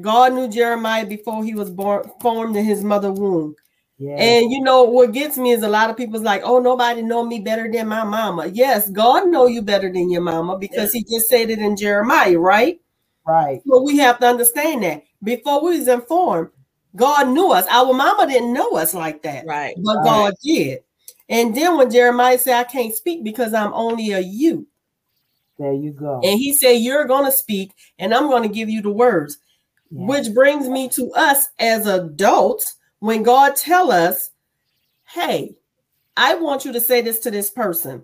god 0.00 0.32
knew 0.32 0.48
jeremiah 0.48 1.06
before 1.06 1.44
he 1.44 1.54
was 1.54 1.70
born 1.70 2.10
formed 2.20 2.56
in 2.56 2.64
his 2.64 2.84
mother 2.84 3.12
womb. 3.12 3.54
Yes. 3.96 4.18
and 4.20 4.50
you 4.50 4.60
know 4.60 4.82
what 4.82 5.12
gets 5.12 5.38
me 5.38 5.52
is 5.52 5.62
a 5.62 5.68
lot 5.68 5.88
of 5.88 5.96
people's 5.96 6.22
like 6.22 6.42
oh 6.44 6.58
nobody 6.58 7.00
know 7.00 7.24
me 7.24 7.38
better 7.38 7.70
than 7.70 7.88
my 7.88 8.04
mama. 8.04 8.46
Yes 8.48 8.90
god 8.90 9.28
know 9.28 9.46
you 9.46 9.62
better 9.62 9.90
than 9.90 10.10
your 10.10 10.20
mama 10.20 10.58
because 10.58 10.92
he 10.92 11.02
just 11.04 11.28
said 11.28 11.48
it 11.48 11.60
in 11.60 11.76
jeremiah 11.76 12.38
right 12.38 12.80
Right. 13.26 13.60
So 13.66 13.82
we 13.82 13.98
have 13.98 14.18
to 14.20 14.26
understand 14.26 14.82
that 14.82 15.04
before 15.22 15.64
we 15.64 15.78
was 15.78 15.88
informed, 15.88 16.50
God 16.96 17.28
knew 17.28 17.50
us. 17.52 17.66
Our 17.70 17.92
mama 17.92 18.26
didn't 18.26 18.52
know 18.52 18.76
us 18.76 18.94
like 18.94 19.22
that. 19.22 19.46
Right. 19.46 19.74
But 19.82 19.96
right. 19.96 20.04
God 20.04 20.34
did. 20.42 20.80
And 21.28 21.54
then 21.54 21.76
when 21.76 21.90
Jeremiah 21.90 22.38
said, 22.38 22.60
I 22.60 22.64
can't 22.64 22.94
speak 22.94 23.24
because 23.24 23.54
I'm 23.54 23.72
only 23.72 24.12
a 24.12 24.20
youth. 24.20 24.66
There 25.58 25.72
you 25.72 25.92
go. 25.92 26.20
And 26.22 26.38
he 26.38 26.52
said, 26.52 26.72
You're 26.72 27.06
going 27.06 27.24
to 27.24 27.32
speak, 27.32 27.72
and 27.98 28.12
I'm 28.12 28.28
going 28.28 28.42
to 28.42 28.48
give 28.48 28.68
you 28.68 28.82
the 28.82 28.90
words. 28.90 29.38
Yeah. 29.90 30.06
Which 30.06 30.34
brings 30.34 30.68
me 30.68 30.88
to 30.90 31.10
us 31.12 31.48
as 31.58 31.86
adults 31.86 32.74
when 32.98 33.22
God 33.22 33.54
tell 33.54 33.92
us, 33.92 34.30
Hey, 35.04 35.54
I 36.16 36.34
want 36.34 36.64
you 36.64 36.72
to 36.72 36.80
say 36.80 37.02
this 37.02 37.20
to 37.20 37.30
this 37.30 37.50
person. 37.50 38.02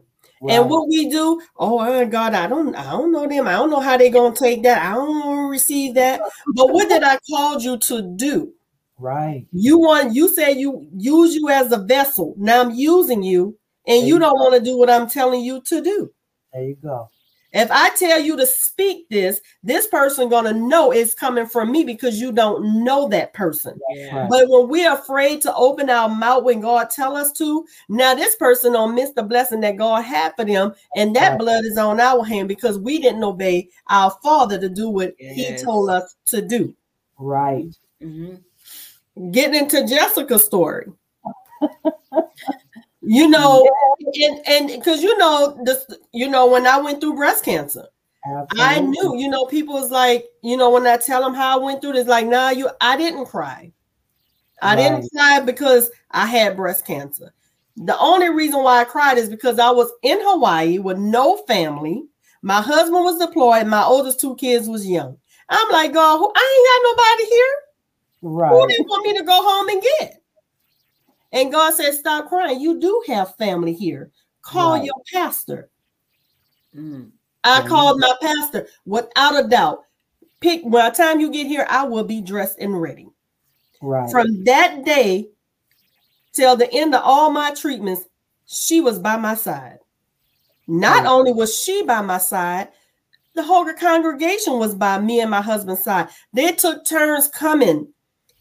And 0.48 0.70
what 0.70 0.88
we 0.88 1.08
do, 1.10 1.40
oh 1.58 2.06
God, 2.06 2.34
I 2.34 2.46
don't, 2.46 2.74
I 2.74 2.92
don't 2.92 3.12
know 3.12 3.26
them. 3.28 3.46
I 3.46 3.52
don't 3.52 3.70
know 3.70 3.80
how 3.80 3.96
they're 3.96 4.10
gonna 4.10 4.34
take 4.34 4.62
that. 4.62 4.82
I 4.82 4.94
don't 4.94 5.50
receive 5.50 5.94
that. 5.94 6.20
But 6.54 6.72
what 6.72 6.88
did 6.88 7.02
I 7.02 7.18
call 7.28 7.60
you 7.60 7.76
to 7.78 8.14
do? 8.16 8.52
Right. 8.98 9.46
You 9.52 9.78
want 9.78 10.14
you 10.14 10.28
say 10.28 10.52
you 10.52 10.88
use 10.96 11.34
you 11.34 11.48
as 11.48 11.72
a 11.72 11.78
vessel. 11.78 12.34
Now 12.38 12.62
I'm 12.62 12.70
using 12.70 13.22
you, 13.22 13.58
and 13.86 14.02
there 14.02 14.08
you 14.08 14.18
don't 14.18 14.38
want 14.38 14.54
to 14.54 14.60
do 14.60 14.76
what 14.78 14.90
I'm 14.90 15.08
telling 15.08 15.42
you 15.42 15.62
to 15.66 15.80
do. 15.80 16.10
There 16.52 16.64
you 16.64 16.76
go. 16.82 17.08
If 17.52 17.70
I 17.70 17.90
tell 17.90 18.20
you 18.20 18.36
to 18.36 18.46
speak 18.46 19.08
this, 19.08 19.40
this 19.62 19.88
person 19.88 20.28
gonna 20.28 20.52
know 20.52 20.92
it's 20.92 21.14
coming 21.14 21.46
from 21.46 21.72
me 21.72 21.84
because 21.84 22.20
you 22.20 22.30
don't 22.30 22.84
know 22.84 23.08
that 23.08 23.34
person. 23.34 23.78
Yeah. 23.90 24.28
But 24.30 24.48
when 24.48 24.68
we're 24.68 24.92
afraid 24.92 25.42
to 25.42 25.54
open 25.54 25.90
our 25.90 26.08
mouth 26.08 26.44
when 26.44 26.60
God 26.60 26.90
tell 26.90 27.16
us 27.16 27.32
to, 27.32 27.66
now 27.88 28.14
this 28.14 28.36
person 28.36 28.72
don't 28.72 28.94
miss 28.94 29.10
the 29.12 29.22
blessing 29.22 29.60
that 29.60 29.76
God 29.76 30.02
had 30.02 30.34
for 30.36 30.44
them, 30.44 30.74
and 30.96 31.14
that 31.16 31.30
right. 31.30 31.38
blood 31.38 31.64
is 31.64 31.76
on 31.76 32.00
our 32.00 32.24
hand 32.24 32.48
because 32.48 32.78
we 32.78 33.00
didn't 33.00 33.24
obey 33.24 33.68
our 33.88 34.16
Father 34.22 34.58
to 34.58 34.68
do 34.68 34.88
what 34.88 35.14
yes. 35.18 35.36
He 35.36 35.64
told 35.64 35.90
us 35.90 36.16
to 36.26 36.42
do. 36.42 36.74
Right. 37.18 37.74
Mm-hmm. 38.02 39.30
Getting 39.32 39.60
into 39.62 39.86
Jessica's 39.86 40.44
story. 40.44 40.86
You 43.02 43.28
know, 43.28 43.68
and 44.22 44.40
and 44.46 44.68
because 44.68 45.02
you 45.02 45.16
know 45.16 45.58
this, 45.64 45.86
you 46.12 46.28
know, 46.28 46.46
when 46.46 46.66
I 46.66 46.78
went 46.78 47.00
through 47.00 47.16
breast 47.16 47.44
cancer, 47.44 47.86
Absolutely. 48.24 48.58
I 48.60 48.80
knew, 48.80 49.16
you 49.16 49.28
know, 49.28 49.46
people 49.46 49.74
was 49.74 49.90
like, 49.90 50.26
you 50.42 50.56
know, 50.56 50.70
when 50.70 50.86
I 50.86 50.98
tell 50.98 51.22
them 51.22 51.34
how 51.34 51.58
I 51.58 51.64
went 51.64 51.80
through 51.80 51.94
this, 51.94 52.06
like, 52.06 52.26
nah, 52.26 52.50
you, 52.50 52.68
I 52.80 52.96
didn't 52.96 53.24
cry. 53.26 53.72
I 54.62 54.74
right. 54.74 54.76
didn't 54.76 55.10
cry 55.16 55.40
because 55.40 55.90
I 56.10 56.26
had 56.26 56.56
breast 56.56 56.86
cancer. 56.86 57.32
The 57.76 57.98
only 57.98 58.28
reason 58.28 58.62
why 58.62 58.80
I 58.80 58.84
cried 58.84 59.16
is 59.16 59.30
because 59.30 59.58
I 59.58 59.70
was 59.70 59.90
in 60.02 60.18
Hawaii 60.20 60.78
with 60.78 60.98
no 60.98 61.38
family. 61.46 62.04
My 62.42 62.60
husband 62.60 63.04
was 63.04 63.18
deployed. 63.18 63.66
My 63.66 63.84
oldest 63.84 64.20
two 64.20 64.36
kids 64.36 64.68
was 64.68 64.86
young. 64.86 65.16
I'm 65.48 65.72
like, 65.72 65.94
God, 65.94 66.20
I 66.22 66.58
ain't 66.58 66.84
got 66.84 66.90
nobody 66.90 67.34
here. 67.34 67.54
Right. 68.22 68.50
Who 68.50 68.68
they 68.68 68.78
want 68.80 69.06
me 69.06 69.18
to 69.18 69.24
go 69.24 69.42
home 69.42 69.68
and 69.68 69.82
get? 69.82 70.19
And 71.32 71.52
God 71.52 71.74
said, 71.74 71.94
Stop 71.94 72.28
crying. 72.28 72.60
You 72.60 72.80
do 72.80 73.02
have 73.06 73.36
family 73.36 73.72
here. 73.72 74.10
Call 74.42 74.74
right. 74.74 74.84
your 74.84 74.94
pastor. 75.12 75.70
Mm. 76.76 77.10
I 77.44 77.66
called 77.66 78.00
my 78.00 78.14
pastor 78.20 78.68
without 78.84 79.44
a 79.44 79.48
doubt. 79.48 79.84
Pick 80.40 80.68
by 80.68 80.88
the 80.88 80.96
time 80.96 81.20
you 81.20 81.30
get 81.30 81.46
here, 81.46 81.66
I 81.68 81.84
will 81.84 82.04
be 82.04 82.20
dressed 82.20 82.58
and 82.58 82.80
ready. 82.80 83.08
Right. 83.82 84.10
From 84.10 84.44
that 84.44 84.84
day 84.84 85.28
till 86.32 86.56
the 86.56 86.72
end 86.72 86.94
of 86.94 87.02
all 87.04 87.30
my 87.30 87.52
treatments, 87.52 88.02
she 88.46 88.80
was 88.80 88.98
by 88.98 89.16
my 89.16 89.34
side. 89.34 89.78
Not 90.66 91.06
only 91.06 91.32
was 91.32 91.58
she 91.58 91.82
by 91.82 92.00
my 92.00 92.18
side, 92.18 92.68
the 93.34 93.42
whole 93.42 93.70
congregation 93.74 94.58
was 94.58 94.74
by 94.74 94.98
me 94.98 95.20
and 95.20 95.30
my 95.30 95.40
husband's 95.40 95.82
side. 95.82 96.08
They 96.32 96.52
took 96.52 96.84
turns 96.84 97.28
coming 97.28 97.92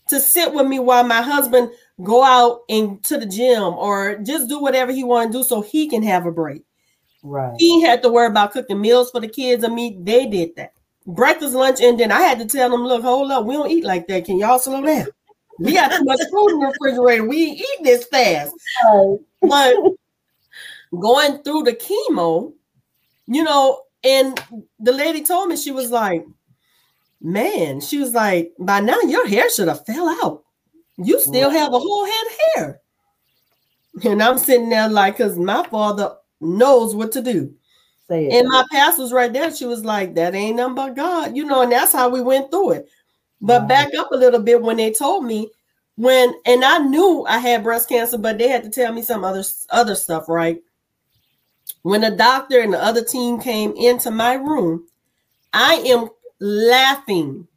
to 0.09 0.19
sit 0.19 0.53
with 0.53 0.67
me 0.67 0.79
while 0.79 1.03
my 1.03 1.21
husband 1.21 1.71
go 2.04 2.24
out 2.24 2.62
into 2.68 3.18
the 3.18 3.26
gym 3.26 3.64
or 3.64 4.18
just 4.20 4.47
do 4.47 4.60
whatever 4.60 4.91
he 4.91 5.04
want 5.04 5.32
to 5.32 5.39
do 5.39 5.43
so 5.43 5.62
he 5.62 5.89
can 5.89 6.04
have 6.04 6.26
a 6.26 6.32
break. 6.32 6.64
Right. 7.24 7.54
He 7.58 7.82
had 7.82 8.02
to 8.04 8.10
worry 8.10 8.28
about 8.28 8.52
cooking 8.52 8.80
meals 8.80 9.12
for 9.12 9.20
the 9.20 9.28
kids 9.28 9.64
and 9.64 9.76
me. 9.76 9.97
They 10.02 10.26
did 10.26 10.56
that. 10.56 10.74
Breakfast, 11.06 11.54
lunch, 11.54 11.82
and 11.82 12.00
then 12.00 12.12
I 12.12 12.22
had 12.22 12.39
to 12.39 12.45
tell 12.45 12.70
them, 12.70 12.84
look, 12.84 13.02
hold 13.02 13.32
up, 13.32 13.45
we 13.45 13.56
don't 13.56 13.72
eat 13.72 13.84
like 13.84 14.08
that. 14.08 14.26
Can 14.26 14.38
y'all 14.38 14.60
slow 14.60 14.82
down? 14.82 15.08
We 15.58 15.74
got 15.74 15.91
too 15.91 16.06
much 16.06 16.20
food 16.32 16.52
in 16.52 16.60
the 16.60 16.68
refrigerator. 16.68 17.28
We 17.28 17.38
eat 17.38 17.84
this 17.84 18.06
fast. 18.06 18.54
But 19.41 19.76
going 20.91 21.43
through 21.43 21.64
the 21.64 21.74
chemo, 21.74 22.54
you 23.28 23.43
know, 23.43 23.82
and 24.04 24.41
the 24.80 24.93
lady 24.93 25.22
told 25.22 25.50
me 25.50 25.58
she 25.58 25.72
was 25.72 25.91
like, 25.91 26.26
man, 27.22 27.82
she 27.82 27.97
was 27.97 28.14
like, 28.14 28.54
by 28.58 28.80
now 28.80 29.00
your 29.02 29.28
hair 29.28 29.50
should 29.50 29.68
have 29.68 29.86
fell 29.86 30.08
out. 30.24 30.43
You 31.02 31.20
still 31.20 31.50
have 31.50 31.74
a 31.74 31.80
whole 31.80 32.06
head 32.06 32.26
of 32.26 32.38
hair. 32.56 32.82
And 34.04 34.22
I'm 34.22 34.38
sitting 34.38 34.70
there 34.70 34.89
like, 34.89 35.18
because 35.18 35.38
my 35.38 35.66
father 35.68 36.16
knows 36.41 36.95
what 36.95 37.12
to 37.14 37.22
do. 37.22 37.54
Say 38.08 38.28
it. 38.28 38.34
And 38.34 38.47
my 38.47 38.64
pastor 38.72 39.04
was 39.04 39.14
right 39.14 39.32
there. 39.32 39.54
She 39.54 39.66
was 39.66 39.86
like, 39.86 40.16
that 40.16 40.36
ain't 40.36 40.58
nothing 40.58 40.76
but 40.76 40.95
God, 40.95 41.36
you 41.36 41.45
know, 41.45 41.62
and 41.62 41.72
that's 41.72 41.93
how 41.93 42.10
we 42.10 42.22
went 42.22 42.52
through 42.52 42.72
it. 42.72 42.89
But 43.41 43.68
back 43.68 43.93
up 43.97 44.12
a 44.12 44.18
little 44.18 44.41
bit 44.41 44.62
when 44.62 44.78
they 44.78 44.91
told 44.91 45.24
me 45.24 45.50
when 45.95 46.34
and 46.45 46.64
I 46.64 46.80
knew 46.80 47.26
I 47.28 47.39
had 47.39 47.64
breast 47.64 47.89
cancer, 47.89 48.18
but 48.18 48.38
they 48.38 48.47
had 48.47 48.64
to 48.64 48.70
tell 48.70 48.93
me 48.93 49.02
some 49.02 49.24
other 49.24 49.43
other 49.70 49.95
stuff, 49.95 50.28
right? 50.28 50.62
When 51.84 52.02
the 52.02 52.12
doctor 52.12 52.60
and 52.60 52.74
the 52.74 52.84
other 52.84 53.04
team 53.04 53.39
came 53.39 53.74
into 53.76 54.12
my 54.12 54.34
room, 54.34 54.88
I 55.54 55.76
am 55.88 56.10
laughing 56.39 57.47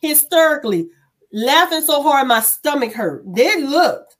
hysterically, 0.00 0.88
laughing 1.32 1.82
so 1.82 2.02
hard 2.02 2.28
my 2.28 2.40
stomach 2.40 2.92
hurt. 2.92 3.22
They 3.26 3.62
looked, 3.62 4.16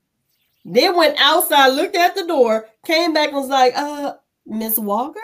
they 0.65 0.89
went 0.89 1.17
outside, 1.19 1.69
looked 1.69 1.95
at 1.95 2.15
the 2.15 2.25
door, 2.27 2.67
came 2.85 3.13
back 3.13 3.29
and 3.29 3.37
was 3.37 3.49
like, 3.49 3.73
uh, 3.77 4.13
Miss 4.45 4.77
Walker? 4.77 5.19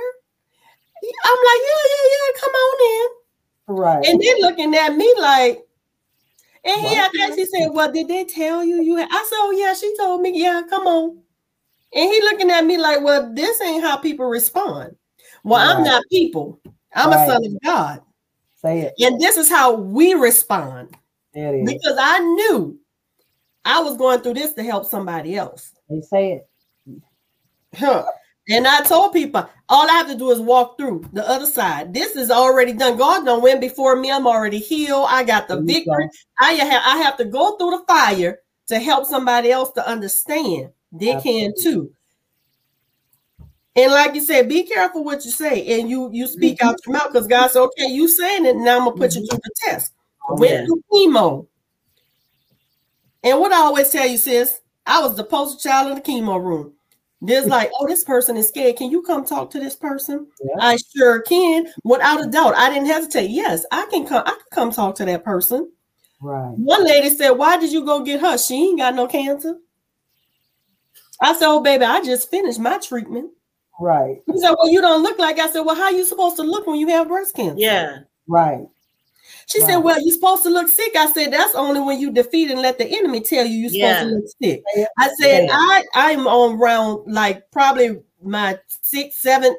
I'm 1.04 1.38
like, 1.38 1.62
yeah, 1.64 1.90
yeah, 1.90 2.10
yeah, 2.12 2.42
come 2.42 2.52
on 2.52 3.04
in. 3.04 3.76
right. 3.76 4.06
And 4.08 4.22
they 4.22 4.42
looking 4.42 4.76
at 4.76 4.96
me 4.96 5.14
like, 5.20 5.64
and 6.64 6.82
he 6.82 6.96
What? 6.98 7.12
actually 7.24 7.46
said, 7.46 7.70
Well, 7.70 7.92
did 7.92 8.08
they 8.08 8.26
tell 8.26 8.64
you 8.64 8.82
you 8.82 8.96
had? 8.98 9.08
I 9.12 9.26
said, 9.30 9.38
Oh, 9.40 9.52
yeah, 9.52 9.74
she 9.74 9.96
told 9.98 10.22
me, 10.22 10.32
yeah, 10.42 10.64
come 10.70 10.86
on. 10.88 11.20
And 11.94 12.12
he 12.12 12.22
looking 12.22 12.52
at 12.52 12.66
me 12.66 12.78
like, 12.78 13.02
Well, 13.02 13.34
this 13.34 13.62
ain't 13.62 13.84
how 13.84 13.98
people 13.98 14.26
respond. 14.26 14.96
Well, 15.44 15.62
I'm 15.78 15.84
not 15.84 16.04
people, 16.10 16.60
I'm 16.94 17.12
Right. 17.12 17.24
a 17.24 17.26
son 17.32 17.46
of 17.46 17.62
God. 17.64 18.02
Say 18.56 18.82
it. 18.82 18.94
And 19.00 19.22
this 19.22 19.38
is 19.38 19.50
how 19.50 19.74
we 19.74 20.14
respond 20.14 20.90
There 20.90 20.90
it 20.90 20.90
is. 20.90 21.07
Because 21.66 21.98
I 22.00 22.20
knew 22.20 22.80
I 23.66 23.82
was 23.82 23.98
going 23.98 24.22
through 24.22 24.36
this 24.36 24.54
to 24.54 24.64
help 24.64 24.86
somebody 24.86 25.36
else. 25.36 25.72
They 25.90 26.02
say 26.02 26.34
it. 26.34 26.50
Huh. 27.76 28.06
And 28.50 28.66
I 28.66 28.82
told 28.82 29.12
people, 29.12 29.48
all 29.68 29.90
I 29.90 29.94
have 29.94 30.08
to 30.08 30.16
do 30.16 30.32
is 30.32 30.40
walk 30.40 30.78
through 30.78 31.10
the 31.12 31.28
other 31.28 31.46
side. 31.46 31.94
This 31.94 32.16
is 32.16 32.32
already 32.32 32.72
done. 32.72 32.98
God 32.98 33.26
done 33.26 33.42
went 33.42 33.60
before 33.60 33.98
me. 33.98 34.10
I'm 34.10 34.26
already 34.26 34.60
healed. 34.60 35.08
I 35.10 35.24
got 35.26 35.50
the 35.50 35.60
victory. 35.62 36.06
go. 36.06 36.10
I 36.40 36.54
have 36.54 36.82
I 36.86 36.98
have 37.04 37.18
to 37.18 37.26
go 37.26 37.58
through 37.58 37.72
the 37.72 37.84
fire 37.88 38.40
to 38.68 38.80
help 38.80 39.06
somebody 39.06 39.52
else 39.52 39.72
to 39.74 39.86
understand. 39.88 40.70
They 40.94 41.20
can 41.22 41.54
too. 41.62 41.92
And 43.76 43.92
like 43.92 44.16
you 44.16 44.22
said, 44.22 44.50
be 44.50 44.64
careful 44.64 45.04
what 45.04 45.24
you 45.26 45.32
say, 45.32 45.80
and 45.80 45.90
you 45.90 46.10
you 46.14 46.26
speak 46.26 46.60
Mm-hmm. 46.60 46.68
out 46.70 46.80
your 46.86 46.94
mouth 46.94 47.12
because 47.12 47.28
God 47.28 47.52
said, 47.52 47.62
"Okay, 47.62 47.88
you 47.88 48.08
saying 48.08 48.46
it, 48.46 48.56
now 48.56 48.78
I'm 48.78 48.86
gonna 48.86 48.96
put 48.96 49.14
you 49.14 49.28
through 49.28 49.40
the 49.44 49.52
test." 49.58 49.94
I 50.28 50.32
Oh, 50.34 50.36
went 50.36 50.52
yeah. 50.54 50.66
through 50.66 50.84
chemo, 50.92 51.48
and 53.24 53.40
what 53.40 53.52
I 53.52 53.58
always 53.58 53.90
tell 53.90 54.06
you, 54.08 54.18
sis, 54.18 54.60
I 54.86 55.02
was 55.02 55.16
the 55.16 55.24
poster 55.24 55.70
child 55.70 55.90
in 55.90 55.96
the 55.96 56.02
chemo 56.02 56.42
room. 56.42 56.74
There's 57.22 57.46
like, 57.58 57.72
oh, 57.80 57.88
this 57.88 58.04
person 58.04 58.38
is 58.38 58.48
scared. 58.48 58.76
Can 58.78 58.92
you 58.92 59.02
come 59.02 59.26
talk 59.26 59.50
to 59.52 59.60
this 59.60 59.76
person? 59.76 60.28
Yeah. 60.44 60.56
I 60.60 60.78
sure 60.96 61.22
can, 61.22 61.68
without 61.84 62.26
a 62.26 62.30
doubt. 62.30 62.56
I 62.56 62.70
didn't 62.70 62.88
hesitate. 62.88 63.30
Yes, 63.32 63.66
I 63.72 63.86
can 63.90 64.06
come. 64.06 64.24
I 64.26 64.32
can 64.32 64.40
come 64.52 64.72
talk 64.72 64.96
to 64.96 65.06
that 65.06 65.24
person. 65.24 65.72
Right. 66.22 66.52
One 66.58 66.84
lady 66.84 67.10
said, 67.10 67.32
"Why 67.32 67.58
did 67.58 67.72
you 67.72 67.86
go 67.86 68.02
get 68.04 68.22
her? 68.22 68.38
She 68.38 68.56
ain't 68.56 68.80
got 68.80 68.96
no 68.96 69.08
cancer." 69.08 69.58
I 71.22 71.34
said, 71.34 71.48
"Oh, 71.48 71.62
baby, 71.62 71.86
I 71.86 72.04
just 72.04 72.30
finished 72.30 72.60
my 72.60 72.78
treatment." 72.80 73.32
Right. 73.80 74.22
He 74.26 74.38
said, 74.40 74.52
"Well, 74.58 74.70
you 74.70 74.82
don't 74.82 75.04
look 75.04 75.20
like." 75.20 75.40
I 75.40 75.48
said, 75.50 75.62
"Well, 75.62 75.76
how 75.76 75.90
you 75.90 76.06
supposed 76.06 76.36
to 76.38 76.44
look 76.44 76.66
when 76.68 76.80
you 76.80 76.88
have 76.90 77.08
breast 77.08 77.36
cancer?" 77.36 77.56
Yeah. 77.60 78.00
Right. 78.28 78.66
She 79.48 79.62
said, 79.62 79.78
"Well, 79.78 80.00
you're 80.02 80.14
supposed 80.14 80.44
to 80.44 80.50
look 80.50 80.68
sick." 80.68 80.94
I 80.96 81.10
said, 81.12 81.32
"That's 81.32 81.56
only 81.56 81.80
when 81.80 82.00
you 82.00 82.12
defeat 82.12 82.52
and 82.52 82.62
let 82.62 82.78
the 82.78 82.86
enemy 82.86 83.22
tell 83.22 83.46
you 83.46 83.54
you're 83.58 83.70
supposed 83.70 84.00
to 84.10 84.16
look 84.16 84.26
sick." 84.44 84.64
Yeah. 84.76 84.86
I 85.00 85.10
said, 85.22 85.46
Yeah. 85.46 85.54
"I 85.54 85.84
I'm 85.96 86.28
on 86.28 86.58
round 86.60 87.12
like 87.12 87.50
probably 87.52 88.02
my 88.22 88.60
sixth, 88.82 89.20
seventh 89.20 89.58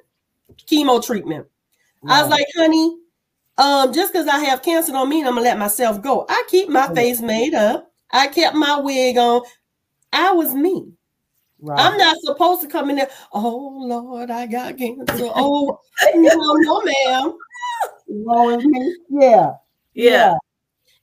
chemo 0.66 1.02
treatment." 1.04 1.46
I 2.06 2.20
was 2.20 2.30
like, 2.30 2.46
"Honey, 2.54 2.98
um, 3.56 3.92
just 3.94 4.12
because 4.12 4.28
I 4.28 4.38
have 4.40 4.62
cancer 4.62 4.92
don't 4.92 5.08
mean 5.08 5.26
I'm 5.26 5.32
gonna 5.34 5.44
let 5.44 5.58
myself 5.58 6.02
go. 6.02 6.26
I 6.28 6.44
keep 6.48 6.68
my 6.68 6.92
face 6.94 7.20
made 7.22 7.54
up. 7.54 7.90
I 8.12 8.26
kept 8.26 8.54
my 8.56 8.78
wig 8.78 9.16
on. 9.16 9.40
I 10.12 10.32
was 10.32 10.54
me. 10.54 10.92
right. 11.60 11.80
I'm 11.80 11.96
not 11.96 12.16
supposed 12.24 12.60
to 12.60 12.68
come 12.68 12.90
in 12.90 12.96
there. 12.96 13.10
Oh 13.32 13.72
Lord, 13.80 14.30
I 14.30 14.46
got 14.46 14.76
cancer. 14.76 15.30
Oh 15.34 15.80
no, 16.14 16.34
no, 16.34 16.82
ma'am." 16.82 17.38
Me. 18.10 18.94
Yeah. 19.94 20.34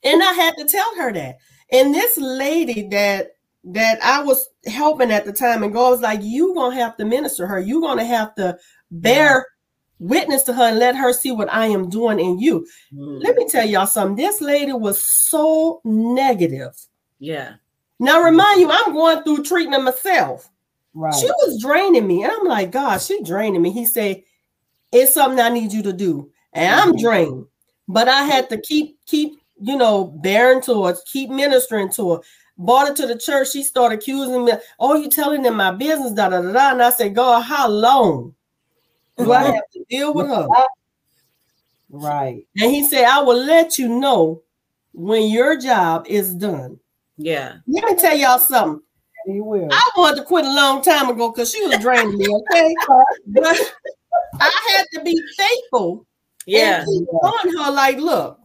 Yeah. 0.04 0.12
And 0.12 0.22
I 0.22 0.32
had 0.32 0.54
to 0.58 0.64
tell 0.64 0.94
her 0.96 1.12
that. 1.12 1.38
And 1.72 1.94
this 1.94 2.16
lady 2.16 2.88
that 2.90 3.32
that 3.64 3.98
I 4.02 4.22
was 4.22 4.46
helping 4.66 5.10
at 5.10 5.24
the 5.24 5.32
time, 5.32 5.64
and 5.64 5.72
God 5.72 5.90
was 5.90 6.00
like, 6.00 6.20
"You 6.22 6.54
gonna 6.54 6.76
have 6.76 6.96
to 6.98 7.04
minister 7.04 7.46
her. 7.46 7.58
You 7.58 7.80
gonna 7.80 8.04
have 8.04 8.34
to 8.36 8.56
bear 8.92 9.44
witness 9.98 10.44
to 10.44 10.52
her 10.52 10.64
and 10.64 10.78
let 10.78 10.94
her 10.94 11.12
see 11.12 11.32
what 11.32 11.52
I 11.52 11.66
am 11.66 11.88
doing 11.88 12.20
in 12.20 12.38
you." 12.38 12.64
Mm. 12.94 13.24
Let 13.24 13.36
me 13.36 13.48
tell 13.48 13.66
y'all 13.66 13.86
something. 13.86 14.14
This 14.14 14.40
lady 14.40 14.72
was 14.72 15.02
so 15.04 15.80
negative. 15.84 16.76
Yeah. 17.18 17.54
Now, 17.98 18.22
remind 18.22 18.60
you, 18.60 18.70
I'm 18.70 18.92
going 18.92 19.24
through 19.24 19.42
treatment 19.42 19.82
myself. 19.82 20.48
Right. 20.94 21.14
She 21.14 21.26
was 21.26 21.60
draining 21.60 22.06
me, 22.06 22.22
and 22.22 22.30
I'm 22.30 22.44
like, 22.44 22.70
God, 22.70 23.00
she 23.00 23.22
draining 23.22 23.62
me. 23.62 23.72
He 23.72 23.84
said, 23.86 24.22
"It's 24.92 25.14
something 25.14 25.40
I 25.40 25.48
need 25.48 25.72
you 25.72 25.82
to 25.82 25.92
do," 25.92 26.30
and 26.52 26.72
I'm 26.72 26.92
Mhm. 26.92 27.00
drained, 27.00 27.46
but 27.88 28.08
I 28.08 28.22
had 28.24 28.48
to 28.50 28.60
keep 28.60 28.98
keep 29.06 29.38
you 29.60 29.76
know 29.76 30.04
bearing 30.04 30.60
to 30.62 30.84
her, 30.84 30.96
keep 31.06 31.30
ministering 31.30 31.90
to 31.92 32.14
her. 32.14 32.20
Brought 32.58 32.88
her 32.88 32.94
to 32.94 33.06
the 33.06 33.18
church. 33.18 33.50
She 33.50 33.62
started 33.62 33.98
accusing 33.98 34.44
me. 34.46 34.52
Oh, 34.80 34.94
you 34.94 35.10
telling 35.10 35.42
them 35.42 35.56
my 35.56 35.72
business, 35.72 36.12
da 36.12 36.30
da 36.30 36.40
da 36.40 36.52
da. 36.52 36.70
And 36.72 36.82
I 36.82 36.88
said, 36.90 37.14
God, 37.14 37.42
how 37.42 37.68
long 37.68 38.34
do 39.18 39.30
I 39.30 39.42
Right. 39.44 39.54
have 39.54 39.70
to 39.74 39.84
deal 39.90 40.14
with 40.14 40.26
her? 40.28 40.48
Right. 41.90 42.46
And 42.60 42.70
he 42.70 42.82
said, 42.84 43.04
I 43.04 43.20
will 43.22 43.36
let 43.44 43.78
you 43.78 43.88
know 43.88 44.42
when 44.92 45.30
your 45.30 45.58
job 45.58 46.06
is 46.08 46.34
done. 46.34 46.80
Yeah. 47.18 47.56
Let 47.66 47.84
me 47.84 47.94
tell 47.96 48.16
y'all 48.16 48.38
something. 48.38 48.82
He 49.26 49.40
will. 49.40 49.68
I 49.70 49.90
wanted 49.96 50.16
to 50.16 50.24
quit 50.24 50.44
a 50.44 50.52
long 50.54 50.82
time 50.82 51.10
ago 51.10 51.30
because 51.30 51.50
she 51.52 51.62
was 51.66 51.78
draining 51.78 52.16
me, 52.16 52.26
okay? 52.28 52.74
but 53.26 53.74
I 54.40 54.76
had 54.76 54.86
to 54.94 55.04
be 55.04 55.20
faithful 55.36 56.06
Yeah. 56.46 56.80
and 56.80 56.88
keep 56.88 57.08
on 57.08 57.56
her 57.56 57.72
like, 57.72 57.98
look, 57.98 58.40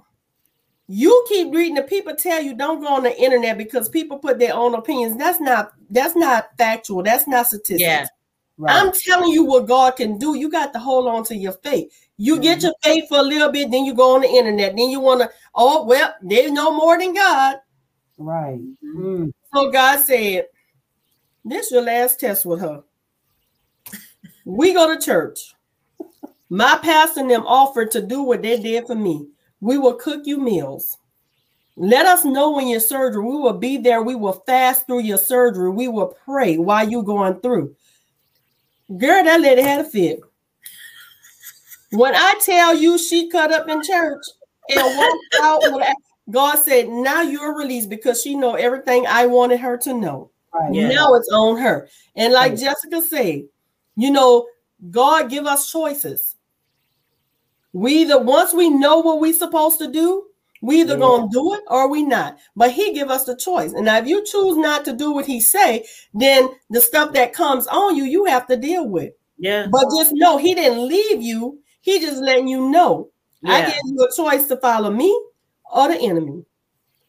you 0.88 1.26
keep 1.30 1.54
reading 1.54 1.76
the 1.76 1.84
people 1.84 2.14
tell 2.16 2.42
you 2.42 2.54
don't 2.54 2.82
go 2.82 2.88
on 2.88 3.04
the 3.04 3.18
internet 3.18 3.58
because 3.58 3.88
people 3.88 4.20
put 4.20 4.40
their 4.40 4.54
own 4.54 4.76
opinions. 4.76 5.16
That's 5.18 5.40
not 5.40 5.72
that's 5.90 6.16
not 6.18 6.50
factual. 6.58 7.02
That's 7.02 7.28
not 7.28 7.48
statistics. 7.48 7.82
Yeah. 7.82 8.08
Right. 8.58 8.76
I'm 8.76 8.92
telling 8.92 9.32
you 9.32 9.46
what 9.46 9.68
God 9.68 9.96
can 9.96 10.18
do. 10.18 10.38
You 10.38 10.52
got 10.52 10.74
to 10.74 10.80
hold 10.80 11.08
on 11.08 11.24
to 11.26 11.36
your 11.36 11.54
faith. 11.54 11.92
You 12.18 12.40
get 12.40 12.62
your 12.62 12.76
faith 12.84 13.06
for 13.10 13.18
a 13.18 13.24
little 13.24 13.52
bit, 13.52 13.72
then 13.72 13.86
you 13.86 13.96
go 13.96 14.16
on 14.16 14.22
the 14.22 14.30
internet. 14.30 14.76
Then 14.76 14.90
you 14.90 15.00
want 15.00 15.22
to, 15.22 15.32
oh 15.56 15.86
well, 15.86 16.14
there's 16.22 16.52
no 16.52 16.72
more 16.72 17.00
than 17.00 17.16
God. 17.16 17.56
right. 18.18 18.60
Mm. 18.84 19.32
So 19.54 19.72
God 19.72 20.02
said, 20.02 20.46
This 21.44 21.72
your 21.72 21.82
last 21.82 22.20
test 22.20 22.46
with 22.46 22.60
her. 22.62 22.84
We 24.46 24.74
go 24.74 24.94
to 24.94 25.02
church. 25.02 25.56
My 26.52 26.78
pastor 26.84 27.22
and 27.22 27.32
them 27.32 27.48
offered 27.48 27.92
to 27.92 28.02
do 28.02 28.24
what 28.24 28.42
they 28.42 28.60
did 28.60 28.86
for 28.86 28.94
me. 28.94 29.26
We 29.62 29.78
will 29.78 29.94
cook 29.94 30.24
you 30.26 30.38
meals. 30.38 30.98
Let 31.78 32.06
us 32.06 32.26
know 32.26 32.52
when 32.52 32.68
your 32.68 32.82
surgery. 32.82 33.24
We 33.24 33.38
will 33.38 33.54
be 33.54 33.78
there. 33.78 34.04
We 34.04 34.16
will 34.16 34.44
fast 34.46 34.86
through 34.86 35.04
your 35.04 35.18
surgery. 35.18 35.70
We 35.70 35.88
will 35.88 36.14
pray 36.26 36.58
while 36.58 36.88
you're 36.88 37.04
going 37.04 37.40
through. 37.40 37.74
Girl, 38.98 39.24
that 39.24 39.40
lady 39.40 39.62
had 39.62 39.86
a 39.86 39.90
fit. 39.90 40.20
When 41.92 42.14
I 42.14 42.34
tell 42.42 42.76
you 42.76 42.98
she 42.98 43.30
cut 43.30 43.54
up 43.54 43.70
in 43.70 43.82
church 43.82 44.22
and 44.70 44.98
walked 44.98 45.36
out, 45.42 45.64
God 46.30 46.56
said, 46.58 46.90
"Now 46.90 47.22
you're 47.22 47.58
released 47.58 47.90
because 47.90 48.22
she 48.22 48.36
know 48.36 48.56
everything 48.56 49.08
I 49.08 49.26
wanted 49.26 49.62
her 49.62 49.78
to 49.78 49.94
know." 49.94 50.32
Right. 50.54 50.74
Yeah. 50.74 50.90
Now 50.90 51.14
it's 51.14 51.30
on 51.30 51.56
her. 51.60 51.88
And 52.18 52.34
like 52.34 52.52
Right. 52.52 52.60
Jessica 52.60 53.02
said, 53.02 53.44
you 53.96 54.12
know, 54.12 54.48
God 54.90 55.30
give 55.30 55.46
us 55.46 55.72
choices. 55.72 56.36
We 57.74 58.02
either 58.02 58.22
once 58.22 58.54
we 58.54 58.70
know 58.70 59.00
what 59.00 59.20
we're 59.20 59.34
supposed 59.34 59.80
to 59.80 59.92
do, 59.92 60.26
we 60.62 60.82
either 60.82 60.94
yeah. 60.94 61.00
gonna 61.00 61.28
do 61.32 61.54
it 61.56 61.62
or 61.68 61.90
we 61.90 62.04
not. 62.04 62.38
But 62.56 62.72
he 62.72 62.94
give 62.94 63.10
us 63.10 63.26
the 63.26 63.36
choice. 63.36 63.74
And 63.74 63.86
now 63.86 63.98
if 63.98 64.08
you 64.08 64.24
choose 64.26 64.58
not 64.58 64.86
to 64.86 64.94
do 64.94 65.12
what 65.12 65.26
he 65.26 65.40
say, 65.42 65.86
then 66.14 66.50
the 66.70 66.82
stuff 66.82 67.14
that 67.14 67.34
comes 67.34 67.68
on 67.68 67.96
you, 67.96 68.04
you 68.04 68.26
have 68.26 68.48
to 68.48 68.58
deal 68.58 68.88
with. 68.88 69.14
Yeah. 69.38 69.68
But 69.72 69.86
just 69.98 70.12
know 70.14 70.38
he 70.38 70.54
didn't 70.54 70.88
leave 70.88 71.22
you. 71.22 71.60
He 71.82 72.00
just 72.00 72.22
letting 72.22 72.48
you 72.48 72.70
know. 72.70 73.10
Yeah. 73.42 73.54
I 73.54 73.62
gave 73.62 73.82
you 73.86 74.08
a 74.08 74.16
choice 74.16 74.48
to 74.48 74.58
follow 74.58 74.92
me 74.92 75.20
or 75.72 75.88
the 75.88 76.00
enemy. 76.00 76.46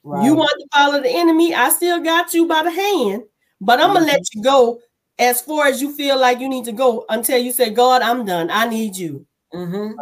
Right. 0.02 0.24
You 0.24 0.34
want 0.34 0.50
to 0.58 0.66
follow 0.72 1.00
the 1.00 1.10
enemy? 1.10 1.54
I 1.54 1.68
still 1.68 2.00
got 2.00 2.32
you 2.32 2.46
by 2.46 2.62
the 2.62 2.70
hand, 2.70 3.22
but 3.60 3.80
I'm 3.80 3.88
gonna 3.88 4.00
mm-hmm. 4.00 4.08
let 4.08 4.34
you 4.34 4.42
go 4.42 4.80
as 5.18 5.42
far 5.42 5.66
as 5.66 5.80
you 5.80 5.94
feel 5.94 6.18
like 6.18 6.40
you 6.40 6.48
need 6.48 6.64
to 6.64 6.72
go 6.72 7.04
until 7.08 7.38
you 7.38 7.52
say, 7.52 7.70
God, 7.70 8.02
I'm 8.02 8.24
done. 8.24 8.50
I 8.50 8.66
need 8.66 8.96
you. 8.96 9.26
Mm-hmm. 9.54 9.92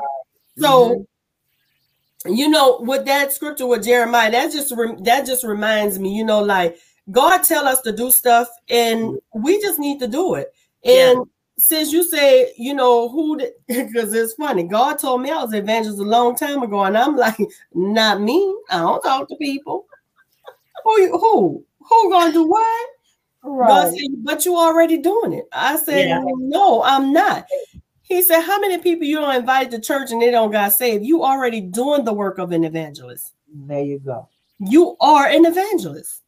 So, 0.58 1.06
mm-hmm. 2.26 2.34
you 2.34 2.48
know, 2.48 2.80
with 2.80 3.06
that 3.06 3.32
scripture 3.32 3.66
with 3.66 3.84
Jeremiah, 3.84 4.30
that 4.30 4.52
just 4.52 4.70
that 5.04 5.26
just 5.26 5.44
reminds 5.44 5.98
me, 5.98 6.14
you 6.14 6.24
know, 6.24 6.42
like 6.42 6.78
God 7.10 7.38
tell 7.38 7.66
us 7.66 7.80
to 7.82 7.92
do 7.92 8.10
stuff, 8.10 8.48
and 8.68 9.18
we 9.34 9.60
just 9.60 9.78
need 9.78 9.98
to 10.00 10.08
do 10.08 10.34
it. 10.34 10.52
And 10.84 11.18
yeah. 11.18 11.24
since 11.58 11.92
you 11.92 12.04
say, 12.04 12.52
you 12.56 12.74
know, 12.74 13.08
who, 13.08 13.38
because 13.66 14.12
it's 14.14 14.34
funny, 14.34 14.64
God 14.64 14.98
told 14.98 15.22
me 15.22 15.30
I 15.30 15.42
was 15.42 15.52
evangelist 15.52 16.00
a 16.00 16.04
long 16.04 16.36
time 16.36 16.62
ago, 16.62 16.84
and 16.84 16.96
I'm 16.96 17.16
like, 17.16 17.38
not 17.74 18.20
me. 18.20 18.56
I 18.70 18.78
don't 18.78 19.02
talk 19.02 19.28
to 19.28 19.36
people. 19.36 19.86
who, 20.84 21.18
who, 21.18 21.64
who 21.78 22.10
gonna 22.10 22.32
do 22.32 22.44
what? 22.44 22.90
Right. 23.42 23.68
God 23.68 23.90
said, 23.94 24.08
but 24.22 24.44
you 24.44 24.56
already 24.56 24.98
doing 24.98 25.32
it. 25.32 25.46
I 25.52 25.76
said, 25.76 26.08
yeah. 26.08 26.22
no, 26.24 26.82
I'm 26.82 27.12
not. 27.12 27.46
He 28.10 28.22
said, 28.22 28.40
How 28.40 28.58
many 28.58 28.76
people 28.78 29.06
you 29.06 29.20
don't 29.20 29.36
invite 29.36 29.70
to 29.70 29.80
church 29.80 30.10
and 30.10 30.20
they 30.20 30.32
don't 30.32 30.50
got 30.50 30.72
saved? 30.72 31.04
You 31.04 31.22
already 31.22 31.60
doing 31.60 32.04
the 32.04 32.12
work 32.12 32.38
of 32.38 32.50
an 32.50 32.64
evangelist. 32.64 33.34
There 33.54 33.84
you 33.84 34.00
go. 34.00 34.28
You 34.58 34.96
are 35.00 35.28
an 35.28 35.46
evangelist. 35.46 36.20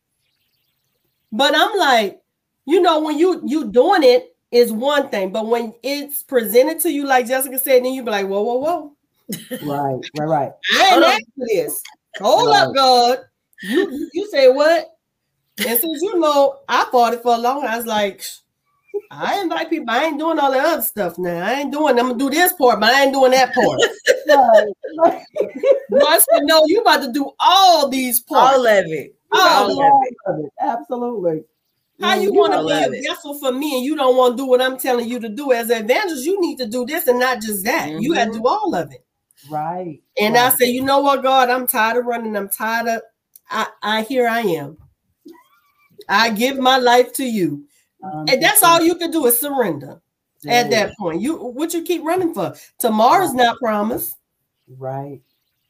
But 1.33 1.55
I'm 1.57 1.77
like, 1.77 2.21
you 2.67 2.81
know, 2.81 3.01
when 3.03 3.19
you 3.19 3.43
you 3.45 3.69
doing 3.73 4.05
it 4.05 4.37
is 4.53 4.71
one 4.71 5.09
thing, 5.09 5.33
but 5.33 5.49
when 5.49 5.75
it's 5.83 6.23
presented 6.23 6.79
to 6.83 6.91
you, 6.91 7.05
like 7.05 7.27
Jessica 7.27 7.59
said, 7.59 7.85
then 7.85 7.95
you 7.95 8.05
be 8.05 8.13
like, 8.13 8.29
whoa, 8.29 8.43
whoa, 8.43 8.59
whoa. 8.59 8.97
right, 9.63 10.01
right, 10.17 10.27
right. 10.27 10.53
I 10.75 10.95
ain't 10.95 11.05
asked 11.05 11.25
for 11.37 11.47
this. 11.49 11.83
Hold 12.21 12.49
right. 12.49 12.61
up, 12.61 12.75
God. 12.77 13.19
You 13.63 14.09
you 14.13 14.31
say 14.31 14.49
what? 14.53 14.87
And 15.67 15.81
since 15.81 16.01
you 16.01 16.17
know 16.21 16.61
I 16.69 16.87
fought 16.93 17.15
it 17.15 17.23
for 17.23 17.35
a 17.35 17.39
long, 17.39 17.67
I 17.67 17.77
was 17.77 17.87
like, 17.87 18.25
I 19.11 19.41
invite 19.41 19.71
people. 19.71 19.87
I 19.91 20.07
ain't 20.07 20.19
doing 20.19 20.39
all 20.39 20.53
the 20.53 20.59
other 20.59 20.83
stuff 20.83 21.19
now. 21.19 21.47
I 21.47 21.61
ain't 21.61 21.73
doing. 21.73 21.99
I'm 21.99 22.09
gonna 22.09 22.19
do 22.19 22.31
this 22.31 22.53
part, 22.55 22.81
but 22.81 22.93
I 22.93 23.05
ain't 23.05 23.13
doing 23.13 23.33
that 23.33 23.55
part. 23.55 23.81
I 26.07 26.19
said, 26.19 26.43
no, 26.45 26.63
you 26.67 26.81
about 26.81 27.03
to 27.03 27.13
do 27.13 27.31
all 27.39 27.89
these 27.89 28.21
parts. 28.21 28.57
All 28.57 28.67
of 28.67 28.87
it. 28.87 29.15
All, 29.33 29.81
all 29.81 30.05
of 30.27 30.41
it. 30.41 30.53
Absolutely. 30.61 31.45
How 32.01 32.15
you 32.15 32.33
want 32.33 32.53
to 32.53 32.65
be 32.65 32.99
a 32.99 33.03
vessel 33.03 33.39
for 33.39 33.53
me 33.53 33.77
and 33.77 33.85
you 33.85 33.95
don't 33.97 34.17
want 34.17 34.33
to 34.33 34.43
do 34.43 34.47
what 34.47 34.61
I'm 34.61 34.77
telling 34.77 35.09
you 35.09 35.21
to 35.21 35.29
do 35.29 35.53
as 35.53 35.71
an 35.71 35.85
evangelist? 35.85 36.25
You 36.25 36.41
need 36.41 36.59
to 36.59 36.67
do 36.67 36.85
this 36.85 37.07
and 37.07 37.21
not 37.21 37.41
just 37.41 37.65
that. 37.65 37.89
Mm-hmm. 37.89 38.01
You 38.01 38.15
got 38.15 38.25
to 38.27 38.33
do 38.33 38.47
all 38.47 38.75
of 38.75 38.91
it. 38.91 39.05
Right. 39.49 40.01
And 40.19 40.35
right. 40.35 40.53
I 40.53 40.57
say, 40.57 40.67
you 40.67 40.83
know 40.83 41.01
what, 41.01 41.23
God, 41.23 41.49
I'm 41.49 41.67
tired 41.67 41.99
of 41.99 42.07
running. 42.07 42.37
I'm 42.37 42.49
tired 42.49 42.89
of. 42.89 43.03
I, 43.51 43.67
I 43.83 44.03
here 44.03 44.27
I 44.27 44.41
am. 44.41 44.79
I 46.09 46.31
give 46.31 46.59
my 46.59 46.79
life 46.79 47.13
to 47.15 47.25
you. 47.25 47.67
Um, 48.03 48.27
and 48.29 48.43
that's 48.43 48.63
all 48.63 48.83
you 48.83 48.97
can 48.97 49.11
do 49.11 49.27
is 49.27 49.39
surrender 49.39 50.01
yeah. 50.43 50.55
at 50.55 50.71
that 50.71 50.97
point. 50.99 51.21
You 51.21 51.37
what 51.37 51.73
you 51.73 51.83
keep 51.83 52.03
running 52.03 52.35
for? 52.35 52.55
Tomorrow's 52.79 53.35
not 53.35 53.59
promised. 53.59 54.17
Right. 54.69 55.21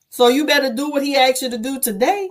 So 0.08 0.28
you 0.28 0.46
better 0.46 0.72
do 0.72 0.90
what 0.90 1.02
he 1.02 1.16
asked 1.16 1.42
you 1.42 1.50
to 1.50 1.58
do 1.58 1.80
today. 1.80 2.30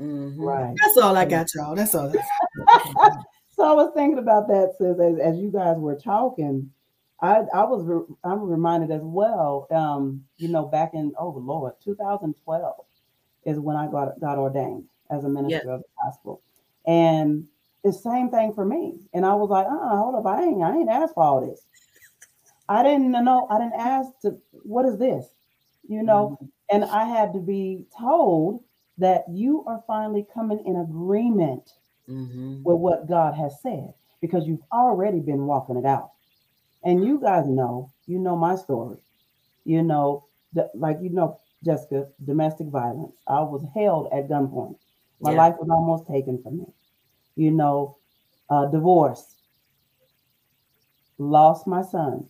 Mm-hmm. 0.00 0.40
Right. 0.40 0.74
That's 0.80 0.98
all 0.98 1.16
I 1.16 1.24
got, 1.24 1.48
y'all. 1.54 1.74
That's 1.74 1.94
all. 1.94 2.10
so 3.50 3.62
I 3.62 3.72
was 3.72 3.92
thinking 3.94 4.18
about 4.18 4.48
that, 4.48 4.74
sis, 4.78 4.98
as, 4.98 5.18
as 5.18 5.38
you 5.38 5.50
guys 5.50 5.76
were 5.76 5.96
talking. 5.96 6.70
I, 7.22 7.42
I 7.52 7.64
was 7.64 7.84
re- 7.84 8.16
I'm 8.24 8.40
reminded 8.40 8.90
as 8.90 9.02
well. 9.02 9.66
Um, 9.70 10.24
you 10.38 10.48
know, 10.48 10.66
back 10.66 10.94
in 10.94 11.12
oh 11.18 11.32
the 11.32 11.38
Lord, 11.38 11.74
2012 11.84 12.74
is 13.44 13.58
when 13.58 13.76
I 13.76 13.90
got 13.90 14.18
got 14.20 14.38
ordained 14.38 14.84
as 15.10 15.24
a 15.24 15.28
minister 15.28 15.70
of 15.70 15.80
the 15.80 15.86
gospel, 16.02 16.40
and 16.86 17.46
the 17.82 17.92
same 17.92 18.30
thing 18.30 18.52
for 18.52 18.64
me. 18.64 18.94
And 19.14 19.24
I 19.24 19.34
was 19.34 19.50
like, 19.50 19.66
uh, 19.66 19.96
hold 19.96 20.14
up, 20.14 20.26
I 20.26 20.42
ain't, 20.42 20.62
I 20.62 20.76
ain't 20.76 20.90
asked 20.90 21.14
for 21.14 21.22
all 21.22 21.46
this. 21.46 21.62
I 22.68 22.82
didn't 22.82 23.10
know, 23.10 23.46
I 23.50 23.58
didn't 23.58 23.80
ask 23.80 24.10
to, 24.22 24.36
what 24.62 24.86
is 24.86 24.98
this? 24.98 25.26
You 25.88 26.02
know, 26.02 26.38
mm-hmm. 26.40 26.46
and 26.70 26.84
I 26.84 27.04
had 27.04 27.32
to 27.32 27.40
be 27.40 27.86
told 27.98 28.62
that 28.98 29.24
you 29.28 29.64
are 29.66 29.82
finally 29.86 30.26
coming 30.32 30.62
in 30.66 30.76
agreement 30.76 31.72
mm-hmm. 32.08 32.62
with 32.62 32.76
what 32.76 33.08
God 33.08 33.34
has 33.34 33.60
said 33.62 33.94
because 34.20 34.46
you've 34.46 34.62
already 34.72 35.20
been 35.20 35.46
walking 35.46 35.76
it 35.76 35.86
out. 35.86 36.10
And 36.84 37.04
you 37.04 37.18
guys 37.18 37.46
know, 37.46 37.90
you 38.06 38.18
know 38.18 38.36
my 38.36 38.56
story. 38.56 38.98
You 39.64 39.82
know, 39.82 40.26
the, 40.52 40.70
like 40.74 40.98
you 41.02 41.10
know, 41.10 41.40
Jessica, 41.64 42.06
domestic 42.24 42.68
violence. 42.68 43.14
I 43.26 43.40
was 43.40 43.64
held 43.74 44.08
at 44.12 44.28
gunpoint. 44.28 44.76
My 45.20 45.32
yeah. 45.32 45.38
life 45.38 45.56
was 45.58 45.68
almost 45.70 46.06
taken 46.08 46.42
from 46.42 46.58
me 46.58 46.66
you 47.36 47.50
know, 47.50 47.96
uh, 48.48 48.66
divorce, 48.66 49.36
lost 51.18 51.66
my 51.66 51.82
son. 51.82 52.26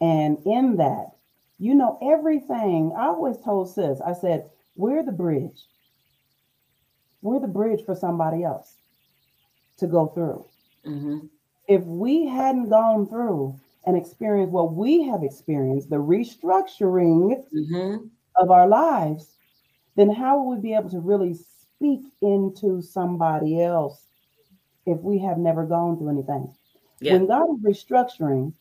And 0.00 0.38
in 0.44 0.76
that, 0.76 1.16
you 1.58 1.74
know, 1.74 1.98
everything 2.02 2.92
I 2.96 3.06
always 3.06 3.38
told 3.38 3.72
sis, 3.72 4.00
I 4.00 4.12
said, 4.12 4.50
we're 4.76 5.04
the 5.04 5.12
bridge. 5.12 5.62
We're 7.22 7.40
the 7.40 7.46
bridge 7.46 7.84
for 7.84 7.94
somebody 7.94 8.44
else 8.44 8.74
to 9.78 9.86
go 9.86 10.08
through. 10.08 10.44
Mm-hmm. 10.86 11.26
If 11.68 11.82
we 11.84 12.26
hadn't 12.26 12.68
gone 12.68 13.06
through 13.08 13.58
and 13.86 13.96
experienced 13.96 14.52
what 14.52 14.74
we 14.74 15.04
have 15.04 15.22
experienced, 15.22 15.90
the 15.90 15.96
restructuring 15.96 17.44
mm-hmm. 17.54 18.06
of 18.36 18.50
our 18.50 18.68
lives, 18.68 19.36
then 19.96 20.10
how 20.10 20.42
would 20.42 20.56
we 20.56 20.62
be 20.62 20.74
able 20.74 20.90
to 20.90 21.00
really 21.00 21.34
speak 21.34 22.02
into 22.20 22.82
somebody 22.82 23.62
else 23.62 24.06
if 24.86 24.98
we 25.00 25.18
have 25.18 25.38
never 25.38 25.64
gone 25.64 25.98
through 25.98 26.10
anything. 26.10 26.52
Yeah. 27.00 27.14
When 27.14 27.26
God 27.26 27.46
is 27.54 27.84
restructuring, 27.84 28.52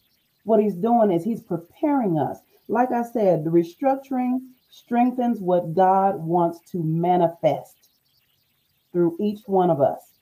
what 0.44 0.60
he's 0.60 0.76
doing 0.76 1.12
is 1.12 1.24
he's 1.24 1.42
preparing 1.42 2.18
us. 2.18 2.40
Like 2.68 2.92
I 2.92 3.04
said, 3.04 3.44
the 3.44 3.50
restructuring 3.50 4.40
strengthens 4.70 5.40
what 5.40 5.74
God 5.74 6.16
wants 6.16 6.60
to 6.72 6.84
manifest 6.84 7.90
through 8.92 9.18
each 9.20 9.42
one 9.46 9.70
of 9.70 9.82
us. 9.82 10.14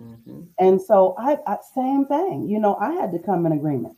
Mm-hmm. 0.00 0.42
And 0.58 0.80
so 0.80 1.14
I, 1.18 1.38
I, 1.46 1.56
same 1.74 2.04
thing, 2.06 2.48
you 2.48 2.60
know, 2.60 2.76
I 2.76 2.92
had 2.92 3.12
to 3.12 3.18
come 3.18 3.46
in 3.46 3.52
agreement 3.52 3.96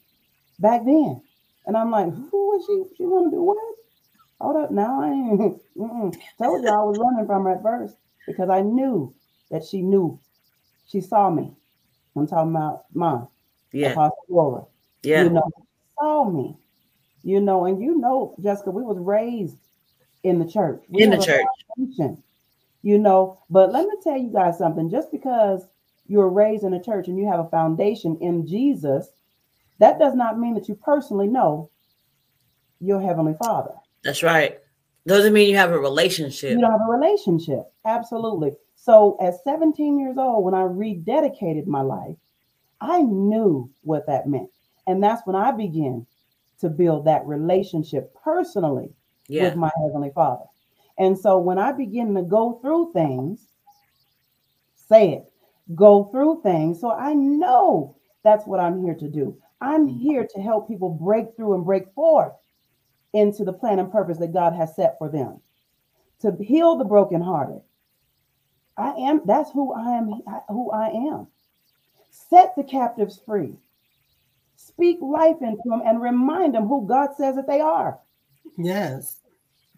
back 0.58 0.84
then. 0.84 1.20
And 1.66 1.76
I'm 1.76 1.90
like, 1.90 2.12
who 2.12 2.58
is 2.58 2.64
she? 2.64 2.96
She 2.96 3.04
want 3.04 3.30
to 3.30 3.36
do 3.36 3.42
what? 3.42 3.58
Hold 4.40 4.56
up, 4.56 4.70
now 4.70 5.02
I 5.02 5.08
ain't. 5.08 5.60
Told 6.38 6.62
you 6.62 6.68
I 6.68 6.82
was 6.82 6.98
running 6.98 7.26
from 7.26 7.44
her 7.44 7.56
at 7.56 7.62
first 7.62 7.96
because 8.26 8.48
I 8.48 8.62
knew 8.62 9.14
that 9.50 9.64
she 9.64 9.82
knew 9.82 10.18
she 10.90 11.00
saw 11.00 11.30
me. 11.30 11.52
I'm 12.16 12.26
talking 12.26 12.50
about 12.50 12.84
mom. 12.92 13.28
Yeah. 13.72 13.92
Apostle 13.92 14.24
Laura. 14.28 14.64
Yeah. 15.02 15.24
You 15.24 15.30
know, 15.30 15.50
saw 15.98 16.28
me. 16.28 16.56
You 17.22 17.40
know, 17.40 17.66
and 17.66 17.80
you 17.82 17.98
know, 17.98 18.34
Jessica, 18.40 18.70
we 18.70 18.82
was 18.82 18.98
raised 18.98 19.56
in 20.22 20.38
the 20.38 20.50
church. 20.50 20.82
We 20.88 21.02
in 21.02 21.10
the 21.10 21.18
church. 21.18 21.46
You 22.82 22.98
know, 22.98 23.38
but 23.50 23.72
let 23.72 23.86
me 23.86 23.94
tell 24.02 24.16
you 24.16 24.32
guys 24.32 24.58
something. 24.58 24.90
Just 24.90 25.12
because 25.12 25.62
you're 26.06 26.28
raised 26.28 26.64
in 26.64 26.74
a 26.74 26.82
church 26.82 27.08
and 27.08 27.18
you 27.18 27.28
have 27.28 27.40
a 27.40 27.48
foundation 27.48 28.16
in 28.20 28.46
Jesus, 28.46 29.08
that 29.78 29.98
does 29.98 30.14
not 30.14 30.38
mean 30.38 30.54
that 30.54 30.68
you 30.68 30.74
personally 30.74 31.28
know 31.28 31.70
your 32.80 33.00
heavenly 33.00 33.34
father. 33.42 33.74
That's 34.02 34.22
right. 34.22 34.58
Doesn't 35.06 35.32
mean 35.32 35.48
you 35.48 35.56
have 35.56 35.72
a 35.72 35.78
relationship. 35.78 36.52
You 36.52 36.60
don't 36.60 36.72
have 36.72 36.88
a 36.88 36.90
relationship. 36.90 37.70
Absolutely. 37.84 38.52
So 38.82 39.18
at 39.20 39.44
17 39.44 39.98
years 39.98 40.16
old, 40.16 40.42
when 40.42 40.54
I 40.54 40.62
rededicated 40.62 41.66
my 41.66 41.82
life, 41.82 42.16
I 42.80 43.02
knew 43.02 43.70
what 43.82 44.06
that 44.06 44.26
meant. 44.26 44.48
And 44.86 45.02
that's 45.02 45.26
when 45.26 45.36
I 45.36 45.52
began 45.52 46.06
to 46.60 46.70
build 46.70 47.04
that 47.04 47.26
relationship 47.26 48.14
personally 48.24 48.90
yeah. 49.28 49.44
with 49.44 49.56
my 49.56 49.70
Heavenly 49.82 50.10
Father. 50.14 50.44
And 50.98 51.18
so 51.18 51.38
when 51.38 51.58
I 51.58 51.72
begin 51.72 52.14
to 52.14 52.22
go 52.22 52.58
through 52.62 52.92
things, 52.92 53.48
say 54.74 55.10
it, 55.12 55.32
go 55.74 56.04
through 56.04 56.40
things. 56.42 56.80
So 56.80 56.90
I 56.90 57.12
know 57.12 57.96
that's 58.22 58.46
what 58.46 58.60
I'm 58.60 58.82
here 58.82 58.94
to 58.94 59.08
do. 59.08 59.36
I'm 59.60 59.88
mm-hmm. 59.88 59.98
here 59.98 60.26
to 60.34 60.40
help 60.40 60.68
people 60.68 60.88
break 60.88 61.36
through 61.36 61.54
and 61.54 61.64
break 61.64 61.92
forth 61.94 62.32
into 63.12 63.44
the 63.44 63.52
plan 63.52 63.78
and 63.78 63.92
purpose 63.92 64.18
that 64.18 64.32
God 64.32 64.54
has 64.54 64.74
set 64.74 64.96
for 64.98 65.10
them, 65.10 65.40
to 66.20 66.34
heal 66.42 66.76
the 66.76 66.84
brokenhearted, 66.84 67.60
I 68.76 68.90
am, 68.92 69.22
that's 69.26 69.50
who 69.50 69.72
I 69.72 69.96
am, 69.98 70.22
who 70.48 70.70
I 70.70 70.88
am. 70.88 71.26
Set 72.10 72.54
the 72.56 72.64
captives 72.64 73.20
free. 73.24 73.54
Speak 74.56 74.98
life 75.00 75.36
into 75.42 75.62
them 75.64 75.82
and 75.84 76.00
remind 76.02 76.54
them 76.54 76.66
who 76.66 76.86
God 76.86 77.10
says 77.16 77.36
that 77.36 77.46
they 77.46 77.60
are. 77.60 77.98
Yes. 78.56 79.18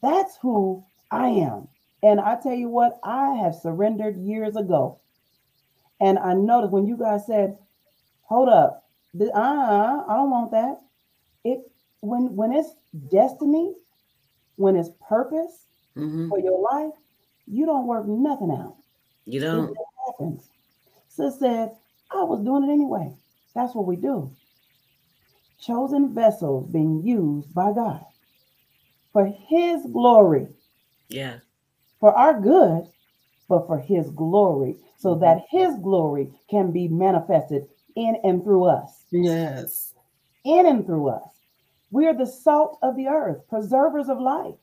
That's 0.03 0.37
who 0.37 0.85
I 1.11 1.29
am. 1.29 1.69
And 2.03 2.21
I 2.21 2.37
tell 2.37 2.55
you 2.55 2.69
what, 2.69 2.99
I 3.05 3.35
have 3.35 3.55
surrendered 3.55 4.17
years 4.17 4.57
ago. 4.57 5.01
And 6.01 6.19
I 6.19 6.35
noticed 6.35 6.73
when 6.73 6.87
you 6.87 6.97
guys 6.97 7.27
said, 7.27 7.57
hold 8.23 8.49
up, 8.49 8.85
uh, 9.21 9.31
I 9.39 10.05
don't 10.09 10.31
want 10.31 10.51
that. 10.51 10.81
It 11.45 11.61
when 12.01 12.35
when 12.35 12.53
it's 12.53 12.75
destiny, 13.11 13.75
when 14.57 14.75
it's 14.77 14.91
purpose 15.09 15.67
Mhm. 15.97 16.29
for 16.29 16.39
your 16.41 16.59
life, 16.61 16.95
you 17.47 17.67
don't 17.67 17.87
work 17.87 18.07
nothing 18.07 18.51
out. 18.51 18.77
You 19.27 19.41
It 19.41 19.45
don't. 19.45 19.77
happens. 20.07 20.49
Sis 21.09 21.39
said, 21.39 21.73
I 22.11 22.23
was 22.25 22.45
doing 22.45 22.65
it 22.69 22.73
anyway. 22.73 23.13
That's 23.55 23.75
what 23.75 23.87
we 23.87 23.97
do. 23.97 24.31
Chosen 25.61 26.15
vessels 26.15 26.67
being 26.69 27.03
used 27.05 27.55
by 27.55 27.73
God 27.73 28.05
for 29.13 29.27
his 29.27 29.85
glory, 29.87 30.49
Yeah. 31.09 31.39
for 32.01 32.13
our 32.15 32.41
good, 32.41 32.89
but 33.49 33.67
for 33.67 33.79
his 33.79 34.11
glory, 34.11 34.77
so 34.97 35.11
mm-hmm. 35.11 35.21
that 35.25 35.45
his 35.51 35.77
glory 35.81 36.33
can 36.51 36.73
be 36.73 36.89
manifested 36.89 37.69
in 37.95 38.17
and 38.25 38.43
through 38.43 38.65
us. 38.65 39.05
Yes. 39.11 39.95
in 40.45 40.67
and 40.67 40.85
through 40.87 41.09
us. 41.11 41.29
We 41.93 42.07
are 42.07 42.15
the 42.15 42.27
salt 42.27 42.79
of 42.83 42.97
the 42.97 43.07
earth, 43.07 43.47
preservers 43.49 44.09
of 44.09 44.19
life. 44.19 44.55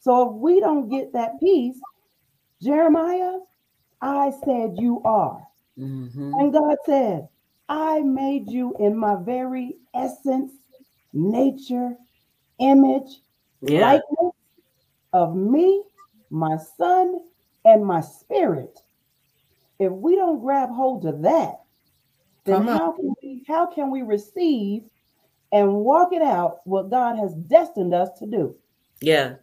So 0.00 0.30
if 0.30 0.34
we 0.36 0.58
don't 0.58 0.88
get 0.88 1.12
that 1.12 1.38
peace, 1.38 1.78
Jeremiah, 2.62 3.38
I 4.00 4.32
said 4.44 4.76
you 4.78 5.02
are. 5.04 5.42
hmm 5.76 6.32
And 6.34 6.52
God 6.52 6.76
said, 6.86 7.28
I 7.68 8.00
made 8.00 8.48
you 8.50 8.74
in 8.78 8.96
my 8.96 9.16
very 9.22 9.76
essence, 9.94 10.52
nature, 11.12 11.94
image, 12.60 13.20
Yeah. 13.60 13.80
likeness 13.80 14.32
of 15.12 15.36
me, 15.36 15.82
my 16.30 16.56
son, 16.76 17.18
and 17.64 17.84
my 17.84 18.00
spirit. 18.00 18.78
If 19.78 19.92
we 19.92 20.16
don't 20.16 20.40
grab 20.40 20.70
hold 20.70 21.06
of 21.06 21.22
that, 21.22 21.60
then 22.44 22.56
Come 22.62 22.68
on. 22.68 22.78
how 22.78 22.92
can 22.92 23.14
we 23.22 23.44
how 23.46 23.66
can 23.66 23.90
we 23.90 24.02
receive 24.02 24.82
and 25.52 25.72
walk 25.74 26.12
it 26.12 26.22
out 26.22 26.60
what 26.64 26.90
God 26.90 27.16
has 27.18 27.34
destined 27.34 27.94
us 27.94 28.10
to 28.18 28.26
do? 28.26 28.54
Yeah. 29.00 29.36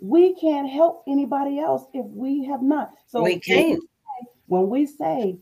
We 0.00 0.34
can't 0.34 0.68
help 0.68 1.04
anybody 1.06 1.58
else 1.60 1.84
if 1.92 2.06
we 2.06 2.44
have 2.44 2.62
not. 2.62 2.90
So 3.06 3.22
We 3.22 3.38
can't. 3.38 3.82
When 4.52 4.68
we 4.68 4.84
say 4.84 5.38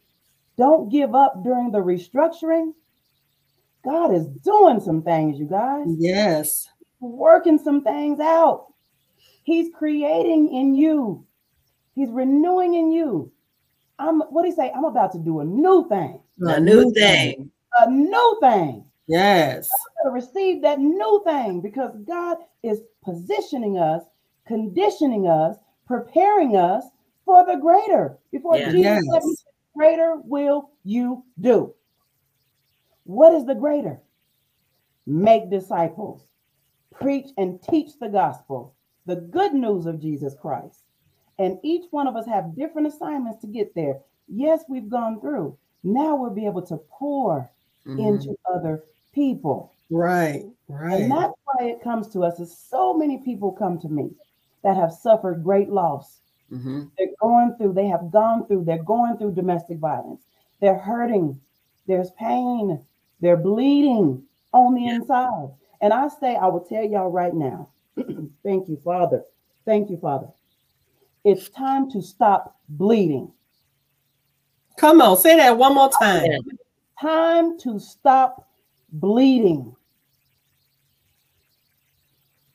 don't 0.57 0.89
give 0.89 1.17
up 1.17 1.43
during 1.43 1.73
the 1.73 1.81
restructuring, 1.81 2.75
God 3.85 4.15
is 4.15 4.29
doing 4.29 4.79
some 4.79 5.03
things, 5.03 5.37
you 5.37 5.47
guys 5.47 5.87
Yes. 5.99 6.69
working 7.01 7.59
some 7.59 7.83
things 7.83 8.21
out. 8.21 8.73
He's 9.43 9.69
creating 9.75 10.55
in 10.55 10.77
you. 10.77 11.27
He's 11.97 12.09
renewing 12.09 12.75
in 12.75 12.93
you. 12.93 13.33
I'm 13.99 14.21
what 14.31 14.43
do 14.43 14.49
you 14.49 14.55
say? 14.55 14.71
I'm 14.71 14.85
about 14.85 15.11
to 15.13 15.19
do 15.19 15.41
a 15.41 15.45
new 15.45 15.89
thing. 15.89 16.21
A 16.43 16.61
new 16.61 16.93
thing. 16.93 17.51
A 17.81 17.91
new 17.91 18.39
thing. 18.41 18.85
Yes. 19.09 19.69
to 20.05 20.11
receive 20.13 20.63
that 20.63 20.79
new 20.79 21.21
thing 21.25 21.61
because 21.61 21.97
God 22.07 22.37
is 22.63 22.81
positioning 23.03 23.77
us, 23.77 24.05
conditioning 24.47 25.27
us, 25.27 25.57
preparing 25.89 26.57
us 26.57 26.85
for 27.31 27.47
the 27.47 27.61
greater. 27.61 28.18
Before 28.33 28.59
Yeah. 28.59 28.72
Jesus 28.72 29.07
said, 29.12 29.22
greater 29.76 30.16
will 30.24 30.70
you 30.83 31.22
do. 31.41 31.72
What 33.05 33.33
is 33.35 33.47
the 33.47 33.55
greater? 33.55 34.01
Make 35.07 35.49
disciples, 35.49 36.26
preach 36.91 37.28
and 37.39 37.62
teach 37.62 37.99
the 38.01 38.09
gospel, 38.09 38.74
the 39.07 39.14
good 39.14 39.55
news 39.55 39.87
of 39.87 40.01
Jesus 40.01 40.35
Christ. 40.35 40.83
And 41.39 41.61
each 41.62 41.85
one 41.93 42.09
of 42.09 42.16
us 42.16 42.26
have 42.26 42.57
different 42.57 42.89
assignments 42.89 43.41
to 43.43 43.47
get 43.47 43.76
there. 43.76 44.01
Yes, 44.26 44.64
we've 44.68 44.91
gone 44.91 45.20
through. 45.20 45.57
Now 45.85 46.16
we'll 46.16 46.35
be 46.35 46.47
able 46.47 46.62
to 46.62 46.78
pour 46.99 47.49
Mhm. 47.87 48.09
into 48.09 48.37
other 48.53 48.83
people. 49.12 49.72
Right. 49.89 50.51
Right. 50.68 51.03
And 51.03 51.11
that's 51.12 51.35
why 51.45 51.66
it 51.66 51.81
comes 51.81 52.09
to 52.09 52.24
us. 52.24 52.41
Is 52.41 52.59
so 52.59 52.93
many 52.93 53.18
people 53.18 53.53
come 53.53 53.78
to 53.78 53.89
me 53.89 54.16
that 54.62 54.76
have 54.76 54.93
suffered 54.93 55.45
great 55.45 55.70
loss. 55.70 56.20
Mhm. 56.51 56.90
They're 56.98 57.09
going 57.20 57.55
through, 57.57 57.74
they 57.74 57.86
have 57.86 58.11
gone 58.11 58.46
through, 58.46 58.64
they're 58.64 58.82
going 58.82 59.16
through 59.16 59.32
domestic 59.32 59.78
violence. 59.78 60.22
They're 60.61 60.78
hurting. 60.78 61.40
There's 61.86 62.11
pain. 62.12 62.80
They're 63.20 63.36
bleeding 63.36 64.22
on 64.53 64.74
the 64.74 64.82
Yeah. 64.82 64.94
inside. 64.96 65.51
And 65.80 65.92
I 65.92 66.09
say, 66.09 66.36
I 66.36 66.46
will 66.46 66.61
tell 66.61 66.84
y'all 66.84 67.11
right 67.11 67.34
now. 67.34 67.68
Thank 68.42 68.68
you, 68.68 68.76
Father. 68.76 69.24
Thank 69.64 69.90
you, 69.90 69.96
Father. 69.96 70.28
It's 71.24 71.48
time 71.51 71.90
to 71.92 72.03
stop 72.03 72.57
bleeding. 72.68 73.32
Come 74.76 75.01
on. 75.03 75.16
Say 75.16 75.36
that 75.36 75.57
one 75.57 75.74
more 75.74 75.90
time. 75.90 76.40
Time 77.01 77.59
to 77.61 77.78
stop 77.78 78.48
bleeding. 78.92 79.74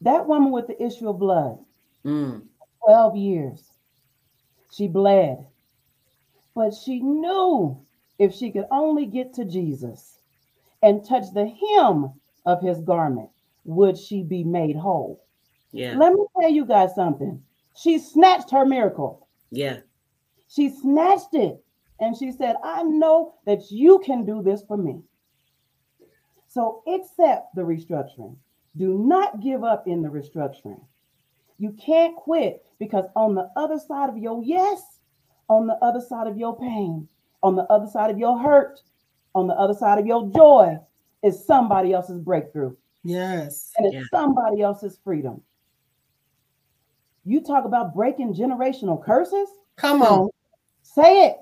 That 0.02 0.28
woman 0.28 0.52
with 0.52 0.68
the 0.68 0.82
issue 0.84 1.10
of 1.10 1.20
blood, 1.20 1.58
Mm. 2.04 2.48
12 2.84 3.16
years. 3.16 3.75
She 4.76 4.90
bled, 4.90 5.38
but 6.54 6.74
she 6.74 7.00
knew 7.00 7.80
if 8.20 8.34
she 8.34 8.52
could 8.52 8.66
only 8.72 9.06
get 9.06 9.34
to 9.36 9.46
Jesus 9.46 10.20
and 10.84 11.06
touch 11.06 11.32
the 11.34 11.48
hem 11.48 12.12
of 12.46 12.62
his 12.62 12.82
garment, 12.82 13.30
would 13.64 13.98
she 13.98 14.22
be 14.22 14.44
made 14.44 14.76
whole? 14.76 15.24
Yeah. 15.72 15.96
Let 15.98 16.12
me 16.12 16.26
tell 16.38 16.50
you 16.50 16.66
guys 16.66 16.94
something. 16.94 17.42
She 17.78 18.00
snatched 18.00 18.52
her 18.52 18.66
miracle. 18.66 19.30
Yeah. 19.50 19.80
She 20.50 20.68
snatched 20.68 21.34
it 21.34 21.64
and 22.02 22.18
she 22.18 22.34
said, 22.34 22.58
I 22.62 22.84
know 22.84 23.36
that 23.46 23.72
you 23.72 24.00
can 24.00 24.26
do 24.26 24.44
this 24.44 24.62
for 24.68 24.76
me. 24.76 25.02
So 26.50 26.84
accept 26.86 27.56
the 27.56 27.62
restructuring. 27.62 28.36
Do 28.76 28.98
not 28.98 29.40
give 29.40 29.64
up 29.64 29.88
in 29.88 30.02
the 30.02 30.10
restructuring. 30.10 30.82
You 31.58 31.72
can't 31.74 32.16
quit 32.16 32.66
because 32.80 33.06
on 33.16 33.36
the 33.36 33.50
other 33.56 33.80
side 33.80 34.10
of 34.10 34.18
your 34.18 34.44
yes, 34.44 35.00
on 35.50 35.68
the 35.68 35.76
other 35.76 36.02
side 36.02 36.28
of 36.28 36.38
your 36.38 36.58
pain, 36.58 37.08
on 37.44 37.56
the 37.56 37.64
other 37.64 37.88
side 37.88 38.10
of 38.12 38.18
your 38.20 38.38
hurt, 38.38 38.82
on 39.34 39.48
the 39.48 39.54
other 39.54 39.74
side 39.74 40.00
of 40.00 40.06
your 40.06 40.28
joy 40.30 40.78
is 41.24 41.46
somebody 41.46 41.94
else's 41.94 42.20
breakthrough 42.20 42.76
Yes. 43.04 43.72
and 43.78 43.86
it's 43.88 43.96
Yeah. 43.96 44.04
somebody 44.12 44.62
else's 44.62 44.98
freedom. 45.04 45.42
You 47.24 47.42
talk 47.42 47.66
about 47.66 47.94
breaking 47.96 48.34
generational 48.34 49.02
curses? 49.04 49.50
Come 49.78 50.02
on. 50.04 50.30
Say 50.84 51.26
it. 51.28 51.42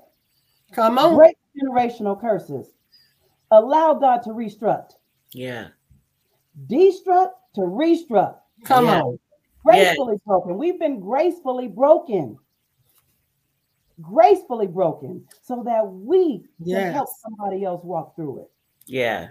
Come 0.72 0.98
on. 0.98 1.14
break 1.16 1.36
generational 1.62 2.18
curses. 2.20 2.72
Allow 3.50 3.94
God 3.94 4.22
to 4.22 4.30
restruct, 4.30 4.96
Yeah. 5.32 5.68
destruct 6.68 7.32
to 7.54 7.60
restruct. 7.60 8.38
Come 8.64 8.86
Yeah. 8.86 9.02
on. 9.02 9.18
Gracefully 9.64 10.16
broken. 10.26 10.58
We've 10.58 10.78
been 10.78 11.00
gracefully 11.00 11.68
broken. 11.68 12.38
Gracefully 14.00 14.66
broken 14.66 15.24
so 15.42 15.62
that 15.64 15.86
we 15.86 16.44
can 16.64 16.92
help 16.92 17.08
somebody 17.22 17.64
else 17.64 17.82
walk 17.84 18.16
through 18.16 18.40
it. 18.40 18.50
Yeah. 18.86 19.28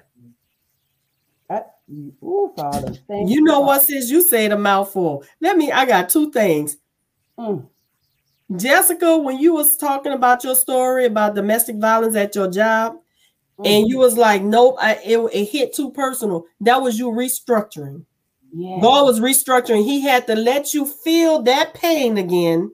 That, 1.49 1.75
ooh, 1.91 2.51
Father. 2.55 2.93
Thank 3.07 3.29
You 3.29 3.41
know 3.41 3.55
Father. 3.55 3.65
what, 3.65 3.83
sis? 3.83 4.09
You 4.09 4.21
said 4.21 4.51
a 4.51 4.57
mouthful. 4.57 5.23
Let 5.41 5.57
me, 5.57 5.71
I 5.71 5.85
got 5.85 6.09
two 6.09 6.31
things. 6.31 6.77
Mm, 7.37 7.67
Jessica, 8.55 9.17
when 9.17 9.39
you 9.39 9.53
was 9.53 9.77
talking 9.77 10.13
about 10.13 10.43
your 10.43 10.55
story 10.55 11.05
about 11.05 11.35
domestic 11.35 11.77
violence 11.77 12.15
at 12.15 12.35
your 12.35 12.49
job, 12.49 12.97
mm. 13.59 13.67
and 13.67 13.87
you 13.87 13.97
was 13.97 14.17
like, 14.17 14.41
nope, 14.41 14.77
I, 14.79 14.95
it, 15.03 15.17
it 15.17 15.45
hit 15.45 15.73
too 15.73 15.91
personal. 15.91 16.45
That 16.61 16.81
was 16.81 16.97
you 16.97 17.07
restructuring. 17.07 18.05
Yeah. 18.53 18.79
God 18.81 19.05
was 19.05 19.19
restructuring. 19.19 19.83
He 19.83 20.01
had 20.01 20.27
to 20.27 20.35
let 20.35 20.73
you 20.73 20.85
feel 20.85 21.41
that 21.43 21.73
pain 21.73 22.17
again. 22.17 22.71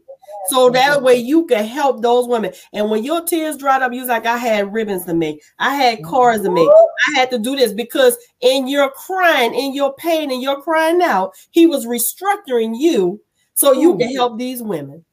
So 0.47 0.69
that 0.71 1.03
way 1.03 1.15
you 1.15 1.45
can 1.45 1.63
help 1.65 2.01
those 2.01 2.27
women. 2.27 2.53
And 2.73 2.89
when 2.89 3.03
your 3.03 3.23
tears 3.23 3.57
dried 3.57 3.81
up, 3.81 3.93
you 3.93 3.99
was 3.99 4.09
like, 4.09 4.25
I 4.25 4.37
had 4.37 4.73
ribbons 4.73 5.05
to 5.05 5.13
make, 5.13 5.43
I 5.59 5.75
had 5.75 6.03
cards 6.03 6.43
to 6.43 6.51
make, 6.51 6.67
I 6.67 7.19
had 7.19 7.29
to 7.31 7.37
do 7.37 7.55
this 7.55 7.71
because 7.71 8.17
in 8.41 8.67
your 8.67 8.89
crying, 8.89 9.53
in 9.53 9.75
your 9.75 9.93
pain, 9.95 10.31
and 10.31 10.41
your 10.41 10.61
crying 10.61 11.01
out, 11.01 11.33
he 11.51 11.67
was 11.67 11.85
restructuring 11.85 12.79
you 12.79 13.21
so 13.53 13.73
you 13.73 13.97
can 13.97 14.15
help 14.15 14.39
these 14.39 14.63
women. 14.63 15.05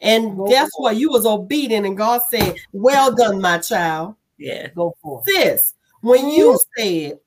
And 0.00 0.46
guess 0.46 0.70
what? 0.76 0.96
You 0.96 1.10
was 1.10 1.26
obedient, 1.26 1.86
and 1.86 1.96
God 1.96 2.20
said, 2.30 2.56
Well 2.72 3.14
done, 3.14 3.40
my 3.40 3.58
child 3.58 4.16
Yeah. 4.38 4.68
Go 4.68 4.94
for 5.02 5.22
it. 5.26 5.30
sis, 5.30 5.74
when 6.02 6.28
you 6.28 6.58
said 6.76 7.18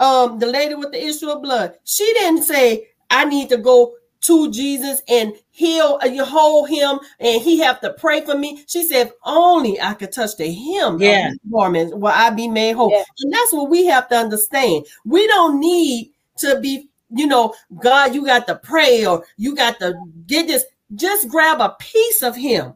um 0.00 0.38
the 0.38 0.46
lady 0.46 0.74
with 0.74 0.92
the 0.92 1.04
issue 1.04 1.30
of 1.30 1.42
blood, 1.42 1.74
she 1.84 2.04
didn't 2.14 2.42
say, 2.42 2.88
I 3.10 3.24
need 3.24 3.48
to 3.50 3.56
go 3.58 3.94
to 4.22 4.50
Jesus 4.50 5.02
and 5.08 5.34
heal, 5.50 5.98
uh, 6.02 6.06
you 6.06 6.24
hold 6.24 6.70
him, 6.70 6.98
and 7.20 7.42
he 7.42 7.58
have 7.60 7.80
to 7.82 7.92
pray 7.92 8.22
for 8.22 8.36
me. 8.36 8.64
She 8.66 8.82
said, 8.88 9.08
if 9.08 9.12
only 9.24 9.78
I 9.80 9.92
could 9.94 10.12
touch 10.12 10.36
the 10.36 10.50
hem 10.50 10.98
Yeah. 11.00 11.28
of 11.28 11.52
garment, 11.52 11.98
will 11.98 12.08
I 12.08 12.30
be 12.30 12.48
made 12.48 12.72
whole? 12.72 12.90
Yeah. 12.90 13.04
And 13.20 13.32
that's 13.32 13.52
what 13.52 13.68
we 13.68 13.84
have 13.86 14.08
to 14.08 14.16
understand. 14.16 14.86
We 15.04 15.26
don't 15.26 15.60
need 15.60 16.12
to 16.38 16.58
be, 16.60 16.88
you 17.14 17.26
know, 17.26 17.54
God, 17.82 18.14
you 18.14 18.24
got 18.24 18.46
to 18.46 18.56
pray 18.56 19.04
or 19.04 19.24
you 19.36 19.54
got 19.54 19.78
to 19.80 19.94
get 20.26 20.46
this. 20.46 20.64
Just 20.94 21.28
grab 21.28 21.60
a 21.60 21.76
piece 21.78 22.22
of 22.22 22.34
him 22.34 22.74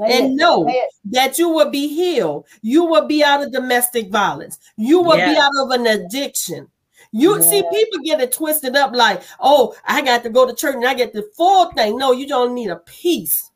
Say 0.00 0.18
and 0.18 0.32
it. 0.32 0.34
know 0.36 0.72
that 1.06 1.38
you 1.38 1.48
will 1.48 1.70
be 1.70 1.88
healed. 1.88 2.46
You 2.62 2.84
will 2.84 3.06
be 3.06 3.24
out 3.24 3.42
of 3.42 3.52
domestic 3.52 4.10
violence. 4.10 4.58
You 4.76 5.02
will 5.02 5.16
be 5.16 5.36
out 5.36 5.50
of 5.58 5.70
an 5.70 5.86
addiction. 5.86 6.68
You 7.10 7.42
see, 7.42 7.62
people 7.72 8.00
get 8.04 8.20
it 8.20 8.32
twisted 8.32 8.76
up 8.76 8.94
like, 8.94 9.22
oh, 9.40 9.74
I 9.84 10.02
got 10.02 10.22
to 10.24 10.30
go 10.30 10.46
to 10.46 10.54
church 10.54 10.74
and 10.76 10.86
I 10.86 10.94
get 10.94 11.12
the 11.12 11.28
full 11.36 11.72
thing. 11.72 11.96
No, 11.98 12.12
you 12.12 12.28
don't 12.28 12.54
need 12.54 12.68
a 12.70 12.76
piece 12.76 13.50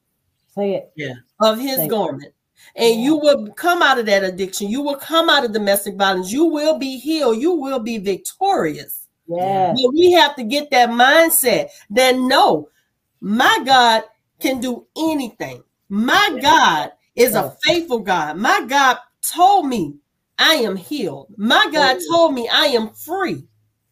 Say 0.55 0.75
it. 0.75 0.93
Yeah. 0.97 1.15
of 1.41 1.59
his 1.59 1.79
you. 1.81 1.89
garment. 1.89 2.33
And 2.75 2.95
Yeah. 2.95 3.05
you 3.05 3.17
will 3.17 3.53
come 3.53 3.83
out 3.83 3.99
of 3.99 4.07
that 4.07 4.25
addiction. 4.25 4.69
You 4.69 4.81
will 4.83 4.97
come 4.97 5.29
out 5.29 5.45
of 5.45 5.53
domestic 5.53 5.97
violence. 5.97 6.33
You 6.33 6.47
will 6.47 6.79
be 6.79 6.99
healed. 6.99 7.39
You 7.39 7.53
will 7.55 7.79
be 7.79 7.99
victorious. 7.99 9.07
Yes. 9.29 9.79
But 9.81 9.93
we 9.93 10.13
have 10.13 10.35
to 10.37 10.45
get 10.45 10.71
that 10.71 10.89
mindset 10.89 11.69
that 11.91 12.17
no, 12.17 12.69
my 13.21 13.63
God 13.65 14.05
can 14.41 14.61
do 14.61 14.87
anything. 14.97 15.63
My 15.93 16.39
God 16.41 16.93
is 17.17 17.35
a 17.35 17.55
faithful 17.65 17.99
God. 17.99 18.39
My 18.39 18.65
God 18.67 18.97
told 19.21 19.67
me 19.67 19.97
I 20.39 20.55
am 20.55 20.75
healed. 20.75 21.27
My 21.37 21.69
God 21.71 21.99
told 22.11 22.33
me 22.33 22.49
I 22.51 22.65
am 22.69 22.95
free. 22.95 23.47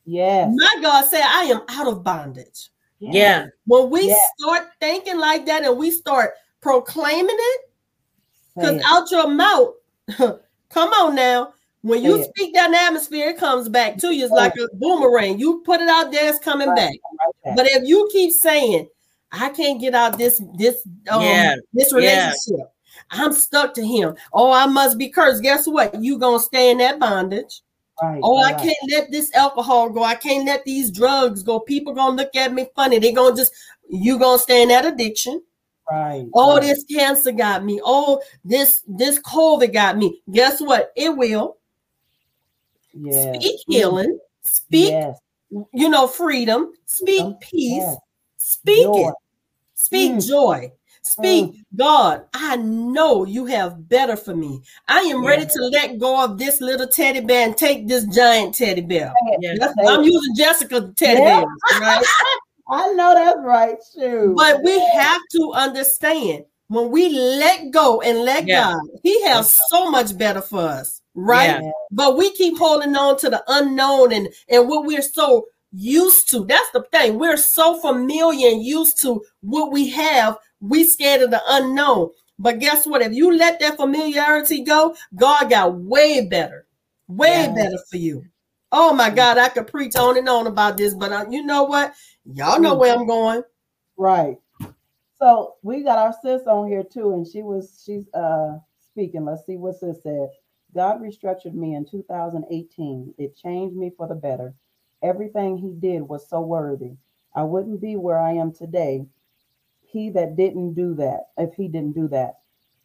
Yes. 0.06 0.50
My 0.56 0.78
God 0.80 1.04
said 1.04 1.20
I 1.22 1.42
am 1.44 1.60
out 1.68 1.88
of 1.88 2.02
bondage. 2.02 2.70
Yeah. 3.00 3.48
When 3.66 3.90
we 3.90 4.06
Yes. 4.06 4.18
start 4.38 4.68
thinking 4.80 5.18
like 5.18 5.44
that 5.44 5.62
and 5.64 5.76
we 5.76 5.90
start 5.90 6.32
proclaiming 6.62 7.36
it, 7.38 7.60
because 8.54 8.80
out 8.86 9.10
your 9.10 9.28
mouth, 9.28 9.74
come 10.70 10.88
on 10.94 11.14
now. 11.14 11.52
When 11.82 12.02
you 12.02 12.18
it. 12.18 12.30
speak 12.34 12.54
that 12.54 12.72
atmosphere, 12.72 13.28
it 13.28 13.36
comes 13.36 13.68
back 13.68 13.98
to 13.98 14.14
you. 14.14 14.24
It's 14.24 14.32
like 14.32 14.54
a 14.56 14.68
boomerang. 14.76 15.38
You 15.38 15.60
put 15.66 15.82
it 15.82 15.88
out 15.90 16.10
there, 16.12 16.30
it's 16.30 16.38
coming 16.38 16.68
Right. 16.68 16.76
back. 16.76 16.92
Right 16.92 17.34
back. 17.44 17.56
But 17.56 17.66
if 17.66 17.86
you 17.86 18.08
keep 18.10 18.32
saying, 18.32 18.88
I 19.32 19.50
can't 19.50 19.80
get 19.80 19.94
out 19.94 20.18
this 20.18 20.40
this 20.56 20.86
um 21.10 21.22
Yeah, 21.22 21.54
this 21.72 21.90
yeah. 21.92 21.96
relationship, 21.98 22.72
I'm 23.10 23.32
stuck 23.32 23.74
to 23.74 23.86
him. 23.86 24.14
Oh, 24.32 24.50
I 24.52 24.66
must 24.66 24.98
be 24.98 25.08
cursed. 25.08 25.42
Guess 25.42 25.66
what? 25.66 25.94
You 26.02 26.18
gonna 26.18 26.40
stay 26.40 26.70
in 26.70 26.78
that 26.78 26.98
bondage. 26.98 27.60
Right. 28.02 28.20
Oh, 28.22 28.38
I 28.42 28.54
can't 28.54 28.76
let 28.90 29.10
this 29.10 29.32
alcohol 29.34 29.90
go. 29.90 30.02
I 30.02 30.14
can't 30.14 30.46
let 30.46 30.64
these 30.64 30.90
drugs 30.90 31.42
go. 31.42 31.60
People 31.60 31.92
gonna 31.92 32.16
look 32.16 32.34
at 32.34 32.52
me 32.52 32.66
funny. 32.74 32.98
They 32.98 33.12
gonna 33.12 33.36
just 33.36 33.52
you 33.88 34.18
gonna 34.18 34.38
stay 34.38 34.62
in 34.62 34.68
that 34.68 34.86
addiction. 34.86 35.42
Right. 35.90 36.26
Oh, 36.34 36.54
right. 36.54 36.62
this 36.62 36.84
cancer 36.84 37.32
got 37.32 37.64
me. 37.64 37.80
Oh, 37.84 38.22
this 38.44 38.82
this 38.86 39.18
COVID 39.20 39.72
got 39.72 39.98
me. 39.98 40.22
Guess 40.32 40.60
what? 40.60 40.92
It 40.96 41.16
will. 41.16 41.58
Yes. 42.94 43.36
Speak 43.36 43.60
healing. 43.68 44.18
Speak, 44.42 44.90
Yes. 44.90 45.18
you 45.72 45.88
know, 45.88 46.06
freedom. 46.06 46.72
Speak 46.86 47.20
Freedom. 47.20 47.36
peace. 47.40 47.96
Yes. 48.50 48.58
Speak 48.58 48.84
Joy. 48.84 49.08
it. 49.08 49.14
Speak 49.74 50.12
Mm. 50.12 50.26
joy. 50.28 50.72
Speak, 51.02 51.54
God, 51.74 52.24
I 52.34 52.56
know 52.56 53.24
you 53.24 53.46
have 53.46 53.88
better 53.88 54.16
for 54.16 54.34
me. 54.34 54.60
I 54.86 55.00
am 55.00 55.24
ready 55.24 55.46
to 55.46 55.62
let 55.72 55.98
go 55.98 56.22
of 56.22 56.36
this 56.38 56.60
little 56.60 56.86
teddy 56.86 57.20
bear 57.20 57.46
and 57.46 57.56
take 57.56 57.88
this 57.88 58.04
giant 58.04 58.54
teddy 58.54 58.82
bear. 58.82 59.12
Yeah. 59.40 59.68
I'm 59.88 60.02
using 60.04 60.34
Jessica 60.36 60.92
teddy 60.96 61.20
Yeah. 61.22 61.40
bears, 61.40 61.80
right? 61.80 62.06
I 62.68 62.92
know 62.92 63.14
that's 63.14 63.38
right. 63.40 63.76
Shoot. 63.94 64.36
But 64.36 64.62
we 64.62 64.78
have 64.78 65.20
to 65.32 65.52
understand 65.54 66.44
when 66.68 66.90
we 66.90 67.08
let 67.08 67.70
go 67.70 68.00
and 68.02 68.18
let 68.20 68.46
Yeah. 68.46 68.72
God, 68.72 68.80
He 69.02 69.22
has 69.24 69.58
so 69.70 69.90
much 69.90 70.16
better 70.16 70.42
for 70.42 70.60
us, 70.60 71.00
right? 71.14 71.62
Yeah. 71.62 71.70
But 71.90 72.16
we 72.18 72.30
keep 72.32 72.58
holding 72.58 72.94
on 72.94 73.16
to 73.20 73.30
the 73.30 73.42
unknown 73.48 74.12
and 74.12 74.28
and 74.50 74.68
what 74.68 74.84
we're 74.84 75.02
so 75.02 75.46
used 75.72 76.30
to. 76.30 76.44
That's 76.44 76.70
the 76.72 76.82
thing. 76.92 77.18
We're 77.18 77.36
so 77.36 77.80
familiar 77.80 78.48
and 78.48 78.62
used 78.64 79.00
to 79.02 79.22
what 79.40 79.72
we 79.72 79.88
have. 79.90 80.38
We 80.60 80.84
scared 80.84 81.22
of 81.22 81.30
the 81.30 81.42
unknown. 81.48 82.10
But 82.38 82.58
guess 82.58 82.86
what? 82.86 83.02
If 83.02 83.12
you 83.12 83.36
let 83.36 83.60
that 83.60 83.76
familiarity 83.76 84.62
go, 84.64 84.96
God 85.14 85.50
got 85.50 85.74
way 85.74 86.26
better, 86.26 86.66
way 87.08 87.46
Yes. 87.46 87.54
better 87.54 87.78
for 87.90 87.96
you. 87.98 88.24
Oh 88.72 88.94
my 88.94 89.10
God, 89.10 89.36
I 89.36 89.48
could 89.48 89.66
preach 89.66 89.96
on 89.96 90.16
and 90.16 90.28
on 90.28 90.46
about 90.46 90.76
this, 90.76 90.94
but 90.94 91.12
uh, 91.12 91.26
you 91.28 91.42
know 91.44 91.64
what? 91.64 91.92
Y'all 92.24 92.60
know 92.60 92.76
where 92.76 92.94
I'm 92.94 93.06
going. 93.06 93.42
Right. 93.96 94.36
So 95.20 95.56
we 95.62 95.82
got 95.82 95.98
our 95.98 96.14
sis 96.22 96.46
on 96.46 96.68
here 96.68 96.84
too, 96.84 97.12
and 97.12 97.26
she 97.26 97.42
was 97.42 97.82
she's 97.84 98.08
uh 98.14 98.58
speaking. 98.80 99.24
Let's 99.24 99.44
see 99.44 99.56
what 99.56 99.78
sis 99.78 100.02
said. 100.02 100.28
God 100.74 101.00
restructured 101.02 101.52
me 101.54 101.74
in 101.74 101.84
2018. 101.84 103.14
It 103.18 103.36
changed 103.36 103.76
me 103.76 103.90
for 103.96 104.06
the 104.08 104.14
better. 104.14 104.54
Everything 105.02 105.56
he 105.56 105.72
did 105.72 106.02
was 106.02 106.28
so 106.28 106.40
worthy. 106.40 106.92
I 107.34 107.42
wouldn't 107.42 107.80
be 107.80 107.96
where 107.96 108.18
I 108.18 108.32
am 108.32 108.52
today. 108.52 109.06
He 109.86 110.10
that 110.10 110.36
didn't 110.36 110.74
do 110.74 110.94
that, 110.94 111.28
if 111.36 111.54
he 111.54 111.68
didn't 111.68 111.94
do 111.94 112.08
that, 112.08 112.40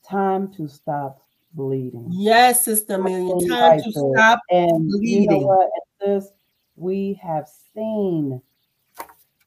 time 0.07 0.51
to 0.53 0.67
stop 0.67 1.21
bleeding. 1.53 2.07
Yes, 2.09 2.65
Sister 2.65 2.97
Million. 2.97 3.47
Time 3.47 3.81
to 3.81 3.91
stop. 3.91 4.39
And 4.49 4.91
you 5.01 5.27
know 5.27 5.37
what? 5.39 5.69
Sis, 6.01 6.31
we 6.75 7.19
have 7.21 7.47
seen 7.73 8.41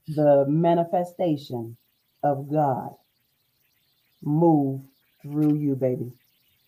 the 0.09 0.47
manifestation 0.49 1.77
of 2.23 2.51
God 2.51 2.95
move 4.23 4.83
through 5.23 5.55
you, 5.57 5.75
baby. 5.75 6.13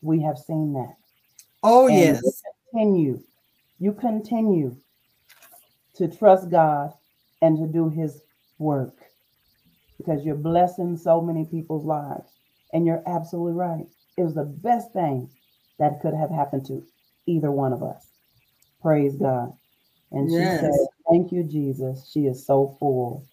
We 0.03 0.21
have 0.23 0.39
seen 0.39 0.73
that. 0.75 0.97
Oh, 1.63 1.89
And 1.89 1.97
yes. 1.97 2.23
you 2.25 2.33
continue. 2.73 3.23
You 3.79 3.93
continue 3.93 4.77
to 6.01 6.09
trust 6.09 6.51
God 6.51 6.93
and 7.43 7.59
to 7.59 7.67
do 7.67 7.91
his 7.91 8.23
work 8.59 8.97
because 9.99 10.25
you're 10.25 10.35
blessing 10.35 10.97
so 10.97 11.21
many 11.21 11.45
people's 11.45 11.85
lives. 11.85 12.33
And 12.73 12.87
you're 12.87 13.03
absolutely 13.07 13.53
right. 13.53 13.87
It 14.17 14.23
was 14.23 14.35
the 14.35 14.45
best 14.45 14.93
thing 14.93 15.29
that 15.79 16.01
could 16.01 16.15
have 16.15 16.31
happened 16.31 16.65
to 16.67 16.83
either 17.27 17.51
one 17.51 17.73
of 17.73 17.83
us. 17.83 18.09
Praise 18.81 19.15
God. 19.17 19.53
And 20.13 20.31
Yes. 20.31 20.55
she 20.55 20.59
said, 20.61 20.87
Thank 21.11 21.33
you, 21.33 21.43
Jesus. 21.45 22.09
She 22.11 22.27
is 22.27 22.47
so 22.47 22.77
full. 22.81 23.27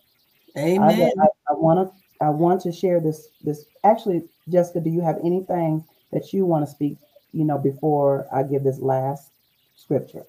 I, 0.56 0.60
Amen. 0.60 1.12
I, 1.50 1.54
want 1.54 1.88
to 1.88 2.26
I 2.26 2.30
want 2.30 2.62
to 2.62 2.72
share 2.72 3.00
this 3.00 3.30
this 3.44 3.66
actually 3.84 4.24
Jessica 4.50 4.80
do 4.80 4.90
you 4.90 5.02
have 5.02 5.18
anything 5.24 5.84
that 6.12 6.34
you 6.34 6.46
want 6.46 6.66
to 6.66 6.72
speak 6.72 6.98
you 7.32 7.46
know 7.46 7.58
before 7.58 8.28
I 8.34 8.44
give 8.44 8.64
this 8.64 8.80
last 8.80 9.32
scripture 9.76 10.24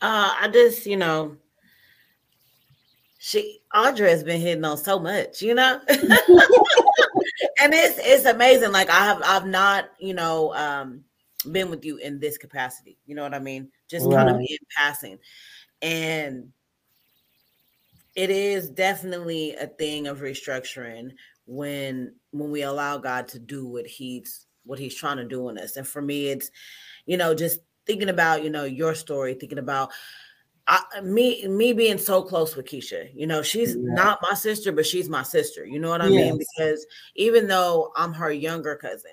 Uh, 0.00 0.34
I 0.40 0.48
just, 0.48 0.86
you 0.86 0.96
know, 0.96 1.36
she 3.24 3.60
Audra 3.74 4.10
has 4.10 4.22
been 4.22 4.38
hitting 4.38 4.66
on 4.66 4.76
so 4.76 4.98
much, 4.98 5.40
you 5.40 5.54
know. 5.54 5.80
and 5.88 7.72
it's 7.72 7.98
it's 7.98 8.26
amazing. 8.26 8.70
Like 8.70 8.90
I 8.90 9.02
have 9.02 9.22
I've 9.24 9.46
not, 9.46 9.86
you 9.98 10.12
know, 10.12 10.54
um 10.54 11.04
been 11.50 11.70
with 11.70 11.86
you 11.86 11.96
in 11.96 12.20
this 12.20 12.36
capacity. 12.36 12.98
You 13.06 13.14
know 13.14 13.22
what 13.22 13.32
I 13.32 13.38
mean? 13.38 13.70
Just 13.88 14.12
kind 14.12 14.28
of 14.28 14.36
in 14.36 14.58
passing. 14.76 15.18
And 15.80 16.52
it 18.14 18.28
is 18.28 18.68
definitely 18.68 19.54
a 19.54 19.68
thing 19.68 20.06
of 20.06 20.20
restructuring 20.20 21.12
when 21.46 22.16
when 22.32 22.50
we 22.50 22.60
allow 22.60 22.98
God 22.98 23.26
to 23.28 23.38
do 23.38 23.66
what 23.66 23.86
he's 23.86 24.44
what 24.66 24.78
he's 24.78 24.94
trying 24.94 25.16
to 25.16 25.24
do 25.24 25.48
in 25.48 25.56
us. 25.56 25.76
And 25.78 25.88
for 25.88 26.02
me, 26.02 26.28
it's 26.28 26.50
you 27.06 27.16
know, 27.16 27.34
just 27.34 27.60
thinking 27.86 28.10
about, 28.10 28.44
you 28.44 28.50
know, 28.50 28.64
your 28.64 28.94
story, 28.94 29.32
thinking 29.32 29.58
about 29.58 29.92
I, 30.66 31.00
me 31.02 31.46
me 31.46 31.72
being 31.74 31.98
so 31.98 32.22
close 32.22 32.56
with 32.56 32.66
Keisha, 32.66 33.10
you 33.14 33.26
know, 33.26 33.42
she's 33.42 33.74
Yeah. 33.76 33.92
not 33.94 34.22
my 34.22 34.34
sister, 34.34 34.72
but 34.72 34.86
she's 34.86 35.08
my 35.10 35.22
sister. 35.22 35.64
You 35.66 35.78
know 35.78 35.90
what 35.90 36.00
I 36.00 36.08
mean? 36.10 36.38
Because 36.38 36.86
even 37.14 37.48
though 37.48 37.92
I'm 37.96 38.14
her 38.14 38.32
younger 38.32 38.76
cousin, 38.76 39.12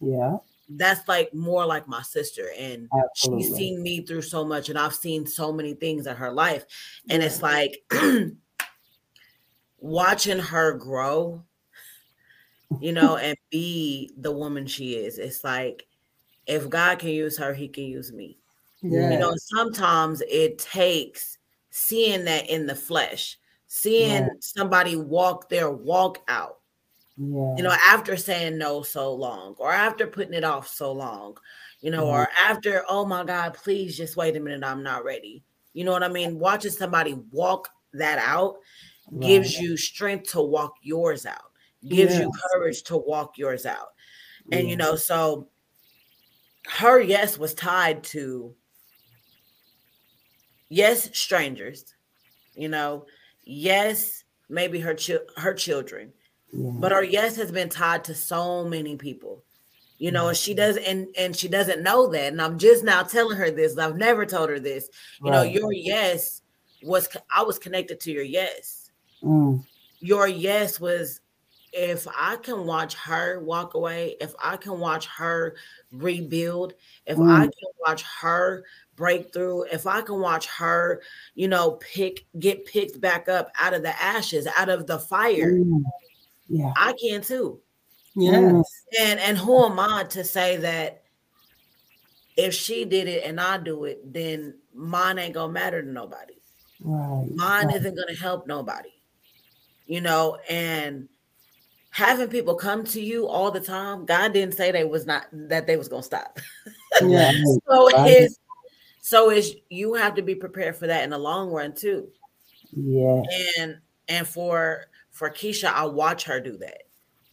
yeah 0.00 0.36
that's 0.68 1.06
like 1.08 1.32
more 1.34 1.64
like 1.66 1.88
my 1.88 2.02
sister, 2.02 2.50
and 2.56 2.88
absolutely 2.92 3.44
she's 3.44 3.56
seen 3.56 3.82
me 3.82 4.00
through 4.06 4.22
so 4.22 4.44
much, 4.44 4.68
and 4.68 4.78
I've 4.78 4.94
seen 4.94 5.26
so 5.26 5.52
many 5.52 5.74
things 5.74 6.06
in 6.06 6.16
her 6.16 6.32
life, 6.32 6.64
and 7.10 7.22
it's 7.22 7.42
like 7.42 7.82
watching 9.78 10.38
her 10.38 10.74
grow, 10.74 11.42
you 12.80 12.92
know, 12.92 13.16
and 13.16 13.36
be 13.50 14.10
the 14.16 14.32
woman 14.32 14.66
she 14.66 14.94
is. 14.94 15.18
It's 15.18 15.44
like 15.44 15.86
if 16.46 16.68
God 16.68 16.98
can 16.98 17.10
use 17.10 17.38
her, 17.38 17.52
He 17.54 17.68
can 17.68 17.84
use 17.84 18.12
me 18.12 18.37
Yeah. 18.82 19.10
you 19.10 19.18
know 19.18 19.34
sometimes 19.36 20.22
it 20.28 20.58
takes 20.58 21.38
seeing 21.70 22.24
that 22.26 22.48
in 22.48 22.66
the 22.66 22.74
flesh 22.74 23.38
seeing 23.66 24.22
Right. 24.22 24.42
somebody 24.42 24.96
walk 24.96 25.48
their 25.48 25.70
walk 25.70 26.20
out 26.28 26.58
yeah 27.16 27.56
you 27.56 27.62
know 27.62 27.74
after 27.86 28.16
saying 28.16 28.56
no 28.56 28.82
so 28.82 29.12
long 29.12 29.56
or 29.58 29.72
after 29.72 30.06
putting 30.06 30.34
it 30.34 30.44
off 30.44 30.68
so 30.68 30.92
long 30.92 31.36
you 31.80 31.90
know 31.90 32.06
or 32.06 32.28
after 32.40 32.84
oh 32.88 33.04
my 33.04 33.24
god 33.24 33.54
please 33.54 33.96
just 33.96 34.16
wait 34.16 34.36
a 34.36 34.40
minute 34.40 34.64
i'm 34.64 34.82
not 34.82 35.04
ready 35.04 35.42
you 35.72 35.84
know 35.84 35.92
what 35.92 36.04
i 36.04 36.08
mean 36.08 36.38
watching 36.38 36.70
somebody 36.70 37.14
walk 37.32 37.68
that 37.92 38.18
out 38.18 38.58
right. 39.10 39.26
gives 39.26 39.58
you 39.58 39.76
strength 39.76 40.30
to 40.32 40.42
walk 40.42 40.74
yours 40.82 41.26
out, 41.26 41.52
gives 41.82 42.14
yes. 42.14 42.20
you 42.20 42.32
courage 42.52 42.82
to 42.84 42.96
walk 42.96 43.38
yours 43.38 43.66
out. 43.66 43.88
And 44.50 44.68
you 44.68 44.76
know, 44.76 44.96
so 44.96 45.48
her 46.70 47.00
yes 47.00 47.38
was 47.38 47.54
tied 47.54 48.02
to 48.04 48.54
yes, 50.68 51.10
strangers, 51.16 51.94
you 52.54 52.68
know, 52.68 53.06
yes, 53.44 54.24
maybe 54.48 54.80
her 54.80 54.94
chi- 54.94 55.18
her 55.36 55.54
children, 55.54 56.12
yeah. 56.52 56.70
but 56.74 56.92
her 56.92 57.02
yes 57.02 57.36
has 57.36 57.52
been 57.52 57.68
tied 57.68 58.04
to 58.04 58.14
so 58.14 58.64
many 58.64 58.96
people 58.96 59.42
you 59.98 60.12
know, 60.12 60.28
and 60.28 60.36
she 60.36 60.54
does 60.54 60.76
and 60.76 61.08
and 61.18 61.36
she 61.36 61.48
doesn't 61.48 61.82
know 61.82 62.06
that. 62.06 62.32
And 62.32 62.40
I'm 62.40 62.58
just 62.58 62.84
now 62.84 63.02
telling 63.02 63.36
her 63.36 63.50
this. 63.50 63.76
I've 63.76 63.96
never 63.96 64.24
told 64.24 64.48
her 64.48 64.60
this. 64.60 64.88
You 65.22 65.30
right. 65.30 65.36
know, 65.36 65.42
your 65.42 65.72
yes 65.72 66.42
was 66.82 67.08
I 67.34 67.42
was 67.42 67.58
connected 67.58 68.00
to 68.00 68.12
your 68.12 68.22
yes. 68.22 68.90
Mm. 69.22 69.64
Your 69.98 70.28
yes 70.28 70.78
was 70.78 71.20
if 71.72 72.06
I 72.16 72.36
can 72.36 72.64
watch 72.64 72.94
her 72.94 73.40
walk 73.40 73.74
away, 73.74 74.16
if 74.20 74.34
I 74.42 74.56
can 74.56 74.78
watch 74.78 75.06
her 75.06 75.56
rebuild, 75.90 76.74
if 77.04 77.18
mm. 77.18 77.30
I 77.30 77.42
can 77.42 77.70
watch 77.84 78.04
her 78.20 78.64
breakthrough, 78.98 79.62
if 79.62 79.86
I 79.86 80.02
can 80.02 80.20
watch 80.20 80.46
her, 80.58 81.00
you 81.34 81.48
know, 81.48 81.72
pick 81.80 82.26
get 82.38 82.66
picked 82.66 83.00
back 83.00 83.28
up 83.28 83.50
out 83.58 83.72
of 83.72 83.82
the 83.82 84.02
ashes, 84.02 84.46
out 84.58 84.68
of 84.68 84.86
the 84.86 84.98
fire, 84.98 85.54
mm. 85.54 85.82
yeah, 86.48 86.72
I 86.76 86.92
can 87.00 87.22
too. 87.22 87.60
Yes. 88.14 88.84
And 89.00 89.20
and 89.20 89.38
who 89.38 89.64
am 89.64 89.78
I 89.78 90.04
to 90.10 90.24
say 90.24 90.56
that 90.58 91.04
if 92.36 92.52
she 92.52 92.84
did 92.84 93.08
it 93.08 93.24
and 93.24 93.40
I 93.40 93.58
do 93.58 93.84
it, 93.84 94.12
then 94.12 94.54
mine 94.74 95.18
ain't 95.18 95.34
gonna 95.34 95.52
matter 95.52 95.80
to 95.80 95.88
nobody. 95.88 96.34
Right. 96.80 97.28
Mine 97.34 97.66
right. 97.68 97.76
isn't 97.76 97.96
gonna 97.96 98.18
help 98.18 98.46
nobody. 98.46 98.90
You 99.86 100.00
know, 100.02 100.38
and 100.50 101.08
having 101.90 102.28
people 102.28 102.54
come 102.54 102.84
to 102.84 103.00
you 103.00 103.26
all 103.26 103.50
the 103.50 103.60
time, 103.60 104.04
God 104.04 104.32
didn't 104.32 104.54
say 104.54 104.70
they 104.70 104.84
was 104.84 105.06
not 105.06 105.26
that 105.32 105.66
they 105.66 105.76
was 105.76 105.88
gonna 105.88 106.02
stop. 106.02 106.38
Yeah. 107.02 107.30
so 107.68 107.88
it's 108.06 108.40
so 109.08 109.30
it's 109.30 109.52
you 109.70 109.94
have 109.94 110.14
to 110.16 110.22
be 110.22 110.34
prepared 110.34 110.76
for 110.76 110.86
that 110.86 111.02
in 111.02 111.08
the 111.08 111.16
long 111.16 111.48
run 111.48 111.74
too. 111.74 112.08
Yeah. 112.72 113.22
And 113.58 113.78
and 114.08 114.28
for 114.28 114.84
for 115.10 115.30
Keisha, 115.30 115.72
I 115.72 115.86
watch 115.86 116.24
her 116.24 116.40
do 116.40 116.58
that. 116.58 116.82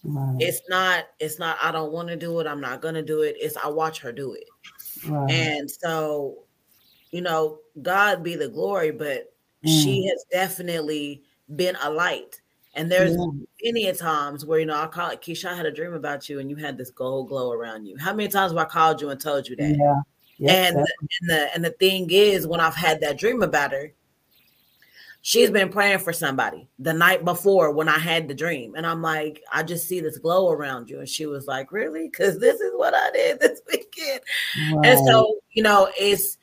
Right. 0.05 0.37
It's 0.39 0.61
not, 0.69 1.05
it's 1.19 1.37
not, 1.37 1.57
I 1.61 1.71
don't 1.71 1.91
want 1.91 2.07
to 2.07 2.15
do 2.15 2.39
it. 2.39 2.47
I'm 2.47 2.61
not 2.61 2.81
going 2.81 2.93
to 2.93 3.01
do 3.01 3.21
it. 3.23 3.35
It's, 3.39 3.57
I 3.57 3.67
watch 3.67 3.99
her 4.01 4.11
do 4.11 4.33
it. 4.33 4.45
Right. 5.07 5.29
And 5.31 5.69
so, 5.69 6.43
you 7.11 7.21
know, 7.21 7.59
God 7.81 8.23
be 8.23 8.35
the 8.35 8.47
glory, 8.47 8.91
but 8.91 9.33
mm. 9.65 9.83
she 9.83 10.05
has 10.07 10.23
definitely 10.31 11.23
been 11.55 11.75
a 11.83 11.89
light. 11.89 12.39
And 12.75 12.91
there's 12.91 13.15
yeah. 13.15 13.25
many 13.63 13.91
times 13.93 14.45
where, 14.45 14.59
you 14.59 14.65
know, 14.65 14.79
I 14.79 14.87
call 14.87 15.09
it 15.09 15.21
Keisha, 15.21 15.49
I 15.49 15.55
had 15.55 15.65
a 15.65 15.71
dream 15.71 15.93
about 15.93 16.29
you 16.29 16.39
and 16.39 16.49
you 16.49 16.55
had 16.55 16.77
this 16.77 16.91
gold 16.91 17.29
glow 17.29 17.51
around 17.51 17.85
you. 17.85 17.97
How 17.97 18.13
many 18.13 18.29
times 18.29 18.51
have 18.51 18.59
I 18.59 18.65
called 18.65 19.01
you 19.01 19.09
and 19.09 19.19
told 19.19 19.47
you 19.47 19.55
that? 19.57 19.75
Yeah. 19.77 20.01
Yes, 20.37 20.73
and, 20.73 20.77
and 20.77 21.29
the 21.29 21.55
and 21.55 21.65
the 21.65 21.71
thing 21.71 22.09
is, 22.11 22.45
when 22.45 22.59
I've 22.59 22.75
had 22.75 23.01
that 23.01 23.17
dream 23.17 23.41
about 23.41 23.71
her, 23.71 23.93
she's 25.25 25.49
been 25.49 25.69
praying 25.69 25.97
for 25.97 26.13
somebody 26.13 26.69
the 26.77 26.93
night 26.93 27.25
before 27.25 27.71
when 27.71 27.89
I 27.89 27.97
had 27.97 28.27
the 28.27 28.35
dream. 28.35 28.75
And 28.75 28.85
I'm 28.85 29.01
like, 29.01 29.41
I 29.51 29.63
just 29.63 29.87
see 29.87 29.99
this 29.99 30.19
glow 30.19 30.51
around 30.51 30.87
you. 30.87 30.99
And 30.99 31.09
she 31.09 31.25
was 31.25 31.47
like, 31.47 31.71
Really? 31.71 32.07
Because 32.09 32.39
this 32.39 32.61
is 32.61 32.71
what 32.75 32.93
I 32.93 33.09
did 33.11 33.39
this 33.41 33.59
weekend. 33.67 34.21
Right. 34.71 34.85
And 34.85 35.07
so, 35.07 35.39
you 35.51 35.63
know, 35.63 35.89
it's 35.99 36.37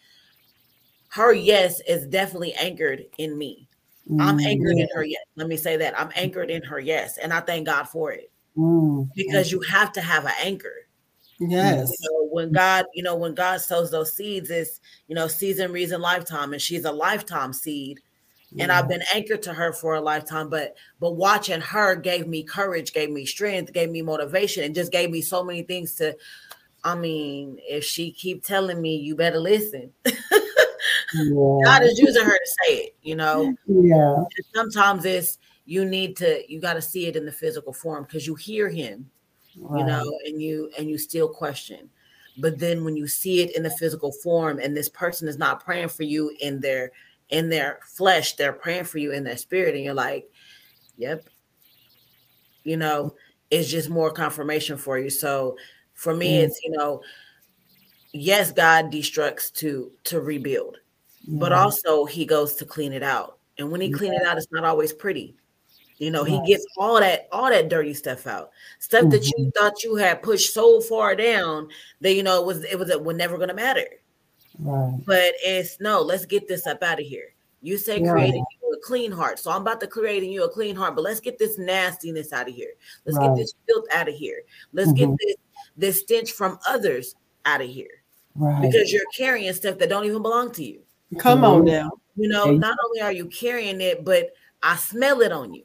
her 1.11 1.32
yes 1.32 1.80
is 1.86 2.09
definitely 2.09 2.55
anchored 2.55 3.05
in 3.18 3.38
me. 3.38 3.68
Mm, 4.11 4.20
I'm 4.20 4.40
anchored 4.40 4.76
yeah. 4.76 4.82
in 4.82 4.88
her 4.97 5.05
yes. 5.05 5.22
Let 5.36 5.47
me 5.47 5.57
say 5.57 5.76
that. 5.76 5.99
I'm 5.99 6.11
anchored 6.16 6.51
in 6.51 6.62
her 6.64 6.80
yes. 6.80 7.18
And 7.18 7.32
I 7.32 7.38
thank 7.38 7.66
God 7.66 7.84
for 7.84 8.11
it. 8.11 8.32
Mm, 8.57 9.09
because 9.14 9.53
you 9.53 9.61
have 9.61 9.93
to 9.93 10.01
have 10.01 10.24
an 10.24 10.32
anchor. 10.43 10.88
Yes. 11.49 11.93
You 12.01 12.11
know, 12.11 12.28
when 12.30 12.53
God, 12.53 12.86
you 12.95 13.03
know, 13.03 13.16
when 13.16 13.34
God 13.34 13.61
sows 13.61 13.90
those 13.90 14.14
seeds, 14.14 14.51
it's, 14.51 14.80
you 15.09 15.14
know, 15.14 15.28
season, 15.28 15.72
reason, 15.72 16.01
lifetime. 16.01 16.53
And 16.53 16.62
she's 16.62 16.84
a 16.84 16.93
lifetime 16.93 17.53
seed 17.53 18.01
and 18.59 18.72
I've 18.72 18.88
been 18.88 19.03
anchored 19.14 19.43
to 19.43 19.55
her 19.55 19.72
for 19.72 19.95
a 19.95 20.01
lifetime. 20.01 20.49
But 20.49 20.76
but 21.01 21.12
watching 21.12 21.61
her 21.61 21.95
gave 21.97 22.26
me 22.26 22.43
courage, 22.43 22.93
gave 22.93 23.11
me 23.11 23.24
strength, 23.24 23.72
gave 23.72 23.90
me 23.90 24.03
motivation, 24.03 24.64
and 24.64 24.74
just 24.74 24.93
gave 24.93 25.11
me 25.11 25.22
so 25.22 25.43
many 25.43 25.62
things 25.62 25.95
to. 25.97 26.16
I 26.84 26.97
mean, 26.97 27.59
if 27.62 27.84
she 27.84 28.11
keep 28.11 28.45
telling 28.45 28.82
me, 28.82 28.97
you 28.97 29.14
better 29.14 29.38
listen. 29.38 29.93
yeah. 30.05 30.12
God 31.64 31.82
is 31.84 31.97
using 31.97 32.24
her 32.24 32.36
to 32.36 32.57
say 32.64 32.74
it, 32.74 32.97
you 33.03 33.14
know. 33.14 33.55
Yeah. 33.66 34.16
And 34.16 34.47
sometimes 34.55 35.05
it's 35.05 35.38
you 35.64 35.84
need 35.84 36.16
to 36.16 36.43
you 36.53 36.61
got 36.61 36.74
to 36.74 36.82
see 36.82 37.07
it 37.07 37.16
in 37.16 37.24
the 37.24 37.32
physical 37.32 37.72
form 37.72 38.05
because 38.05 38.26
you 38.26 38.34
hear 38.34 38.68
him, 38.68 39.11
right. 39.59 39.80
you 39.80 39.86
know, 39.86 40.18
and 40.26 40.40
you 40.40 40.70
and 40.78 40.88
you 40.88 40.98
still 40.98 41.28
question. 41.28 41.90
But 42.38 42.59
then 42.59 42.84
when 42.84 42.96
you 42.96 43.07
see 43.07 43.42
it 43.42 43.55
in 43.57 43.62
the 43.62 43.70
physical 43.70 44.12
form, 44.12 44.59
and 44.59 44.76
this 44.76 44.88
person 44.88 45.28
is 45.28 45.38
not 45.38 45.64
praying 45.64 45.88
for 45.88 46.03
you 46.03 46.34
in 46.40 46.61
their 46.61 46.92
in 47.28 47.48
their 47.48 47.80
flesh, 47.86 48.36
they're 48.36 48.53
praying 48.53 48.84
for 48.84 48.98
you 48.98 49.12
in 49.12 49.24
their 49.24 49.36
spirit, 49.36 49.74
and 49.74 49.84
you're 49.84 49.94
like, 49.94 50.30
yep. 50.96 51.24
You 52.64 52.76
know, 52.76 53.14
it's 53.50 53.68
just 53.68 53.90
more 53.90 54.11
confirmation 54.11 54.76
for 54.76 54.98
you. 54.98 55.11
So 55.11 55.57
for 55.94 56.14
me, 56.14 56.38
mm. 56.38 56.44
it's 56.44 56.61
you 56.64 56.70
know, 56.70 57.03
yes, 58.12 58.53
God 58.53 58.92
destructs 58.92 59.53
to 59.55 59.90
to 60.05 60.20
rebuild, 60.20 60.78
mm. 61.28 61.38
but 61.38 61.53
also 61.53 62.05
He 62.05 62.24
goes 62.24 62.55
to 62.57 62.64
clean 62.64 62.92
it 62.92 63.03
out. 63.03 63.38
And 63.59 63.70
when 63.70 63.80
He 63.80 63.88
yeah. 63.88 63.96
clean 63.96 64.14
it 64.14 64.22
out, 64.22 64.38
it's 64.38 64.46
not 64.53 64.64
always 64.64 64.92
pretty. 64.92 65.36
You 66.03 66.11
know, 66.11 66.24
he 66.24 66.42
gets 66.44 66.66
all 66.76 66.98
that 66.98 67.28
all 67.30 67.48
that 67.48 67.68
dirty 67.68 67.94
stuff 67.94 68.26
out, 68.26 68.50
stuff 68.80 69.03
mm-hmm. 69.03 69.11
that 69.11 69.24
you 69.24 69.34
mm-hmm. 69.38 69.50
thought 69.50 69.84
you 69.84 69.94
had 69.94 70.20
pushed 70.20 70.53
so 70.53 70.80
far 70.80 71.14
down 71.14 71.68
that 72.00 72.14
you 72.14 72.24
know 72.24 72.40
it 72.40 72.44
was 72.44 72.64
it 72.64 72.76
was 72.76 72.90
it 72.90 73.05
was 73.05 73.16
never 73.16 73.36
going 73.36 73.50
to 73.50 73.55
matter. 73.55 73.86
Right. 74.59 74.98
But 75.07 75.34
it's 75.44 75.78
no, 75.78 76.03
let's 76.03 76.26
get 76.26 76.48
this 76.48 76.66
up 76.66 76.82
out 76.82 76.98
of 76.98 77.07
here. 77.07 77.34
You 77.61 77.78
say 77.78 78.03
right. 78.03 78.11
creating 78.11 78.44
you 78.61 78.72
a 78.76 78.84
clean 78.84 79.12
heart. 79.12 79.38
So 79.38 79.53
I'm 79.53 79.61
about 79.61 79.78
to 79.78 79.86
create 79.86 80.24
in 80.24 80.32
you 80.32 80.42
a 80.42 80.48
clean 80.48 80.74
heart, 80.74 80.96
but 80.96 81.03
let's 81.03 81.20
get 81.20 81.38
this 81.38 81.57
nastiness 81.57 82.32
out 82.32 82.48
of 82.48 82.55
here. 82.55 82.72
Let's 83.07 83.16
right. 83.16 83.28
get 83.28 83.36
this 83.36 83.55
filth 83.68 83.84
out 83.94 84.09
of 84.09 84.14
here. 84.16 84.40
Let's 84.72 84.90
mm-hmm. 84.90 85.14
get 85.14 85.18
this 85.24 85.36
this 85.76 86.00
stench 86.00 86.32
from 86.32 86.59
others 86.66 87.14
out 87.44 87.61
of 87.61 87.68
here. 87.68 88.03
Right. 88.34 88.61
Because 88.61 88.92
you're 88.92 89.07
carrying 89.16 89.53
stuff 89.53 89.78
that 89.78 89.88
don't 89.88 90.05
even 90.05 90.22
belong 90.22 90.50
to 90.55 90.64
you. 90.64 90.80
Come 91.18 91.42
mm-hmm. 91.42 91.44
on 91.44 91.64
now. 91.64 91.92
You 92.16 92.28
know, 92.28 92.50
not 92.50 92.76
only 92.86 93.03
are 93.03 93.12
you 93.12 93.26
carrying 93.26 93.80
it, 93.80 94.05
but 94.05 94.30
I 94.64 94.74
smell 94.74 95.20
it 95.20 95.30
on 95.30 95.55
you. 95.55 95.62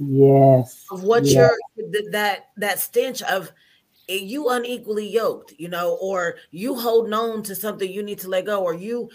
Yes. 0.00 0.84
Of 0.90 1.02
what 1.02 1.24
yes. 1.24 1.34
you're 1.34 2.10
that 2.12 2.46
that 2.56 2.78
stench 2.78 3.22
of 3.22 3.52
eh, 4.08 4.14
you 4.14 4.48
unequally 4.48 5.08
yoked, 5.08 5.54
you 5.58 5.68
know, 5.68 5.98
or 6.00 6.36
you 6.50 6.74
holding 6.74 7.12
on 7.12 7.42
to 7.44 7.54
something 7.54 7.90
you 7.90 8.02
need 8.02 8.18
to 8.20 8.28
let 8.28 8.46
go, 8.46 8.62
or 8.62 8.74
you 8.74 9.10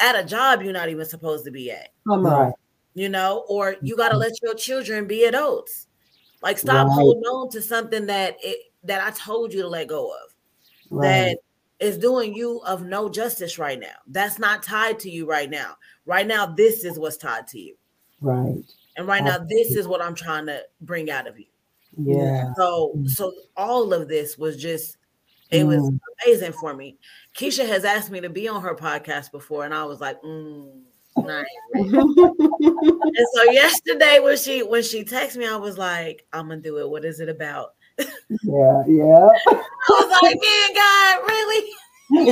at 0.00 0.18
a 0.18 0.24
job 0.24 0.62
you're 0.62 0.72
not 0.72 0.88
even 0.88 1.04
supposed 1.04 1.44
to 1.44 1.50
be 1.50 1.70
at. 1.70 1.90
Come 2.08 2.26
on. 2.26 2.52
You 2.94 3.08
know, 3.08 3.44
or 3.48 3.72
mm-hmm. 3.72 3.86
you 3.86 3.96
got 3.96 4.10
to 4.10 4.16
let 4.16 4.32
your 4.42 4.54
children 4.54 5.06
be 5.06 5.24
adults. 5.24 5.88
Like 6.42 6.58
stop 6.58 6.88
right. 6.88 6.94
holding 6.94 7.22
on 7.22 7.50
to 7.50 7.62
something 7.62 8.06
that 8.06 8.36
it 8.42 8.72
that 8.84 9.02
I 9.02 9.10
told 9.10 9.52
you 9.52 9.62
to 9.62 9.68
let 9.68 9.88
go 9.88 10.10
of. 10.10 10.34
Right. 10.90 11.06
That 11.08 11.38
is 11.78 11.98
doing 11.98 12.34
you 12.34 12.60
of 12.66 12.84
no 12.84 13.08
justice 13.08 13.58
right 13.58 13.78
now. 13.78 13.96
That's 14.06 14.38
not 14.38 14.62
tied 14.62 14.98
to 15.00 15.10
you 15.10 15.26
right 15.26 15.50
now. 15.50 15.76
Right 16.06 16.26
now, 16.26 16.46
this 16.46 16.84
is 16.84 16.98
what's 16.98 17.16
tied 17.16 17.46
to 17.48 17.58
you. 17.58 17.76
Right. 18.20 18.62
And 18.96 19.06
right 19.06 19.24
now, 19.24 19.38
this 19.38 19.74
is 19.74 19.88
what 19.88 20.02
I'm 20.02 20.14
trying 20.14 20.46
to 20.46 20.62
bring 20.80 21.10
out 21.10 21.26
of 21.26 21.38
you. 21.38 21.46
Yeah. 21.96 22.52
So 22.54 22.94
mm. 22.96 23.08
so 23.08 23.32
all 23.56 23.92
of 23.92 24.08
this 24.08 24.38
was 24.38 24.56
just 24.56 24.96
it 25.50 25.64
was 25.64 25.82
mm. 25.82 25.98
amazing 26.24 26.52
for 26.52 26.74
me. 26.74 26.96
Keisha 27.36 27.66
has 27.66 27.84
asked 27.84 28.10
me 28.10 28.20
to 28.20 28.30
be 28.30 28.48
on 28.48 28.62
her 28.62 28.74
podcast 28.74 29.30
before, 29.30 29.64
and 29.64 29.74
I 29.74 29.84
was 29.84 30.00
like, 30.00 30.20
mm, 30.22 30.70
and 31.16 31.46
so 33.34 33.42
yesterday 33.50 34.18
when 34.20 34.36
she 34.36 34.62
when 34.62 34.82
she 34.82 35.04
texted 35.04 35.36
me, 35.36 35.46
I 35.46 35.56
was 35.56 35.76
like, 35.76 36.26
I'm 36.32 36.48
gonna 36.48 36.60
do 36.60 36.78
it. 36.78 36.88
What 36.88 37.04
is 37.04 37.20
it 37.20 37.28
about? 37.28 37.74
Yeah, 37.98 38.82
yeah. 38.86 39.28
I 39.48 39.62
was 39.88 40.22
like, 40.22 40.38
man, 40.40 40.74
God, 40.74 41.20
really? 41.28 41.70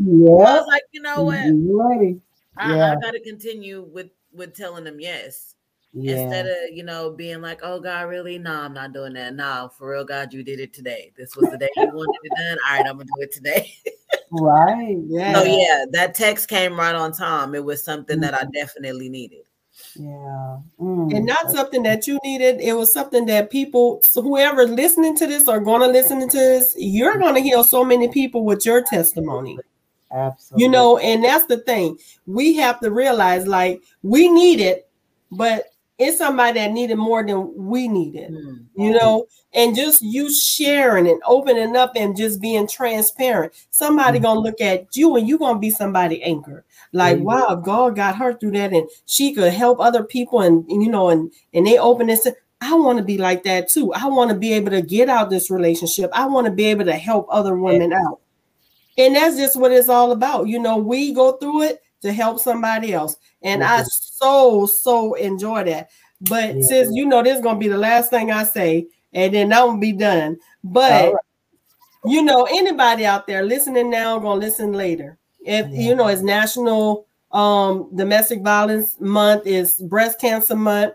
yeah. 0.00 0.44
I 0.44 0.58
was 0.58 0.66
like, 0.66 0.82
you 0.92 1.02
know 1.02 1.24
what? 1.24 1.44
Ready. 2.60 2.72
I, 2.72 2.76
yeah. 2.76 2.92
I 2.92 3.00
gotta 3.00 3.20
continue 3.20 3.82
with 3.82 4.10
with 4.32 4.54
telling 4.54 4.84
them 4.84 5.00
yes. 5.00 5.54
Yeah. 5.92 6.20
Instead 6.20 6.46
of, 6.46 6.56
you 6.72 6.84
know, 6.84 7.10
being 7.10 7.40
like, 7.40 7.60
oh 7.64 7.80
God, 7.80 8.02
really? 8.02 8.38
No, 8.38 8.52
I'm 8.52 8.72
not 8.72 8.92
doing 8.92 9.12
that. 9.14 9.34
No, 9.34 9.70
for 9.76 9.90
real, 9.90 10.04
God, 10.04 10.32
you 10.32 10.44
did 10.44 10.60
it 10.60 10.72
today. 10.72 11.12
This 11.16 11.34
was 11.34 11.50
the 11.50 11.58
day 11.58 11.68
you 11.76 11.86
wanted 11.92 12.18
it 12.22 12.32
done. 12.36 12.58
All 12.68 12.76
right, 12.76 12.86
I'm 12.88 12.96
gonna 12.96 13.06
do 13.06 13.22
it 13.22 13.32
today. 13.32 13.74
right. 14.30 14.96
Yeah. 15.06 15.34
So 15.34 15.44
yeah, 15.44 15.84
that 15.90 16.14
text 16.14 16.48
came 16.48 16.78
right 16.78 16.94
on 16.94 17.12
time. 17.12 17.54
It 17.54 17.64
was 17.64 17.82
something 17.82 18.16
mm-hmm. 18.16 18.22
that 18.22 18.34
I 18.34 18.42
mm-hmm. 18.42 18.52
definitely 18.52 19.08
needed. 19.08 19.42
Yeah. 19.96 20.58
Mm. 20.80 21.16
And 21.16 21.26
not 21.26 21.50
something 21.50 21.82
that 21.84 22.06
you 22.06 22.18
needed. 22.22 22.60
It 22.60 22.74
was 22.74 22.92
something 22.92 23.26
that 23.26 23.50
people, 23.50 24.02
whoever 24.14 24.66
listening 24.66 25.16
to 25.16 25.26
this 25.26 25.48
or 25.48 25.60
going 25.60 25.80
to 25.80 25.86
listen 25.86 26.20
to 26.28 26.36
this, 26.36 26.74
you're 26.76 27.18
going 27.18 27.34
to 27.34 27.40
heal 27.40 27.64
so 27.64 27.84
many 27.84 28.08
people 28.08 28.44
with 28.44 28.64
your 28.66 28.82
testimony. 28.82 29.58
Absolutely. 30.12 30.64
You 30.64 30.70
know, 30.70 30.98
and 30.98 31.24
that's 31.24 31.46
the 31.46 31.58
thing. 31.58 31.98
We 32.26 32.56
have 32.56 32.80
to 32.80 32.90
realize 32.90 33.46
like 33.46 33.82
we 34.02 34.28
need 34.28 34.60
it, 34.60 34.88
but 35.30 35.66
it's 35.98 36.16
somebody 36.16 36.58
that 36.58 36.72
needed 36.72 36.96
more 36.96 37.24
than 37.24 37.52
we 37.54 37.86
needed. 37.86 38.32
Mm. 38.32 38.66
You 38.74 38.92
know, 38.92 39.26
and 39.52 39.76
just 39.76 40.00
you 40.02 40.32
sharing 40.32 41.06
and 41.06 41.20
opening 41.26 41.76
up 41.76 41.92
and 41.94 42.16
just 42.16 42.40
being 42.40 42.66
transparent. 42.66 43.52
Somebody 43.70 44.18
mm. 44.18 44.22
gonna 44.22 44.40
look 44.40 44.60
at 44.60 44.96
you 44.96 45.16
and 45.16 45.28
you 45.28 45.38
gonna 45.38 45.58
be 45.58 45.70
somebody 45.70 46.22
anchor. 46.22 46.64
Like, 46.92 47.18
mm. 47.18 47.22
wow, 47.22 47.54
God 47.54 47.96
got 47.96 48.16
her 48.16 48.32
through 48.32 48.52
that, 48.52 48.72
and 48.72 48.88
she 49.06 49.34
could 49.34 49.52
help 49.52 49.78
other 49.78 50.02
people, 50.02 50.40
and, 50.40 50.66
and 50.70 50.82
you 50.82 50.90
know, 50.90 51.10
and 51.10 51.30
and 51.52 51.66
they 51.66 51.78
open 51.78 52.06
this. 52.06 52.26
I 52.62 52.74
want 52.74 52.98
to 52.98 53.04
be 53.04 53.18
like 53.18 53.44
that 53.44 53.68
too. 53.68 53.92
I 53.92 54.06
want 54.06 54.30
to 54.30 54.36
be 54.36 54.52
able 54.54 54.70
to 54.70 54.82
get 54.82 55.08
out 55.08 55.30
this 55.30 55.50
relationship. 55.50 56.10
I 56.12 56.26
want 56.26 56.46
to 56.46 56.52
be 56.52 56.64
able 56.66 56.86
to 56.86 56.94
help 56.94 57.26
other 57.30 57.56
women 57.56 57.92
out. 57.92 58.20
And 58.98 59.16
that's 59.16 59.36
just 59.36 59.56
what 59.56 59.72
it's 59.72 59.88
all 59.88 60.12
about. 60.12 60.48
You 60.48 60.58
know, 60.58 60.76
we 60.76 61.12
go 61.12 61.32
through 61.32 61.62
it 61.62 61.82
to 62.02 62.12
help 62.12 62.40
somebody 62.40 62.92
else. 62.92 63.16
And 63.42 63.62
mm-hmm. 63.62 63.80
I 63.80 63.84
so, 63.84 64.66
so 64.66 65.14
enjoy 65.14 65.64
that. 65.64 65.90
But 66.22 66.56
yeah. 66.56 66.62
since 66.62 66.94
you 66.94 67.06
know 67.06 67.22
this 67.22 67.36
is 67.36 67.42
gonna 67.42 67.58
be 67.58 67.68
the 67.68 67.78
last 67.78 68.10
thing 68.10 68.30
I 68.30 68.44
say, 68.44 68.86
and 69.12 69.32
then 69.34 69.48
that 69.50 69.66
will 69.66 69.78
be 69.78 69.92
done. 69.92 70.38
But 70.62 71.12
right. 71.12 71.22
you 72.04 72.22
know, 72.22 72.46
anybody 72.50 73.06
out 73.06 73.26
there 73.26 73.42
listening 73.42 73.90
now 73.90 74.18
gonna 74.18 74.40
listen 74.40 74.72
later. 74.72 75.18
If 75.40 75.68
yeah. 75.70 75.80
you 75.80 75.94
know 75.94 76.08
it's 76.08 76.22
National 76.22 77.06
um 77.32 77.88
Domestic 77.94 78.42
Violence 78.42 78.96
Month, 79.00 79.46
is 79.46 79.76
Breast 79.76 80.20
Cancer 80.20 80.56
Month. 80.56 80.94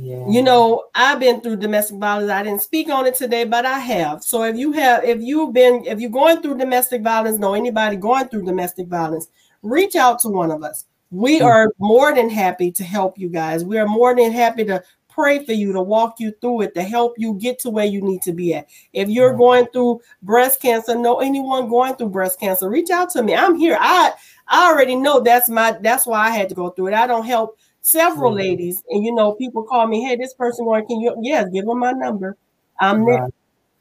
Yeah. 0.00 0.28
You 0.28 0.42
know, 0.42 0.84
I've 0.94 1.18
been 1.18 1.40
through 1.40 1.56
domestic 1.56 1.96
violence. 1.98 2.30
I 2.30 2.44
didn't 2.44 2.62
speak 2.62 2.88
on 2.88 3.06
it 3.06 3.16
today, 3.16 3.44
but 3.44 3.66
I 3.66 3.80
have. 3.80 4.22
So 4.22 4.44
if 4.44 4.56
you 4.56 4.70
have, 4.72 5.02
if 5.02 5.20
you've 5.20 5.52
been, 5.52 5.84
if 5.86 5.98
you're 5.98 6.08
going 6.08 6.40
through 6.40 6.58
domestic 6.58 7.02
violence, 7.02 7.38
know 7.38 7.54
anybody 7.54 7.96
going 7.96 8.28
through 8.28 8.44
domestic 8.44 8.86
violence, 8.86 9.26
reach 9.62 9.96
out 9.96 10.20
to 10.20 10.28
one 10.28 10.52
of 10.52 10.62
us. 10.62 10.84
We 11.10 11.40
mm. 11.40 11.46
are 11.46 11.72
more 11.78 12.14
than 12.14 12.30
happy 12.30 12.70
to 12.72 12.84
help 12.84 13.18
you 13.18 13.28
guys. 13.28 13.64
We 13.64 13.76
are 13.76 13.88
more 13.88 14.14
than 14.14 14.30
happy 14.30 14.64
to 14.66 14.84
pray 15.08 15.44
for 15.44 15.52
you, 15.52 15.72
to 15.72 15.82
walk 15.82 16.20
you 16.20 16.32
through 16.40 16.60
it, 16.60 16.74
to 16.74 16.82
help 16.84 17.14
you 17.16 17.34
get 17.34 17.58
to 17.58 17.70
where 17.70 17.86
you 17.86 18.00
need 18.00 18.22
to 18.22 18.32
be 18.32 18.54
at. 18.54 18.68
If 18.92 19.08
you're 19.08 19.36
going 19.36 19.66
through 19.72 20.00
breast 20.22 20.62
cancer, 20.62 20.94
know 20.94 21.18
anyone 21.18 21.68
going 21.68 21.96
through 21.96 22.10
breast 22.10 22.38
cancer, 22.38 22.70
reach 22.70 22.90
out 22.90 23.10
to 23.10 23.22
me. 23.24 23.34
I'm 23.34 23.56
here. 23.56 23.76
I 23.80 24.12
I 24.46 24.70
already 24.70 24.94
know 24.94 25.18
that's 25.18 25.48
my 25.48 25.76
that's 25.82 26.06
why 26.06 26.28
I 26.28 26.30
had 26.30 26.48
to 26.50 26.54
go 26.54 26.70
through 26.70 26.88
it. 26.88 26.94
I 26.94 27.08
don't 27.08 27.26
help 27.26 27.58
several 27.80 28.30
mm-hmm. 28.30 28.38
ladies, 28.38 28.82
and 28.90 29.04
you 29.04 29.14
know, 29.14 29.32
people 29.32 29.62
call 29.62 29.86
me, 29.86 30.04
hey, 30.04 30.16
this 30.16 30.34
person 30.34 30.64
going, 30.64 30.86
can 30.86 31.00
you 31.00 31.16
yes, 31.22 31.48
give 31.52 31.66
them 31.66 31.78
my 31.78 31.92
number. 31.92 32.36
I'm 32.80 33.04
right. 33.04 33.20
there. 33.20 33.28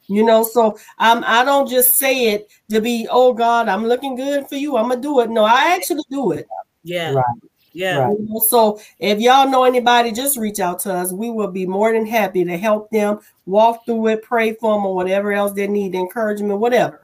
You 0.09 0.25
know, 0.25 0.43
so 0.43 0.77
um, 0.99 1.23
I 1.27 1.43
don't 1.43 1.69
just 1.69 1.97
say 1.97 2.29
it 2.29 2.49
to 2.69 2.79
be, 2.79 3.07
oh 3.11 3.33
God, 3.33 3.67
I'm 3.67 3.85
looking 3.85 4.15
good 4.15 4.47
for 4.47 4.55
you. 4.55 4.77
I'm 4.77 4.87
gonna 4.87 5.01
do 5.01 5.19
it. 5.19 5.29
No, 5.29 5.43
I 5.43 5.75
actually 5.75 6.03
do 6.09 6.31
it. 6.31 6.47
Yeah. 6.83 7.13
Right. 7.13 7.25
Yeah. 7.73 7.97
Right. 7.97 8.41
So 8.47 8.79
if 8.99 9.19
y'all 9.19 9.49
know 9.49 9.65
anybody, 9.65 10.13
just 10.13 10.37
reach 10.37 10.61
out 10.61 10.79
to 10.79 10.93
us. 10.93 11.11
We 11.11 11.29
will 11.29 11.51
be 11.51 11.65
more 11.65 11.91
than 11.91 12.05
happy 12.05 12.45
to 12.45 12.57
help 12.57 12.89
them 12.89 13.19
walk 13.45 13.85
through 13.85 14.07
it, 14.07 14.23
pray 14.23 14.53
for 14.53 14.75
them, 14.75 14.85
or 14.85 14.95
whatever 14.95 15.33
else 15.33 15.51
they 15.51 15.67
need, 15.67 15.93
encouragement, 15.93 16.59
whatever. 16.59 17.01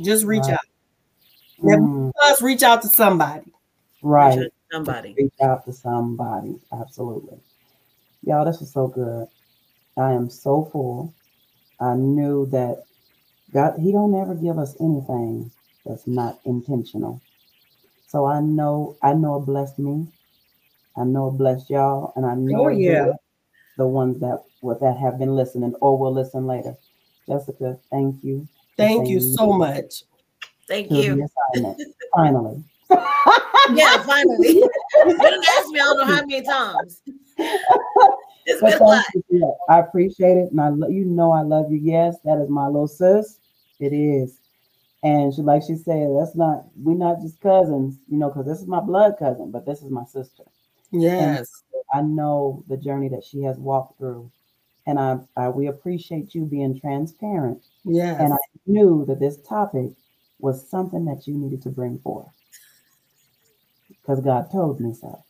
Just 0.00 0.26
reach 0.26 0.42
right. 0.42 0.52
out. 0.52 0.60
Mm. 1.62 2.12
Us 2.24 2.42
reach 2.42 2.62
out 2.62 2.82
to 2.82 2.88
somebody. 2.88 3.50
Right. 4.02 4.50
Somebody. 4.72 5.14
Reach 5.18 5.34
out 5.42 5.66
to 5.66 5.72
somebody. 5.72 6.58
Absolutely. 6.72 7.38
Y'all, 8.24 8.46
this 8.46 8.62
is 8.62 8.72
so 8.72 8.88
good. 8.88 9.26
I 9.98 10.12
am 10.12 10.30
so 10.30 10.64
full. 10.72 11.12
I 11.78 11.94
knew 11.94 12.46
that 12.46 12.84
God, 13.52 13.74
He 13.78 13.92
don't 13.92 14.14
ever 14.14 14.34
give 14.34 14.58
us 14.58 14.74
anything 14.80 15.50
that's 15.84 16.06
not 16.06 16.40
intentional. 16.46 17.20
So 18.08 18.24
I 18.24 18.40
know, 18.40 18.96
I 19.02 19.12
know 19.12 19.36
it 19.36 19.46
blessed 19.46 19.78
me. 19.78 20.06
I 20.96 21.04
know 21.04 21.28
it 21.28 21.32
blessed 21.32 21.68
y'all, 21.68 22.12
and 22.16 22.24
I 22.24 22.34
know 22.34 22.66
oh, 22.66 22.68
yeah. 22.68 23.12
the 23.76 23.86
ones 23.86 24.20
that 24.20 24.42
what 24.60 24.80
that 24.80 24.96
have 24.96 25.18
been 25.18 25.34
listening 25.34 25.74
or 25.80 25.98
will 25.98 26.12
listen 26.12 26.46
later. 26.46 26.74
Jessica, 27.28 27.78
thank 27.90 28.22
you. 28.22 28.46
Thank 28.76 29.08
you 29.08 29.20
so 29.20 29.52
much. 29.52 30.04
Thank 30.66 30.90
you. 30.90 31.26
Finally. 32.14 32.64
yeah, 33.74 34.02
finally. 34.02 34.54
you 34.54 34.70
didn't 35.18 35.44
ask 35.56 35.68
me 35.68 35.80
I 35.80 35.84
don't 35.84 35.98
know 35.98 36.04
how 36.04 36.24
many 36.24 36.42
times. 36.42 37.02
It's 38.44 38.60
been 38.60 38.80
a 38.80 38.84
lot. 38.84 39.04
You. 39.28 39.54
I 39.68 39.80
appreciate 39.80 40.36
it, 40.36 40.50
and 40.50 40.60
I 40.60 40.68
lo- 40.68 40.88
you 40.88 41.04
know 41.04 41.30
I 41.30 41.42
love 41.42 41.70
you. 41.70 41.78
Yes, 41.78 42.16
that 42.24 42.38
is 42.38 42.48
my 42.48 42.66
little 42.66 42.88
sis. 42.88 43.38
It 43.78 43.92
is, 43.92 44.40
and 45.02 45.32
she 45.34 45.42
like 45.42 45.62
she 45.62 45.76
said, 45.76 46.08
that's 46.18 46.34
not 46.34 46.64
we're 46.76 46.94
not 46.94 47.20
just 47.20 47.40
cousins, 47.40 47.98
you 48.08 48.18
know, 48.18 48.28
because 48.28 48.46
this 48.46 48.60
is 48.60 48.66
my 48.66 48.80
blood 48.80 49.14
cousin, 49.18 49.50
but 49.50 49.64
this 49.64 49.82
is 49.82 49.90
my 49.90 50.04
sister. 50.04 50.44
Yes, 50.90 51.62
and 51.72 51.82
I 51.94 52.02
know 52.02 52.64
the 52.68 52.76
journey 52.76 53.08
that 53.10 53.24
she 53.24 53.42
has 53.42 53.58
walked 53.58 53.98
through, 53.98 54.30
and 54.86 54.98
I, 54.98 55.18
I 55.36 55.48
we 55.48 55.68
appreciate 55.68 56.34
you 56.34 56.44
being 56.44 56.80
transparent. 56.80 57.62
Yes, 57.84 58.20
and 58.20 58.32
I 58.32 58.38
knew 58.66 59.04
that 59.06 59.20
this 59.20 59.38
topic 59.48 59.92
was 60.40 60.68
something 60.68 61.04
that 61.04 61.28
you 61.28 61.34
needed 61.38 61.62
to 61.62 61.70
bring 61.70 61.98
forth 62.00 62.41
because 64.02 64.20
God 64.20 64.50
told 64.50 64.80
me 64.80 64.94
so. 64.94 65.24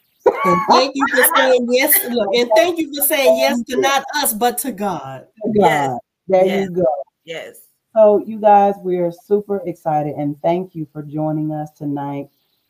And 0.45 0.61
thank 0.69 0.93
you 0.95 1.07
for 1.09 1.25
saying 1.37 1.67
yes. 1.71 2.09
Look, 2.11 2.35
and 2.35 2.51
thank 2.57 2.79
you 2.79 2.93
for 2.95 3.07
saying 3.07 3.39
yes 3.39 3.63
to 3.65 3.81
not 3.81 4.05
us, 4.17 4.33
but 4.33 4.59
to 4.59 4.73
God. 4.73 5.27
God. 5.45 5.55
Yes. 5.55 5.99
There 6.29 6.47
yes. 6.47 6.65
you 6.65 6.71
go. 6.71 6.87
Yes. 7.25 7.67
So, 7.95 8.25
you 8.27 8.41
guys, 8.41 8.75
we 8.83 8.99
are 8.99 9.13
super 9.13 9.63
excited 9.67 10.15
and 10.15 10.41
thank 10.41 10.75
you 10.75 10.87
for 10.93 11.03
joining 11.03 11.53
us 11.53 11.71
tonight. 11.73 12.29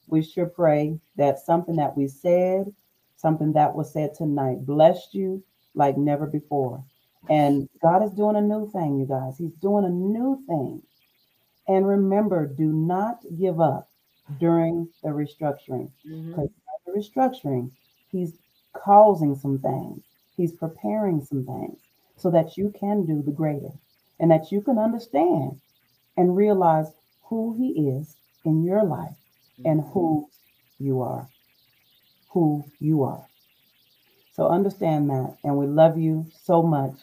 We 0.08 0.22
sure 0.22 0.46
pray 0.46 0.98
that 1.16 1.38
something 1.38 1.76
that 1.76 1.96
we 1.96 2.08
said, 2.08 2.74
something 3.16 3.52
that 3.52 3.72
was 3.72 3.92
said 3.92 4.14
tonight, 4.14 4.66
blessed 4.66 5.14
you 5.14 5.42
like 5.74 5.96
never 5.96 6.26
before. 6.26 6.84
And 7.30 7.68
God 7.80 8.02
is 8.02 8.10
doing 8.10 8.34
a 8.34 8.40
new 8.40 8.68
thing, 8.72 8.98
you 8.98 9.06
guys. 9.06 9.38
He's 9.38 9.54
doing 9.60 9.84
a 9.84 9.88
new 9.88 10.42
thing. 10.48 10.82
And 11.68 11.86
remember, 11.86 12.46
do 12.46 12.72
not 12.72 13.22
give 13.38 13.60
up 13.60 13.91
during 14.38 14.88
the 15.02 15.10
restructuring. 15.10 15.90
Mm-hmm. 16.08 16.32
The 16.86 16.92
restructuring, 16.92 17.70
he's 18.10 18.38
causing 18.72 19.36
some 19.36 19.58
things, 19.58 20.02
he's 20.36 20.52
preparing 20.52 21.24
some 21.24 21.44
things 21.44 21.78
so 22.16 22.30
that 22.30 22.56
you 22.56 22.72
can 22.78 23.04
do 23.04 23.22
the 23.22 23.32
greater 23.32 23.70
and 24.20 24.30
that 24.30 24.52
you 24.52 24.60
can 24.60 24.78
understand 24.78 25.60
and 26.16 26.36
realize 26.36 26.92
who 27.24 27.54
he 27.58 27.88
is 27.88 28.16
in 28.44 28.62
your 28.62 28.84
life 28.84 29.16
and 29.64 29.80
mm-hmm. 29.80 29.92
who 29.92 30.28
you 30.78 31.00
are. 31.00 31.28
Who 32.30 32.64
you 32.78 33.02
are. 33.02 33.26
So 34.34 34.48
understand 34.48 35.10
that. 35.10 35.36
And 35.44 35.56
we 35.56 35.66
love 35.66 35.98
you 35.98 36.26
so 36.44 36.62
much. 36.62 36.94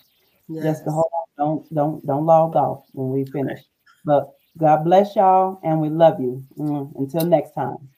Yes. 0.47 0.63
Just 0.63 0.83
hold 0.85 1.11
on. 1.13 1.27
Don't 1.37 1.73
don't 1.73 2.05
don't 2.05 2.25
log 2.25 2.55
off 2.55 2.83
when 2.93 3.11
we 3.11 3.25
finish. 3.25 3.61
But 4.03 4.33
God 4.57 4.83
bless 4.83 5.15
y'all, 5.15 5.59
and 5.63 5.79
we 5.79 5.89
love 5.89 6.19
you. 6.19 6.43
Mm, 6.57 6.93
until 6.97 7.25
next 7.25 7.51
time. 7.53 7.89